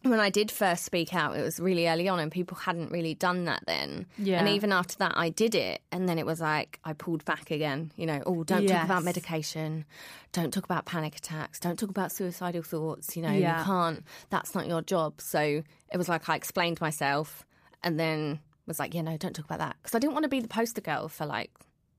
when 0.02 0.20
I 0.20 0.30
did 0.30 0.50
first 0.50 0.84
speak 0.84 1.14
out, 1.14 1.36
it 1.36 1.42
was 1.42 1.58
really 1.60 1.88
early 1.88 2.08
on, 2.08 2.18
and 2.18 2.30
people 2.30 2.56
hadn't 2.56 2.90
really 2.90 3.14
done 3.14 3.44
that 3.44 3.62
then. 3.66 4.06
Yeah. 4.18 4.38
And 4.40 4.48
even 4.48 4.72
after 4.72 4.96
that, 4.98 5.12
I 5.16 5.30
did 5.30 5.54
it, 5.54 5.80
and 5.90 6.08
then 6.08 6.18
it 6.18 6.26
was 6.26 6.40
like 6.40 6.80
I 6.84 6.92
pulled 6.92 7.24
back 7.24 7.50
again. 7.50 7.92
You 7.96 8.06
know, 8.06 8.22
oh, 8.26 8.44
don't 8.44 8.66
talk 8.66 8.84
about 8.84 9.04
medication, 9.04 9.84
don't 10.32 10.52
talk 10.52 10.64
about 10.64 10.84
panic 10.86 11.16
attacks, 11.16 11.60
don't 11.60 11.78
talk 11.78 11.90
about 11.90 12.12
suicidal 12.12 12.62
thoughts. 12.62 13.16
You 13.16 13.22
know, 13.22 13.32
Yeah. 13.32 13.58
you 13.60 13.64
can't. 13.64 14.04
That's 14.30 14.54
not 14.54 14.66
your 14.66 14.82
job. 14.82 15.20
So 15.20 15.40
it 15.40 15.96
was 15.96 16.08
like 16.08 16.28
I 16.28 16.36
explained 16.36 16.80
myself, 16.80 17.46
and 17.82 17.98
then 17.98 18.40
was 18.66 18.78
like, 18.78 18.94
yeah, 18.94 19.02
no, 19.02 19.16
don't 19.16 19.34
talk 19.34 19.44
about 19.44 19.58
that 19.58 19.76
because 19.82 19.94
I 19.94 19.98
didn't 19.98 20.12
want 20.14 20.22
to 20.24 20.28
be 20.28 20.40
the 20.40 20.48
poster 20.48 20.80
girl 20.80 21.08
for 21.08 21.26
like 21.26 21.50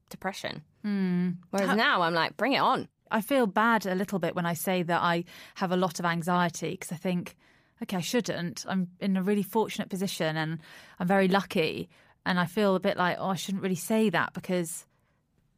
depression. 0.09 0.63
Hmm. 0.83 1.31
Whereas 1.51 1.75
now 1.75 2.01
I'm 2.01 2.13
like, 2.13 2.37
bring 2.37 2.53
it 2.53 2.59
on. 2.59 2.87
I 3.11 3.21
feel 3.21 3.45
bad 3.47 3.85
a 3.85 3.93
little 3.95 4.17
bit 4.17 4.35
when 4.35 4.45
I 4.45 4.53
say 4.53 4.81
that 4.83 5.01
I 5.01 5.25
have 5.55 5.71
a 5.71 5.77
lot 5.77 5.99
of 5.99 6.05
anxiety 6.05 6.71
because 6.71 6.91
I 6.91 6.95
think, 6.95 7.35
okay, 7.83 7.97
I 7.97 8.01
shouldn't. 8.01 8.65
I'm 8.67 8.89
in 8.99 9.17
a 9.17 9.23
really 9.23 9.43
fortunate 9.43 9.89
position 9.89 10.35
and 10.35 10.59
I'm 10.99 11.07
very 11.07 11.27
lucky. 11.27 11.89
And 12.25 12.39
I 12.39 12.45
feel 12.45 12.75
a 12.75 12.79
bit 12.79 12.97
like, 12.97 13.17
oh, 13.19 13.27
I 13.27 13.35
shouldn't 13.35 13.63
really 13.63 13.75
say 13.75 14.09
that 14.09 14.33
because 14.33 14.85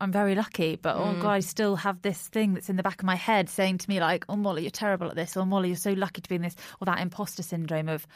I'm 0.02 0.12
very 0.12 0.36
lucky. 0.36 0.76
But 0.76 0.96
oh, 0.96 1.14
mm. 1.16 1.22
God, 1.22 1.30
I 1.30 1.40
still 1.40 1.76
have 1.76 2.02
this 2.02 2.28
thing 2.28 2.54
that's 2.54 2.70
in 2.70 2.76
the 2.76 2.84
back 2.84 3.00
of 3.00 3.06
my 3.06 3.16
head 3.16 3.50
saying 3.50 3.80
to 3.80 3.90
me, 3.90 4.00
like, 4.00 4.26
oh, 4.28 4.36
Molly, 4.36 4.64
you're 4.64 4.72
terrible 4.72 5.08
at 5.08 5.16
this. 5.16 5.38
Or 5.38 5.46
Molly, 5.46 5.70
you're 5.70 5.78
so 5.78 5.94
lucky 5.94 6.22
to 6.22 6.30
be 6.30 6.36
in 6.36 6.42
this. 6.42 6.56
Or 6.82 6.86
that 6.86 7.00
imposter 7.00 7.44
syndrome 7.44 7.88
of, 7.88 8.08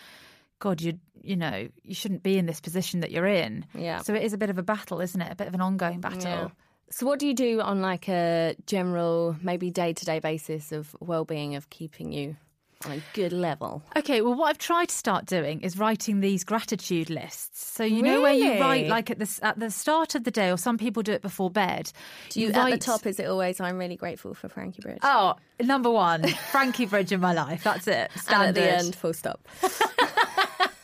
God, 0.60 0.82
you 0.82 1.00
you 1.22 1.36
know, 1.36 1.68
you 1.84 1.94
shouldn't 1.94 2.24
be 2.24 2.38
in 2.38 2.46
this 2.46 2.62
position 2.62 3.02
that 3.02 3.12
you're 3.12 3.28
in. 3.28 3.66
Yeah. 3.76 4.00
So 4.02 4.14
it 4.14 4.24
is 4.24 4.34
a 4.34 4.38
bit 4.38 4.50
of 4.50 4.58
a 4.58 4.64
battle, 4.64 5.02
isn't 5.02 5.22
it? 5.22 5.32
A 5.32 5.36
bit 5.36 5.48
of 5.48 5.54
an 5.54 5.62
ongoing 5.62 6.00
battle. 6.00 6.22
Yeah. 6.24 6.48
So 6.92 7.06
what 7.06 7.20
do 7.20 7.28
you 7.28 7.34
do 7.34 7.62
on 7.62 7.82
like 7.82 8.08
a 8.10 8.56
general, 8.66 9.36
maybe 9.44 9.70
day 9.70 9.94
to 9.94 10.06
day 10.06 10.20
basis 10.20 10.72
of 10.72 10.96
well 11.00 11.26
being 11.26 11.56
of 11.56 11.70
keeping 11.70 12.12
you 12.12 12.36
on 12.86 12.94
a 12.94 13.02
good 13.14 13.34
level. 13.34 13.84
Okay, 13.98 14.22
well, 14.22 14.36
what 14.36 14.48
I've 14.48 14.58
tried 14.58 14.88
to 14.90 14.96
start 14.96 15.26
doing 15.26 15.62
is 15.62 15.78
writing 15.78 16.22
these 16.22 16.44
gratitude 16.44 17.10
lists. 17.10 17.66
So 17.66 17.84
you 17.84 18.02
know 18.02 18.22
where 18.22 18.34
you 18.34 18.60
write 18.60 18.88
like 18.88 19.10
at 19.12 19.20
the 19.20 19.40
at 19.42 19.60
the 19.60 19.70
start 19.70 20.16
of 20.16 20.24
the 20.24 20.32
day, 20.32 20.50
or 20.50 20.58
some 20.58 20.78
people 20.78 21.04
do 21.04 21.12
it 21.12 21.22
before 21.22 21.50
bed. 21.50 21.92
Do 22.30 22.40
you, 22.40 22.50
at 22.50 22.56
write, 22.56 22.72
the 22.72 22.86
top? 22.86 23.06
Is 23.06 23.20
it 23.20 23.26
always? 23.26 23.60
I'm 23.60 23.78
really 23.78 23.98
grateful 23.98 24.34
for 24.34 24.48
Frankie 24.48 24.82
Bridge. 24.82 25.00
Oh, 25.04 25.36
number 25.60 25.90
one, 25.90 26.26
Frankie 26.52 26.86
Bridge 26.86 27.12
in 27.12 27.20
my 27.20 27.34
life. 27.34 27.64
That's 27.64 27.88
it. 27.88 28.12
and 28.30 28.44
at 28.44 28.56
the 28.56 28.72
end, 28.72 28.96
full 28.96 29.14
stop. 29.14 29.46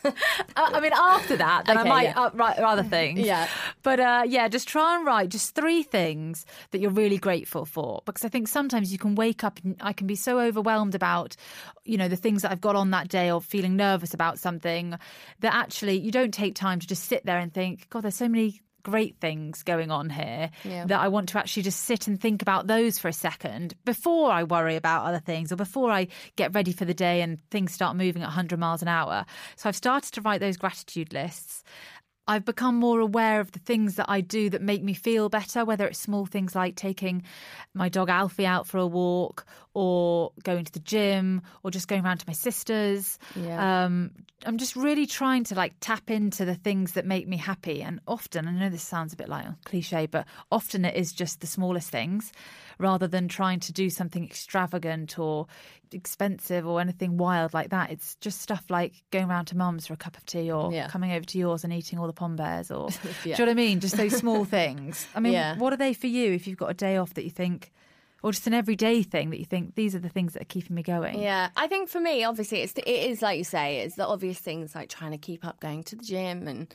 I 0.55 0.79
mean, 0.79 0.91
after 0.93 1.35
that, 1.37 1.65
then 1.65 1.77
Okay, 1.77 1.89
I 1.89 1.91
might 1.91 2.03
yeah. 2.03 2.19
uh, 2.19 2.29
write 2.33 2.57
other 2.59 2.83
things. 2.83 3.19
Yeah. 3.19 3.47
But 3.83 3.99
uh, 3.99 4.23
yeah, 4.27 4.47
just 4.47 4.67
try 4.67 4.95
and 4.95 5.05
write 5.05 5.29
just 5.29 5.55
three 5.55 5.83
things 5.83 6.45
that 6.71 6.79
you're 6.79 6.91
really 6.91 7.17
grateful 7.17 7.65
for. 7.65 8.01
Because 8.05 8.25
I 8.25 8.29
think 8.29 8.47
sometimes 8.47 8.91
you 8.91 8.97
can 8.97 9.15
wake 9.15 9.43
up 9.43 9.59
and 9.63 9.75
I 9.81 9.93
can 9.93 10.07
be 10.07 10.15
so 10.15 10.39
overwhelmed 10.39 10.95
about, 10.95 11.35
you 11.83 11.97
know, 11.97 12.07
the 12.07 12.15
things 12.15 12.41
that 12.41 12.51
I've 12.51 12.61
got 12.61 12.75
on 12.75 12.91
that 12.91 13.07
day 13.07 13.31
or 13.31 13.41
feeling 13.41 13.75
nervous 13.75 14.13
about 14.13 14.39
something 14.39 14.97
that 15.39 15.53
actually 15.53 15.97
you 15.99 16.11
don't 16.11 16.33
take 16.33 16.55
time 16.55 16.79
to 16.79 16.87
just 16.87 17.03
sit 17.05 17.25
there 17.25 17.37
and 17.39 17.53
think, 17.53 17.89
God, 17.89 18.01
there's 18.03 18.15
so 18.15 18.27
many 18.29 18.61
great 18.86 19.17
things 19.19 19.63
going 19.63 19.89
on 19.91 20.09
here 20.09 20.51
Yeah. 20.63 20.86
that 20.86 20.99
I 21.01 21.07
want 21.09 21.29
to 21.29 21.39
actually 21.39 21.63
just 21.63 21.81
sit 21.81 22.07
and 22.07 22.21
think 22.21 22.41
about 22.41 22.67
those 22.67 22.99
for 22.99 23.07
a 23.07 23.13
second 23.13 23.73
before 23.83 24.31
I 24.31 24.43
worry 24.43 24.75
about 24.75 25.05
other 25.05 25.19
things 25.19 25.51
or 25.51 25.55
before 25.55 25.91
I 25.91 26.07
get 26.36 26.53
ready 26.53 26.71
for 26.71 26.86
the 26.86 26.93
day 26.93 27.21
and 27.21 27.39
things 27.49 27.73
start 27.73 27.97
moving 27.97 28.21
at 28.21 28.27
100 28.27 28.59
miles 28.59 28.81
an 28.81 28.88
hour. 28.88 29.25
So 29.55 29.67
I've 29.67 29.75
started 29.75 30.13
to 30.13 30.21
write 30.21 30.39
those 30.39 30.55
gratitude 30.57 31.11
lists. 31.11 31.63
I've 32.27 32.45
become 32.45 32.75
more 32.75 32.99
aware 32.99 33.39
of 33.39 33.51
the 33.51 33.59
things 33.59 33.95
that 33.95 34.09
I 34.09 34.21
do 34.21 34.49
that 34.49 34.61
make 34.61 34.83
me 34.83 34.93
feel 34.93 35.29
better, 35.29 35.63
whether 35.65 35.86
it's 35.86 35.99
small 35.99 36.25
things 36.25 36.55
like 36.55 36.75
taking 36.75 37.23
my 37.73 37.89
dog 37.89 38.09
Alfie 38.09 38.47
out 38.47 38.65
for 38.67 38.77
a 38.79 38.88
walk 38.88 39.45
or 39.76 40.32
going 40.43 40.65
to 40.65 40.71
the 40.71 40.80
gym 40.80 41.41
or 41.61 41.69
just 41.69 41.88
going 41.88 42.03
around 42.03 42.17
to 42.19 42.26
my 42.28 42.34
sister's. 42.34 43.19
Yeah. 43.36 43.84
Um, 43.86 44.11
I'm 44.45 44.57
just 44.57 44.76
really 44.76 45.05
trying 45.05 45.43
to 45.45 45.55
like 45.55 45.73
tap 45.82 46.09
into 46.09 46.45
the 46.45 46.55
things 46.55 46.93
that 46.93 47.05
make 47.05 47.28
me 47.28 47.38
happy. 47.38 47.82
And 47.84 47.99
often, 48.07 48.47
I 48.47 48.51
know 48.51 48.69
this 48.69 48.84
sounds 48.84 49.11
a 49.13 49.15
bit 49.17 49.28
like 49.30 49.45
a 49.45 49.57
cliche, 49.65 50.05
but 50.07 50.26
often 50.51 50.86
it 50.86 50.95
is 50.95 51.11
just 51.13 51.41
the 51.41 51.47
smallest 51.47 51.89
things 51.89 52.32
rather 52.80 53.07
than 53.07 53.28
trying 53.28 53.59
to 53.61 53.73
do 53.73 53.89
something 53.89 54.23
extravagant 54.23 55.17
or 55.19 55.47
expensive 55.91 56.65
or 56.67 56.80
anything 56.82 57.17
wild 57.17 57.53
like 57.53 57.69
that. 57.69 57.91
It's 57.91 58.15
just 58.15 58.41
stuff 58.41 58.65
like 58.69 58.93
going 59.11 59.28
round 59.28 59.47
to 59.47 59.57
mum's 59.57 59.88
for 59.88 59.93
a 59.93 59.97
cup 59.97 60.17
of 60.17 60.26
tea 60.26 60.51
or 60.51 60.71
Yeah. 60.71 60.88
coming 60.88 61.11
over 61.11 61.26
to 61.26 61.38
yours 61.38 61.63
and 61.63 61.71
eating 61.73 61.99
all 61.99 62.07
the 62.07 62.13
pom 62.13 62.36
bears 62.36 62.71
or 62.71 62.89
Yeah. 63.23 63.23
do 63.23 63.30
you 63.30 63.38
know 63.38 63.43
what 63.45 63.49
I 63.49 63.53
mean? 63.53 63.80
Just 63.80 63.97
those 63.97 64.15
small 64.15 64.45
things. 64.57 65.07
I 65.15 65.19
mean, 65.19 65.34
Yeah. 65.34 65.57
what 65.57 65.73
are 65.73 65.78
they 65.78 65.93
for 65.93 66.07
you 66.07 66.34
if 66.34 66.47
you've 66.47 66.57
got 66.57 66.69
a 66.71 66.73
day 66.73 66.97
off 66.97 67.13
that 67.15 67.23
you 67.23 67.30
think 67.32 67.71
or 68.24 68.32
just 68.32 68.47
an 68.47 68.53
everyday 68.53 69.03
thing 69.03 69.30
that 69.30 69.39
you 69.39 69.45
think 69.45 69.76
these 69.76 69.93
are 69.95 69.99
the 69.99 70.09
things 70.09 70.34
that 70.34 70.41
are 70.41 70.45
keeping 70.45 70.76
me 70.76 70.84
going? 70.84 71.22
Yeah, 71.22 71.49
I 71.55 71.68
think 71.68 71.89
for 71.89 71.99
me, 71.99 72.24
obviously, 72.24 72.61
it's 72.61 72.74
it 72.74 72.88
is 72.88 73.22
like 73.22 73.38
you 73.38 73.43
say, 73.43 73.80
it's 73.80 73.95
the 73.95 74.07
obvious 74.07 74.39
things 74.39 74.76
like 74.76 74.89
trying 74.89 75.11
to 75.11 75.18
keep 75.18 75.45
up 75.45 75.59
going 75.59 75.84
to 75.84 75.95
the 75.95 76.03
gym 76.03 76.47
and 76.47 76.74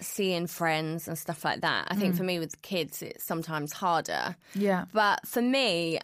seeing 0.00 0.46
friends 0.46 1.08
and 1.08 1.18
stuff 1.18 1.44
like 1.44 1.60
that. 1.60 1.86
I 1.88 1.94
think 1.94 2.14
mm. 2.14 2.18
for 2.18 2.24
me 2.24 2.38
with 2.38 2.60
kids, 2.62 3.02
it's 3.02 3.24
sometimes 3.24 3.72
harder. 3.72 4.36
Yeah. 4.54 4.86
But 4.92 5.26
for 5.26 5.42
me, 5.42 5.98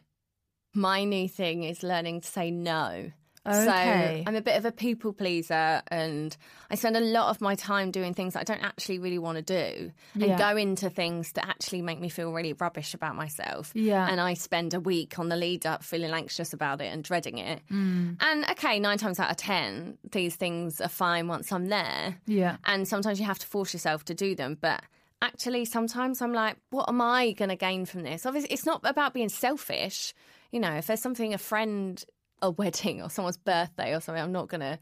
my 0.74 1.04
new 1.04 1.28
thing 1.28 1.64
is 1.64 1.82
learning 1.82 2.20
to 2.20 2.28
say 2.28 2.50
no. 2.50 3.10
Okay. 3.46 4.22
So 4.24 4.28
I'm 4.30 4.36
a 4.36 4.40
bit 4.42 4.56
of 4.56 4.64
a 4.64 4.72
people 4.72 5.12
pleaser 5.12 5.82
and 5.88 6.36
I 6.70 6.74
spend 6.74 6.96
a 6.96 7.00
lot 7.00 7.30
of 7.30 7.40
my 7.40 7.54
time 7.54 7.90
doing 7.90 8.14
things 8.14 8.34
that 8.34 8.40
I 8.40 8.44
don't 8.44 8.62
actually 8.64 8.98
really 8.98 9.18
want 9.18 9.36
to 9.36 9.42
do 9.42 9.92
and 10.14 10.22
Yeah. 10.22 10.38
go 10.38 10.56
into 10.56 10.90
things 10.90 11.32
that 11.32 11.46
actually 11.48 11.82
make 11.82 12.00
me 12.00 12.08
feel 12.08 12.32
really 12.32 12.52
rubbish 12.54 12.94
about 12.94 13.14
myself. 13.14 13.72
Yeah. 13.74 14.06
And 14.08 14.20
I 14.20 14.34
spend 14.34 14.74
a 14.74 14.80
week 14.80 15.18
on 15.18 15.28
the 15.28 15.36
lead 15.36 15.66
up 15.66 15.82
feeling 15.82 16.10
anxious 16.12 16.52
about 16.52 16.80
it 16.80 16.86
and 16.92 17.02
dreading 17.04 17.38
it. 17.38 17.62
Mm. 17.70 18.16
And 18.20 18.44
okay, 18.50 18.78
nine 18.78 18.98
times 18.98 19.20
out 19.20 19.30
of 19.30 19.36
10, 19.36 19.98
these 20.12 20.36
things 20.36 20.80
are 20.80 20.88
fine 20.88 21.28
once 21.28 21.52
I'm 21.52 21.66
there. 21.66 22.16
Yeah. 22.26 22.56
And 22.64 22.86
sometimes 22.88 23.20
you 23.20 23.26
have 23.26 23.38
to 23.38 23.46
force 23.46 23.72
yourself 23.72 24.04
to 24.06 24.14
do 24.14 24.34
them. 24.34 24.56
But 24.60 24.82
actually, 25.22 25.64
sometimes 25.64 26.20
I'm 26.20 26.32
like, 26.32 26.56
what 26.70 26.88
am 26.88 27.00
I 27.00 27.32
going 27.32 27.48
to 27.48 27.56
gain 27.56 27.86
from 27.86 28.02
this? 28.02 28.26
Obviously, 28.26 28.52
it's 28.52 28.66
not 28.66 28.80
about 28.84 29.14
being 29.14 29.28
selfish. 29.28 30.14
You 30.52 30.60
know, 30.60 30.72
if 30.72 30.86
there's 30.86 31.00
something, 31.02 31.34
a 31.34 31.38
friend, 31.38 32.02
a 32.42 32.50
wedding, 32.50 33.02
or 33.02 33.10
someone's 33.10 33.36
birthday 33.36 33.94
or 33.94 34.00
something, 34.00 34.22
I'm 34.22 34.32
not 34.32 34.48
going 34.48 34.60
to 34.60 34.78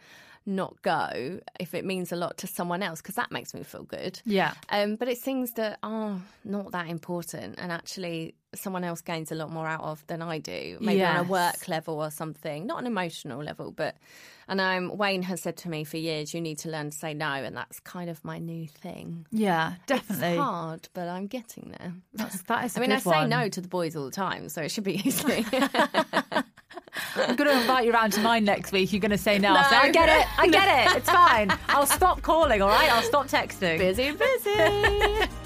not 0.46 0.80
go 0.82 1.40
if 1.58 1.74
it 1.74 1.84
means 1.84 2.12
a 2.12 2.16
lot 2.16 2.36
to 2.38 2.46
someone 2.46 2.82
else 2.82 3.00
because 3.00 3.14
that 3.14 3.32
makes 3.32 3.54
me 3.54 3.62
feel 3.62 3.82
good. 3.82 4.20
Yeah. 4.24 4.52
Um, 4.68 4.96
but 4.96 5.08
it's 5.08 5.22
things 5.22 5.52
that 5.52 5.78
are 5.82 6.20
not 6.44 6.72
that 6.72 6.88
important 6.88 7.58
and 7.58 7.72
actually 7.72 8.34
someone 8.54 8.84
else 8.84 9.00
gains 9.00 9.32
a 9.32 9.34
lot 9.34 9.50
more 9.50 9.66
out 9.66 9.80
of 9.80 10.06
than 10.06 10.22
I 10.22 10.38
do. 10.38 10.76
Maybe 10.80 11.02
on 11.02 11.16
a 11.16 11.22
work 11.22 11.66
level 11.66 12.00
or 12.00 12.10
something, 12.10 12.66
not 12.66 12.78
an 12.78 12.86
emotional 12.86 13.42
level, 13.42 13.72
but 13.72 13.96
and 14.46 14.60
um, 14.60 14.96
Wayne 14.96 15.22
has 15.22 15.40
said 15.40 15.56
to 15.58 15.70
me 15.70 15.84
for 15.84 15.96
years, 15.96 16.34
you 16.34 16.40
need 16.40 16.58
to 16.58 16.68
learn 16.68 16.90
to 16.90 16.96
say 16.96 17.14
no, 17.14 17.32
and 17.32 17.56
that's 17.56 17.80
kind 17.80 18.10
of 18.10 18.22
my 18.24 18.38
new 18.38 18.68
thing. 18.68 19.26
Yeah, 19.32 19.74
definitely. 19.86 20.28
It's 20.28 20.38
hard, 20.38 20.88
but 20.92 21.08
I'm 21.08 21.26
getting 21.28 21.74
there. 21.78 21.94
That's, 22.12 22.42
that 22.42 22.66
is 22.66 22.76
a 22.76 22.78
I 22.78 22.82
mean, 22.82 22.92
I 22.92 22.98
say 22.98 23.10
one. 23.10 23.30
no 23.30 23.48
to 23.48 23.60
the 23.62 23.68
boys 23.68 23.96
all 23.96 24.04
the 24.04 24.10
time, 24.10 24.50
so 24.50 24.60
it 24.60 24.70
should 24.70 24.84
be 24.84 24.96
easy. 25.06 25.46
I'm 27.16 27.36
going 27.36 27.50
to 27.50 27.60
invite 27.60 27.84
you 27.86 27.92
around 27.92 28.12
to 28.14 28.20
mine 28.20 28.44
next 28.44 28.72
week. 28.72 28.92
You're 28.92 29.00
going 29.00 29.10
to 29.10 29.18
say 29.18 29.38
no. 29.38 29.54
No. 29.54 29.62
say, 29.68 29.76
I 29.76 29.90
get 29.90 30.08
it. 30.08 30.26
I 30.38 30.48
get 30.48 30.88
it. 30.88 30.96
It's 30.96 31.10
fine. 31.10 31.50
I'll 31.68 31.86
stop 31.86 32.22
calling, 32.22 32.60
all 32.62 32.68
right? 32.68 32.92
I'll 32.92 33.02
stop 33.02 33.28
texting. 33.28 33.78
busy, 33.78 34.12
busy. 34.12 35.28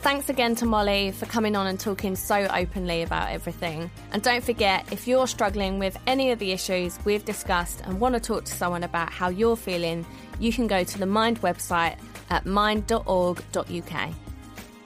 Thanks 0.00 0.28
again 0.30 0.54
to 0.54 0.64
Molly 0.64 1.10
for 1.10 1.26
coming 1.26 1.54
on 1.56 1.66
and 1.66 1.78
talking 1.78 2.16
so 2.16 2.46
openly 2.54 3.02
about 3.02 3.30
everything. 3.30 3.90
And 4.12 4.22
don't 4.22 4.42
forget, 4.42 4.90
if 4.92 5.06
you're 5.08 5.26
struggling 5.26 5.78
with 5.78 5.98
any 6.06 6.30
of 6.30 6.38
the 6.38 6.52
issues 6.52 6.98
we've 7.04 7.24
discussed 7.24 7.82
and 7.84 8.00
want 8.00 8.14
to 8.14 8.20
talk 8.20 8.44
to 8.44 8.52
someone 8.52 8.84
about 8.84 9.10
how 9.10 9.28
you're 9.28 9.56
feeling, 9.56 10.06
you 10.38 10.52
can 10.52 10.66
go 10.66 10.84
to 10.84 10.98
the 10.98 11.04
Mind 11.04 11.42
website 11.42 11.96
at 12.30 12.46
mind.org.uk. 12.46 14.14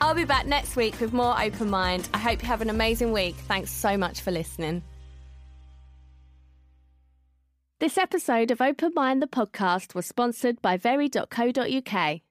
I'll 0.02 0.14
be 0.16 0.24
back 0.24 0.46
next 0.46 0.74
week 0.74 1.00
with 1.00 1.12
more 1.12 1.40
Open 1.40 1.70
Mind. 1.70 2.08
I 2.12 2.18
hope 2.18 2.42
you 2.42 2.48
have 2.48 2.60
an 2.60 2.70
amazing 2.70 3.12
week. 3.12 3.36
Thanks 3.46 3.70
so 3.70 3.96
much 3.96 4.20
for 4.20 4.32
listening. 4.32 4.82
This 7.78 7.96
episode 7.96 8.50
of 8.50 8.60
Open 8.60 8.90
Mind 8.96 9.22
the 9.22 9.28
podcast 9.28 9.94
was 9.94 10.04
sponsored 10.04 10.60
by 10.60 10.76
very.co.uk. 10.76 12.22